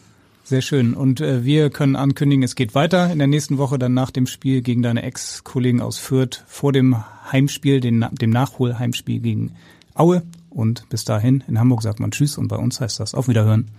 [0.43, 0.93] Sehr schön.
[0.93, 4.27] Und äh, wir können ankündigen, es geht weiter in der nächsten Woche, dann nach dem
[4.27, 6.95] Spiel gegen deine Ex-Kollegen aus Fürth, vor dem
[7.31, 9.55] Heimspiel, den, dem Nachholheimspiel gegen
[9.95, 10.21] Aue.
[10.49, 13.69] Und bis dahin, in Hamburg sagt man Tschüss und bei uns heißt das Auf Wiederhören.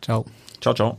[0.00, 0.24] Ciao.
[0.60, 0.98] Ciao, ciao.